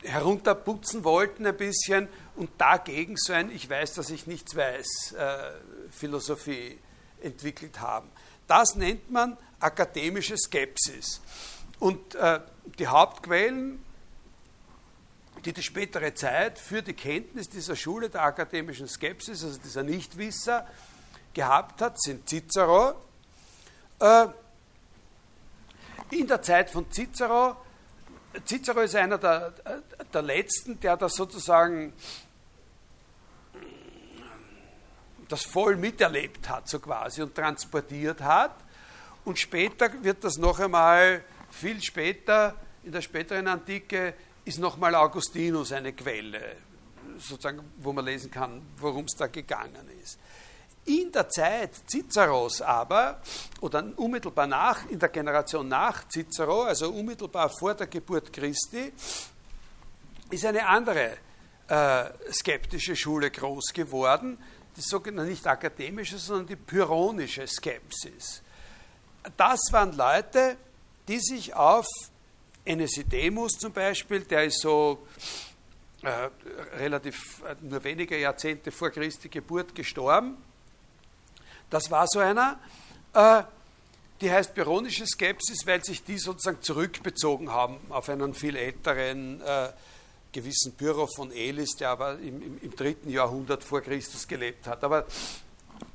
herunterputzen 0.04 1.02
wollten 1.02 1.48
ein 1.48 1.56
bisschen 1.56 2.08
und 2.36 2.48
dagegen 2.58 3.16
so 3.16 3.32
ein 3.32 3.50
Ich 3.50 3.68
weiß, 3.68 3.94
dass 3.94 4.10
ich 4.10 4.28
nichts 4.28 4.54
weiß 4.54 5.16
äh, 5.18 5.50
Philosophie 5.90 6.78
entwickelt 7.20 7.80
haben. 7.80 8.08
Das 8.46 8.76
nennt 8.76 9.10
man 9.10 9.36
akademische 9.58 10.38
Skepsis. 10.38 11.22
Und 11.80 12.14
äh, 12.14 12.38
die 12.78 12.86
Hauptquellen 12.86 13.82
die 15.44 15.52
die 15.52 15.62
spätere 15.62 16.14
Zeit 16.14 16.58
für 16.58 16.82
die 16.82 16.94
Kenntnis 16.94 17.48
dieser 17.48 17.74
Schule 17.74 18.08
der 18.08 18.22
akademischen 18.22 18.86
Skepsis, 18.86 19.42
also 19.44 19.58
dieser 19.58 19.82
Nichtwisser, 19.82 20.66
gehabt 21.34 21.80
hat, 21.80 22.00
sind 22.00 22.28
Cicero. 22.28 22.94
Äh, 23.98 24.26
in 26.10 26.26
der 26.26 26.42
Zeit 26.42 26.70
von 26.70 26.90
Cicero, 26.90 27.56
Cicero 28.46 28.80
ist 28.80 28.94
einer 28.94 29.18
der, 29.18 29.54
der 30.12 30.22
letzten, 30.22 30.78
der 30.78 30.96
das 30.96 31.14
sozusagen 31.14 31.92
das 35.28 35.44
voll 35.44 35.76
miterlebt 35.76 36.48
hat, 36.48 36.68
so 36.68 36.78
quasi, 36.78 37.22
und 37.22 37.34
transportiert 37.34 38.20
hat. 38.20 38.54
Und 39.24 39.38
später 39.38 39.90
wird 40.02 40.22
das 40.24 40.36
noch 40.36 40.60
einmal, 40.60 41.24
viel 41.50 41.80
später, 41.82 42.54
in 42.82 42.92
der 42.92 43.00
späteren 43.00 43.48
Antike, 43.48 44.14
ist 44.44 44.58
nochmal 44.58 44.94
Augustinus 44.94 45.72
eine 45.72 45.92
Quelle, 45.92 46.56
sozusagen, 47.18 47.72
wo 47.78 47.92
man 47.92 48.04
lesen 48.04 48.30
kann, 48.30 48.62
worum 48.78 49.04
es 49.04 49.14
da 49.16 49.26
gegangen 49.28 49.88
ist. 50.02 50.18
In 50.84 51.12
der 51.12 51.28
Zeit 51.28 51.70
Ciceros 51.88 52.60
aber, 52.60 53.20
oder 53.60 53.84
unmittelbar 53.96 54.48
nach, 54.48 54.88
in 54.90 54.98
der 54.98 55.10
Generation 55.10 55.68
nach 55.68 56.08
Cicero, 56.08 56.62
also 56.62 56.90
unmittelbar 56.90 57.50
vor 57.50 57.74
der 57.74 57.86
Geburt 57.86 58.32
Christi, 58.32 58.92
ist 60.30 60.44
eine 60.44 60.66
andere 60.66 61.18
äh, 61.68 62.04
skeptische 62.32 62.96
Schule 62.96 63.30
groß 63.30 63.72
geworden, 63.72 64.38
die 64.76 64.80
sogenannte 64.80 65.30
nicht 65.30 65.46
akademische, 65.46 66.18
sondern 66.18 66.48
die 66.48 66.56
pyrrhonische 66.56 67.46
Skepsis. 67.46 68.42
Das 69.36 69.60
waren 69.70 69.96
Leute, 69.96 70.56
die 71.06 71.20
sich 71.20 71.54
auf 71.54 71.86
Enesidemus 72.64 73.52
zum 73.52 73.72
Beispiel, 73.72 74.20
der 74.20 74.44
ist 74.44 74.60
so 74.60 75.06
äh, 76.02 76.30
relativ 76.76 77.42
äh, 77.44 77.56
nur 77.60 77.82
wenige 77.84 78.18
Jahrzehnte 78.18 78.70
vor 78.70 78.90
Christi 78.90 79.28
Geburt 79.28 79.74
gestorben. 79.74 80.36
Das 81.70 81.90
war 81.90 82.06
so 82.08 82.18
einer. 82.18 82.58
Äh, 83.14 83.42
die 84.20 84.30
heißt 84.30 84.54
Byronische 84.54 85.04
Skepsis, 85.04 85.66
weil 85.66 85.82
sich 85.84 86.04
die 86.04 86.16
sozusagen 86.16 86.62
zurückbezogen 86.62 87.50
haben 87.50 87.78
auf 87.88 88.08
einen 88.08 88.34
viel 88.34 88.54
älteren 88.54 89.40
äh, 89.40 89.70
gewissen 90.30 90.72
Büro 90.72 91.08
von 91.08 91.32
Elis, 91.32 91.76
der 91.76 91.90
aber 91.90 92.18
im, 92.20 92.40
im, 92.40 92.58
im, 92.62 92.76
dritten 92.76 93.10
Jahrhundert 93.10 93.64
vor 93.64 93.80
Christus 93.80 94.28
gelebt 94.28 94.66
hat. 94.68 94.84
Aber 94.84 95.06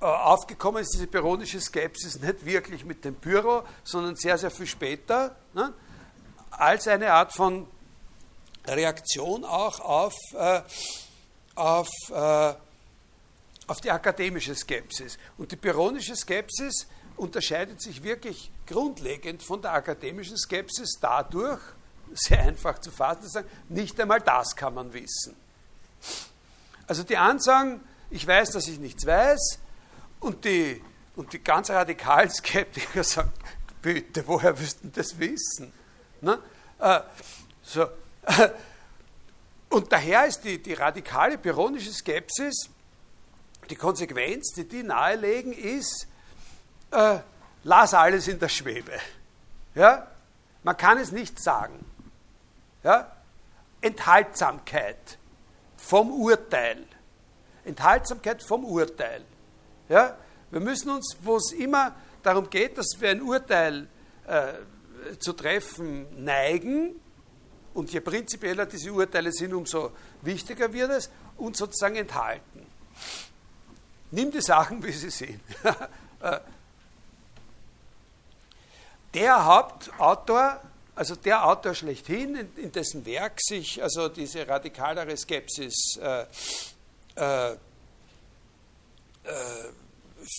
äh, 0.02 0.06
aufgekommen 0.06 0.82
ist 0.82 0.94
diese 0.94 1.08
Byronische 1.08 1.62
Skepsis 1.62 2.20
nicht 2.20 2.46
wirklich 2.46 2.84
mit 2.84 3.06
dem 3.06 3.14
Büro, 3.16 3.64
sondern 3.84 4.16
sehr, 4.16 4.38
sehr 4.38 4.52
viel 4.52 4.68
später. 4.68 5.36
Ne? 5.54 5.74
Als 6.58 6.88
eine 6.88 7.14
Art 7.14 7.34
von 7.34 7.68
Reaktion 8.66 9.46
auch 9.46 9.80
auf, 9.80 10.16
äh, 10.34 10.62
auf, 11.56 11.88
äh, 12.10 12.54
auf 13.68 13.82
die 13.82 13.92
akademische 13.92 14.56
Skepsis. 14.56 15.18
Und 15.38 15.52
die 15.52 15.56
pyrrhonische 15.56 16.16
Skepsis 16.16 16.88
unterscheidet 17.16 17.82
sich 17.82 18.04
wirklich 18.04 18.52
grundlegend 18.66 19.42
von 19.44 19.62
der 19.62 19.74
akademischen 19.74 20.38
Skepsis 20.38 20.98
dadurch, 21.00 21.62
sehr 22.14 22.42
einfach 22.42 22.80
zu 22.80 22.92
fassen, 22.92 23.24
zu 23.24 23.30
sagen, 23.30 23.50
nicht 23.70 24.00
einmal 24.00 24.22
das 24.22 24.56
kann 24.56 24.74
man 24.74 24.94
wissen. 24.94 25.36
Also 26.86 27.04
die 27.04 27.18
Ansagen, 27.18 27.82
ich 28.10 28.26
weiß, 28.26 28.52
dass 28.52 28.68
ich 28.68 28.80
nichts 28.80 29.06
weiß, 29.06 29.60
und 30.20 30.46
die, 30.46 30.82
und 31.16 31.34
die 31.34 31.40
ganz 31.40 31.70
radikalen 31.70 32.30
Skeptiker 32.30 33.04
sagen, 33.04 33.32
bitte, 33.82 34.26
woher 34.28 34.58
wüssten 34.58 34.92
das 34.94 35.20
wissen? 35.20 35.74
Ne? 36.22 36.40
Äh, 36.80 37.00
so. 37.64 37.88
Und 39.70 39.92
daher 39.92 40.26
ist 40.26 40.42
die, 40.42 40.62
die 40.62 40.74
radikale 40.74 41.38
pyrrhonische 41.38 41.92
Skepsis, 41.92 42.70
die 43.70 43.76
Konsequenz, 43.76 44.54
die 44.54 44.68
die 44.68 44.84
nahelegen, 44.84 45.52
ist, 45.52 46.08
äh, 46.92 47.20
lass 47.64 47.94
alles 47.94 48.28
in 48.28 48.40
der 48.40 48.50
Schwebe. 48.50 48.94
Ja? 49.76 50.08
Man 50.64 50.78
kann 50.78 50.98
es 50.98 51.12
nicht 51.12 51.42
sagen. 51.42 51.86
Ja? 52.84 53.12
Enthaltsamkeit 53.82 55.18
vom 55.76 56.12
Urteil. 56.12 56.86
Enthaltsamkeit 57.66 58.42
vom 58.42 58.64
Urteil. 58.64 59.24
Ja? 59.90 60.16
Wir 60.50 60.62
müssen 60.62 60.90
uns, 60.90 61.18
wo 61.22 61.36
es 61.36 61.52
immer 61.52 61.94
darum 62.24 62.50
geht, 62.50 62.78
dass 62.78 63.00
wir 63.00 63.10
ein 63.10 63.22
Urteil 63.22 63.88
äh, 64.28 64.54
zu 65.20 65.34
treffen 65.34 66.24
neigen, 66.24 66.96
und 67.78 67.92
je 67.94 68.00
prinzipieller 68.00 68.66
diese 68.66 68.92
Urteile 68.92 69.32
sind, 69.32 69.54
umso 69.54 69.92
wichtiger 70.24 70.74
wird 70.74 70.90
es, 70.90 71.12
uns 71.38 71.60
sozusagen 71.60 71.96
enthalten. 71.96 72.66
Nimm 74.10 74.32
die 74.32 74.42
Sachen, 74.42 74.84
wie 74.84 74.92
sie 74.92 75.12
sind. 75.12 75.42
Der 79.14 79.46
Hauptautor, 79.46 80.60
also 80.96 81.16
der 81.16 81.46
Autor 81.46 81.74
schlechthin, 81.74 82.36
in, 82.36 82.56
in 82.56 82.72
dessen 82.72 83.06
Werk 83.06 83.40
sich 83.42 83.82
also 83.82 84.10
diese 84.10 84.48
radikalere 84.48 85.16
Skepsis 85.16 85.98
äh, 86.02 86.26
äh, 87.16 87.54
äh, 87.54 87.58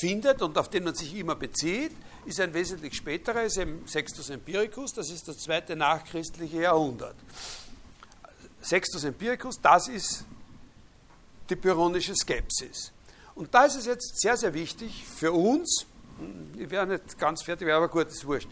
findet 0.01 0.43
und 0.43 0.59
auf 0.59 0.69
den 0.69 0.85
man 0.85 0.95
sich 0.95 1.15
immer 1.15 1.35
bezieht, 1.35 1.93
ist 2.27 2.41
ein 2.41 2.53
wesentlich 2.53 2.95
späterer, 2.95 3.45
ist 3.45 3.57
eben 3.57 3.87
Sextus 3.87 4.31
Empiricus, 4.31 4.93
das 4.93 5.11
ist 5.11 5.29
das 5.29 5.39
zweite 5.39 5.77
nachchristliche 5.77 6.63
Jahrhundert. 6.63 7.17
Sextus 8.63 9.05
Empiricus, 9.05 9.61
das 9.61 9.89
ist 9.89 10.25
die 11.49 11.57
pyrrhonische 11.57 12.15
Skepsis. 12.15 12.93
Und 13.35 13.55
da 13.55 13.65
ist 13.65 13.77
es 13.77 13.87
jetzt 13.87 14.21
sehr, 14.21 14.37
sehr 14.37 14.53
wichtig 14.53 15.05
für 15.05 15.33
uns, 15.33 15.87
ich 16.57 16.69
wäre 16.71 16.87
nicht 16.87 17.19
ganz 17.19 17.43
fertig, 17.45 17.71
aber 17.71 17.89
gut, 17.89 18.09
ist 18.09 18.27
wurscht. 18.27 18.49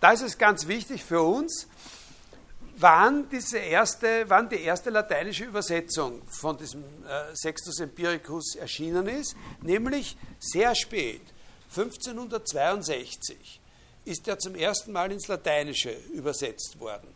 Da 0.00 0.12
ist 0.12 0.22
es 0.22 0.36
ganz 0.36 0.66
wichtig 0.66 1.04
für 1.04 1.22
uns, 1.22 1.68
wann, 2.80 3.28
diese 3.28 3.58
erste, 3.58 4.24
wann 4.28 4.48
die 4.48 4.60
erste 4.60 4.90
lateinische 4.90 5.44
Übersetzung 5.44 6.22
von 6.28 6.56
diesem 6.56 6.82
äh, 6.82 7.34
Sextus 7.34 7.80
Empiricus 7.80 8.54
erschienen 8.56 9.06
ist, 9.08 9.36
nämlich 9.62 10.16
sehr 10.38 10.74
spät, 10.74 11.22
1562, 11.70 13.60
ist 14.04 14.26
er 14.26 14.38
zum 14.38 14.54
ersten 14.54 14.92
Mal 14.92 15.12
ins 15.12 15.28
Lateinische 15.28 15.92
übersetzt 16.14 16.78
worden. 16.80 17.14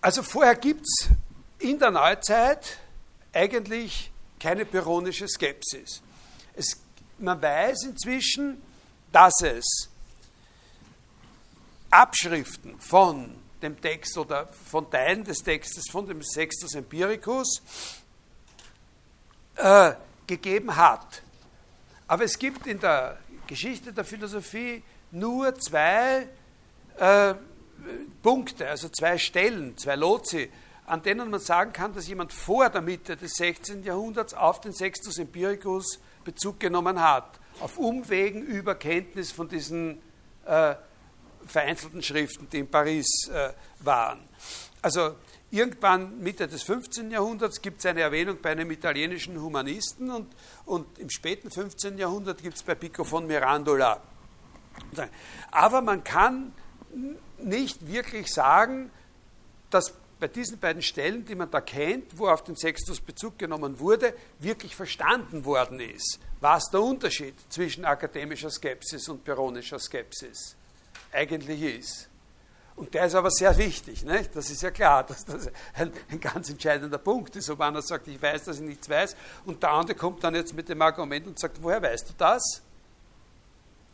Also 0.00 0.22
vorher 0.22 0.54
gibt 0.54 0.82
es 0.82 1.08
in 1.58 1.78
der 1.78 1.90
Neuzeit 1.90 2.78
eigentlich 3.32 4.12
keine 4.38 4.64
pyrrhonische 4.64 5.26
Skepsis. 5.26 6.02
Es, 6.54 6.76
man 7.18 7.42
weiß 7.42 7.84
inzwischen, 7.84 8.62
dass 9.10 9.42
es 9.42 9.88
Abschriften 11.90 12.78
von 12.80 13.34
dem 13.62 13.80
Text 13.80 14.16
oder 14.16 14.46
von 14.46 14.90
Teilen 14.90 15.24
des 15.24 15.38
Textes 15.38 15.84
von 15.90 16.06
dem 16.06 16.22
Sextus 16.22 16.74
Empiricus 16.74 17.62
äh, 19.56 19.92
gegeben 20.26 20.76
hat. 20.76 21.22
Aber 22.06 22.24
es 22.24 22.38
gibt 22.38 22.66
in 22.66 22.78
der 22.80 23.18
Geschichte 23.46 23.92
der 23.92 24.04
Philosophie 24.04 24.82
nur 25.10 25.54
zwei 25.56 26.28
äh, 26.96 27.34
Punkte, 28.22 28.68
also 28.68 28.88
zwei 28.88 29.18
Stellen, 29.18 29.76
zwei 29.76 29.96
Lozi, 29.96 30.50
an 30.86 31.02
denen 31.02 31.30
man 31.30 31.40
sagen 31.40 31.72
kann, 31.72 31.94
dass 31.94 32.08
jemand 32.08 32.32
vor 32.32 32.70
der 32.70 32.80
Mitte 32.80 33.16
des 33.16 33.32
16. 33.34 33.82
Jahrhunderts 33.82 34.34
auf 34.34 34.60
den 34.60 34.72
Sextus 34.72 35.18
Empiricus 35.18 36.00
Bezug 36.24 36.60
genommen 36.60 37.00
hat, 37.00 37.38
auf 37.60 37.78
Umwegen 37.78 38.42
über 38.42 38.74
Kenntnis 38.74 39.32
von 39.32 39.48
diesen 39.48 40.00
äh, 40.44 40.74
vereinzelten 41.48 42.02
Schriften, 42.02 42.48
die 42.50 42.58
in 42.58 42.70
Paris 42.70 43.28
äh, 43.32 43.52
waren. 43.80 44.20
Also 44.82 45.16
irgendwann 45.50 46.18
Mitte 46.20 46.46
des 46.46 46.62
15. 46.62 47.10
Jahrhunderts 47.10 47.60
gibt 47.60 47.80
es 47.80 47.86
eine 47.86 48.02
Erwähnung 48.02 48.38
bei 48.40 48.50
einem 48.50 48.70
italienischen 48.70 49.40
Humanisten 49.40 50.10
und, 50.10 50.34
und 50.66 50.98
im 50.98 51.10
späten 51.10 51.50
15. 51.50 51.98
Jahrhundert 51.98 52.42
gibt 52.42 52.56
es 52.56 52.62
bei 52.62 52.74
Pico 52.74 53.04
von 53.04 53.26
Mirandola. 53.26 54.00
Aber 55.50 55.80
man 55.82 56.04
kann 56.04 56.52
nicht 57.38 57.86
wirklich 57.86 58.32
sagen, 58.32 58.90
dass 59.70 59.94
bei 60.20 60.28
diesen 60.28 60.58
beiden 60.58 60.82
Stellen, 60.82 61.24
die 61.24 61.34
man 61.34 61.50
da 61.50 61.60
kennt, 61.60 62.18
wo 62.18 62.28
auf 62.28 62.42
den 62.42 62.56
Sextus 62.56 63.00
Bezug 63.00 63.38
genommen 63.38 63.78
wurde, 63.78 64.14
wirklich 64.40 64.74
verstanden 64.74 65.44
worden 65.44 65.78
ist, 65.78 66.18
was 66.40 66.70
der 66.70 66.82
Unterschied 66.82 67.34
zwischen 67.48 67.84
akademischer 67.84 68.50
Skepsis 68.50 69.08
und 69.08 69.22
pyrrhonischer 69.22 69.78
Skepsis 69.78 70.57
eigentlich 71.12 71.62
ist. 71.62 72.08
Und 72.76 72.94
der 72.94 73.06
ist 73.06 73.14
aber 73.16 73.30
sehr 73.30 73.56
wichtig, 73.58 74.04
nicht? 74.04 74.36
das 74.36 74.50
ist 74.50 74.62
ja 74.62 74.70
klar, 74.70 75.02
dass 75.06 75.24
das 75.24 75.48
ein, 75.74 75.92
ein, 76.10 76.20
ganz 76.20 76.48
entscheidender 76.48 76.98
Punkt 76.98 77.34
ist, 77.34 77.50
ob 77.50 77.60
einer 77.60 77.82
sagt, 77.82 78.06
ich 78.06 78.20
weiß, 78.22 78.44
dass 78.44 78.56
ich 78.60 78.66
nichts 78.66 78.88
weiß, 78.88 79.16
und 79.46 79.62
der 79.62 79.70
andere 79.70 79.96
kommt 79.96 80.22
dann 80.22 80.34
jetzt 80.34 80.54
mit 80.54 80.68
dem 80.68 80.80
Argument 80.80 81.26
und 81.26 81.38
sagt, 81.38 81.60
woher 81.60 81.82
weißt 81.82 82.10
du 82.10 82.14
das? 82.16 82.62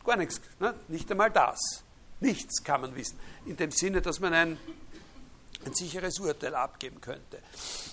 Gar 0.05 0.17
nichts, 0.17 0.39
ne? 0.59 0.75
nicht 0.87 1.09
einmal 1.09 1.31
das. 1.31 1.83
Nichts 2.19 2.63
kann 2.63 2.81
man 2.81 2.95
wissen. 2.95 3.19
In 3.45 3.57
dem 3.57 3.71
Sinne, 3.71 4.01
dass 4.01 4.19
man 4.19 4.33
ein 4.33 4.57
ein 5.65 5.73
sicheres 5.73 6.19
Urteil 6.19 6.55
abgeben 6.55 7.01
könnte. 7.01 7.39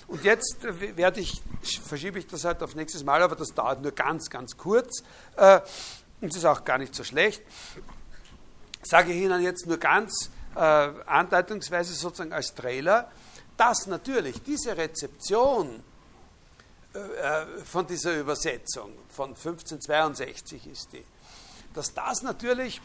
Und 0.07 0.25
jetzt 0.25 0.59
werde 0.63 1.21
ich, 1.21 1.41
verschiebe 1.85 2.19
ich 2.19 2.27
das 2.27 2.45
halt 2.45 2.63
auf 2.63 2.75
nächstes 2.75 3.05
Mal, 3.05 3.23
aber 3.23 3.37
das 3.37 3.55
dauert 3.55 3.83
nur 3.83 3.93
ganz, 3.93 4.29
ganz 4.29 4.57
kurz. 4.57 5.03
Äh, 5.37 5.61
und 6.21 6.31
es 6.31 6.37
ist 6.37 6.45
auch 6.45 6.65
gar 6.65 6.79
nicht 6.79 6.95
so 6.95 7.03
schlecht. 7.03 7.43
Sage 8.83 9.13
ich 9.13 9.23
Ihnen 9.23 9.43
jetzt 9.43 9.67
nur 9.67 9.79
ganz 9.79 10.31
äh, 10.55 10.59
andeutungsweise 10.59 11.95
sozusagen 11.95 12.33
als 12.33 12.55
Trailer, 12.55 13.11
dass 13.57 13.87
natürlich 13.87 14.43
diese 14.43 14.77
Rezeption 14.77 15.83
äh, 16.95 17.47
von 17.65 17.87
dieser 17.87 18.19
Übersetzung 18.19 18.93
von 19.09 19.31
1562 19.31 20.67
ist 20.67 20.93
die, 20.93 21.05
dass 21.73 21.95
das 21.95 22.23
natürlich 22.23 22.81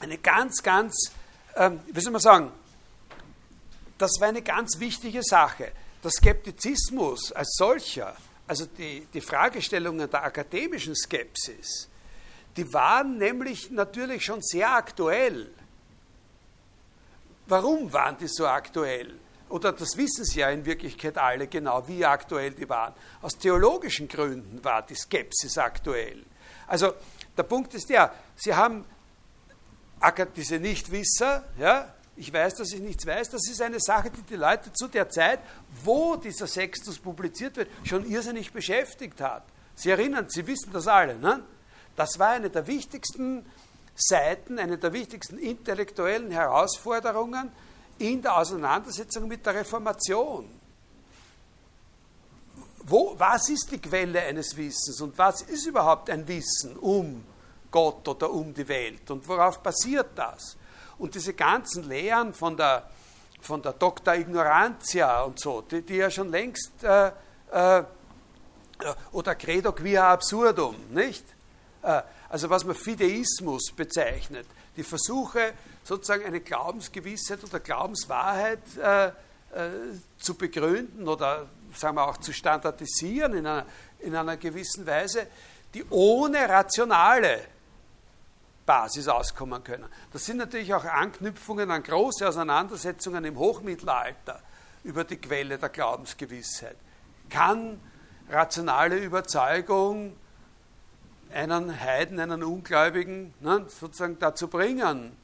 eine 0.00 0.18
ganz, 0.18 0.62
ganz, 0.62 1.12
ähm, 1.54 1.80
wie 1.86 2.00
soll 2.00 2.12
man 2.12 2.20
sagen, 2.20 2.52
das 3.98 4.12
war 4.18 4.28
eine 4.28 4.42
ganz 4.42 4.80
wichtige 4.80 5.22
Sache. 5.22 5.72
Der 6.02 6.10
Skeptizismus 6.10 7.30
als 7.32 7.54
solcher, 7.56 8.16
also 8.46 8.66
die, 8.66 9.06
die 9.12 9.20
Fragestellungen 9.20 10.10
der 10.10 10.24
akademischen 10.24 10.96
Skepsis, 10.96 11.88
die 12.56 12.72
waren 12.72 13.18
nämlich 13.18 13.70
natürlich 13.70 14.24
schon 14.24 14.42
sehr 14.42 14.70
aktuell. 14.70 15.50
Warum 17.46 17.92
waren 17.92 18.16
die 18.18 18.28
so 18.28 18.46
aktuell? 18.46 19.18
Oder 19.48 19.72
das 19.72 19.96
wissen 19.96 20.24
Sie 20.24 20.40
ja 20.40 20.50
in 20.50 20.64
Wirklichkeit 20.64 21.18
alle 21.18 21.48
genau, 21.48 21.86
wie 21.88 22.04
aktuell 22.04 22.52
die 22.52 22.68
waren. 22.68 22.94
Aus 23.20 23.36
theologischen 23.36 24.06
Gründen 24.06 24.62
war 24.62 24.82
die 24.82 24.94
Skepsis 24.94 25.58
aktuell. 25.58 26.24
Also 26.68 26.92
der 27.36 27.42
Punkt 27.42 27.74
ist 27.74 27.90
der, 27.90 28.12
Sie 28.36 28.54
haben 28.54 28.84
diese 30.36 30.58
Nichtwisser, 30.60 31.44
ja, 31.58 31.92
ich 32.16 32.32
weiß, 32.32 32.56
dass 32.56 32.72
ich 32.72 32.80
nichts 32.80 33.06
weiß, 33.06 33.30
das 33.30 33.48
ist 33.48 33.60
eine 33.60 33.80
Sache, 33.80 34.10
die 34.10 34.22
die 34.22 34.36
Leute 34.36 34.72
zu 34.72 34.88
der 34.88 35.08
Zeit, 35.08 35.40
wo 35.82 36.16
dieser 36.16 36.46
Sextus 36.46 36.98
publiziert 36.98 37.56
wird, 37.56 37.70
schon 37.82 38.08
irrsinnig 38.08 38.52
beschäftigt 38.52 39.20
hat. 39.20 39.44
Sie 39.74 39.90
erinnern, 39.90 40.26
Sie 40.28 40.46
wissen 40.46 40.70
das 40.72 40.86
alle. 40.86 41.18
Ne? 41.18 41.42
Das 41.96 42.18
war 42.18 42.30
eine 42.30 42.50
der 42.50 42.66
wichtigsten 42.66 43.44
Seiten, 43.94 44.58
eine 44.58 44.78
der 44.78 44.92
wichtigsten 44.92 45.38
intellektuellen 45.38 46.30
Herausforderungen 46.30 47.50
in 47.98 48.22
der 48.22 48.36
Auseinandersetzung 48.36 49.28
mit 49.28 49.44
der 49.44 49.56
Reformation. 49.56 50.48
Wo, 52.84 53.14
was 53.18 53.48
ist 53.50 53.70
die 53.70 53.78
Quelle 53.78 54.20
eines 54.22 54.56
Wissens 54.56 55.00
und 55.00 55.16
was 55.18 55.42
ist 55.42 55.66
überhaupt 55.66 56.08
ein 56.10 56.26
Wissen 56.26 56.76
um 56.76 57.24
Gott 57.70 58.08
oder 58.08 58.30
um 58.30 58.52
die 58.54 58.66
Welt 58.66 59.10
und 59.10 59.26
worauf 59.28 59.60
basiert 59.60 60.08
das? 60.16 60.56
Und 60.98 61.14
diese 61.14 61.34
ganzen 61.34 61.88
Lehren 61.88 62.34
von 62.34 62.56
der, 62.56 62.88
von 63.40 63.62
der 63.62 63.74
Dr. 63.74 64.14
Ignorantia 64.14 65.22
und 65.22 65.38
so, 65.38 65.62
die, 65.62 65.82
die 65.82 65.96
ja 65.96 66.10
schon 66.10 66.30
längst, 66.30 66.82
äh, 66.82 67.12
äh, 67.50 67.84
oder 69.12 69.34
Credo 69.34 69.72
quia 69.72 70.12
absurdum, 70.12 70.76
nicht? 70.90 71.24
Äh, 71.82 72.02
also 72.28 72.48
was 72.50 72.64
man 72.64 72.74
Fideismus 72.74 73.72
bezeichnet, 73.74 74.46
die 74.76 74.82
Versuche, 74.82 75.52
sozusagen 75.82 76.24
eine 76.24 76.40
Glaubensgewissheit 76.40 77.42
oder 77.42 77.60
Glaubenswahrheit 77.60 78.60
äh, 78.76 79.06
äh, 79.08 79.12
zu 80.18 80.34
begründen 80.34 81.08
oder 81.08 81.48
sagen 81.74 81.96
wir 81.96 82.08
auch 82.08 82.18
zu 82.18 82.32
standardisieren 82.32 83.34
in 83.34 83.46
einer, 83.46 83.66
in 84.00 84.14
einer 84.14 84.36
gewissen 84.36 84.86
Weise, 84.86 85.26
die 85.74 85.84
ohne 85.90 86.48
rationale 86.48 87.40
Basis 88.66 89.08
auskommen 89.08 89.64
können. 89.64 89.86
Das 90.12 90.24
sind 90.24 90.36
natürlich 90.36 90.72
auch 90.72 90.84
Anknüpfungen 90.84 91.70
an 91.70 91.82
große 91.82 92.28
Auseinandersetzungen 92.28 93.24
im 93.24 93.36
Hochmittelalter 93.36 94.40
über 94.84 95.04
die 95.04 95.16
Quelle 95.16 95.58
der 95.58 95.68
Glaubensgewissheit. 95.68 96.76
Kann 97.28 97.80
rationale 98.28 98.98
Überzeugung 98.98 100.16
einen 101.32 101.80
Heiden, 101.80 102.20
einen 102.20 102.42
Ungläubigen 102.42 103.32
ne, 103.40 103.64
sozusagen 103.68 104.18
dazu 104.18 104.48
bringen, 104.48 105.16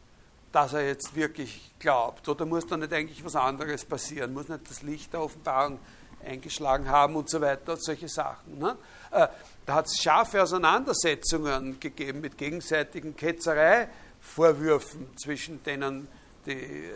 dass 0.53 0.73
er 0.73 0.87
jetzt 0.87 1.15
wirklich 1.15 1.73
glaubt? 1.79 2.29
Oder 2.29 2.47
muss 2.47 2.67
da 2.67 2.77
nicht 2.77 2.93
eigentlich 2.93 3.25
was 3.25 3.37
anderes 3.37 3.85
passieren? 3.85 4.33
Muss 4.33 4.49
nicht 4.49 4.71
das 4.71 4.83
Licht 4.83 5.13
der 5.13 5.23
Offenbarung 5.23 5.79
eingeschlagen 6.25 6.89
haben 6.89 7.17
und 7.17 7.29
so 7.29 7.41
weiter, 7.41 7.77
solche 7.77 8.09
Sachen. 8.09 8.59
Ne? 8.59 8.77
Äh, 9.11 9.29
da 9.65 9.75
hat 9.75 9.87
es 9.87 10.03
scharfe 10.03 10.43
Auseinandersetzungen 10.43 11.79
gegeben 11.81 12.21
mit 12.21 12.39
gegenseitigen 12.39 13.17
Ketzereivorwürfen 13.17 15.17
zwischen 15.17 15.63
denen, 15.63 16.09
die, 16.47 16.91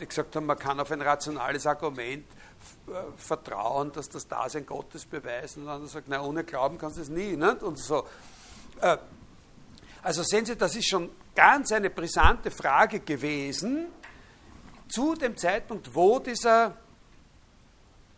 die 0.00 0.06
gesagt 0.06 0.36
haben, 0.36 0.46
man 0.46 0.58
kann 0.58 0.80
auf 0.80 0.90
ein 0.90 1.02
rationales 1.02 1.66
Argument 1.66 2.26
äh, 2.86 2.90
vertrauen, 3.16 3.92
dass 3.92 4.08
das 4.08 4.28
Dasein 4.28 4.66
Gottes 4.66 5.06
beweist. 5.06 5.56
Und 5.56 5.66
dann 5.66 5.86
sagt, 5.86 6.06
na, 6.08 6.22
ohne 6.22 6.44
Glauben 6.44 6.78
kannst 6.78 6.98
du 6.98 7.02
es 7.02 7.08
nie. 7.08 7.36
Nicht? 7.36 7.62
Und 7.62 7.78
so. 7.78 8.06
Äh, 8.80 8.96
also 10.02 10.22
sehen 10.22 10.46
Sie, 10.46 10.56
das 10.56 10.74
ist 10.76 10.88
schon 10.88 11.10
ganz 11.34 11.72
eine 11.72 11.90
brisante 11.90 12.50
Frage 12.50 13.00
gewesen 13.00 13.86
zu 14.88 15.14
dem 15.14 15.36
Zeitpunkt, 15.36 15.94
wo 15.94 16.18
dieser, 16.18 16.76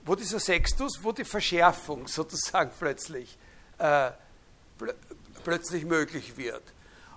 wo 0.04 0.14
dieser 0.14 0.38
Sextus, 0.38 1.02
wo 1.02 1.12
die 1.12 1.24
Verschärfung 1.24 2.06
sozusagen 2.06 2.70
plötzlich 2.78 3.36
äh, 3.78 4.10
pl 4.78 4.94
plötzlich 5.44 5.84
möglich 5.84 6.36
wird. 6.36 6.62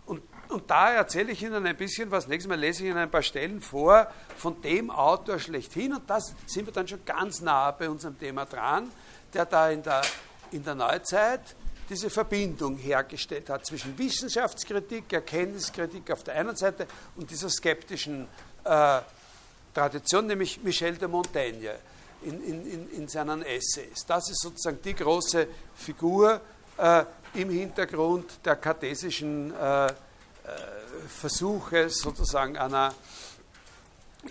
Und, 0.07 0.23
und 0.49 0.67
da 0.67 0.93
erzähle 0.93 1.31
ich 1.31 1.43
Ihnen 1.43 1.63
ein 1.63 1.77
bisschen 1.77 2.09
was. 2.09 2.27
Nächstes 2.27 2.49
Mal 2.49 2.59
lese 2.59 2.83
ich 2.83 2.89
Ihnen 2.89 2.97
ein 2.97 3.11
paar 3.11 3.21
Stellen 3.21 3.61
vor 3.61 4.11
von 4.35 4.59
dem 4.63 4.89
Autor 4.89 5.37
schlechthin. 5.37 5.93
Und 5.93 6.09
das 6.09 6.33
sind 6.47 6.65
wir 6.65 6.73
dann 6.73 6.87
schon 6.87 7.05
ganz 7.05 7.41
nah 7.41 7.69
bei 7.69 7.87
unserem 7.87 8.17
Thema 8.17 8.45
dran, 8.45 8.91
der 9.31 9.45
da 9.45 9.69
in 9.69 9.83
der, 9.83 10.01
in 10.51 10.63
der 10.63 10.73
Neuzeit 10.73 11.55
diese 11.89 12.09
Verbindung 12.09 12.77
hergestellt 12.77 13.49
hat 13.49 13.65
zwischen 13.65 13.97
Wissenschaftskritik, 13.97 15.11
Erkenntniskritik 15.13 16.11
auf 16.11 16.23
der 16.23 16.35
einen 16.35 16.55
Seite 16.55 16.87
und 17.15 17.29
dieser 17.29 17.49
skeptischen 17.49 18.27
äh, 18.63 18.99
Tradition, 19.73 20.27
nämlich 20.27 20.61
Michel 20.63 20.97
de 20.97 21.07
Montaigne 21.07 21.75
in, 22.23 22.43
in, 22.43 22.89
in 22.91 23.07
seinen 23.07 23.43
Essays. 23.43 24.05
Das 24.07 24.29
ist 24.29 24.41
sozusagen 24.41 24.79
die 24.83 24.95
große 24.95 25.47
Figur, 25.75 26.41
äh, 26.77 27.03
im 27.33 27.49
Hintergrund 27.49 28.39
der 28.45 28.55
kartesischen 28.55 29.53
äh, 29.53 29.87
äh, 29.87 29.91
Versuche 31.07 31.89
sozusagen 31.89 32.57
einer 32.57 32.93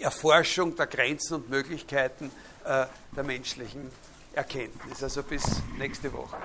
Erforschung 0.01 0.75
der 0.75 0.87
Grenzen 0.87 1.35
und 1.35 1.51
Möglichkeiten 1.51 2.31
äh, 2.65 2.87
der 3.15 3.25
menschlichen 3.25 3.91
Erkenntnis. 4.35 5.02
Also 5.02 5.23
bis 5.23 5.44
nächste 5.78 6.12
Woche. 6.12 6.36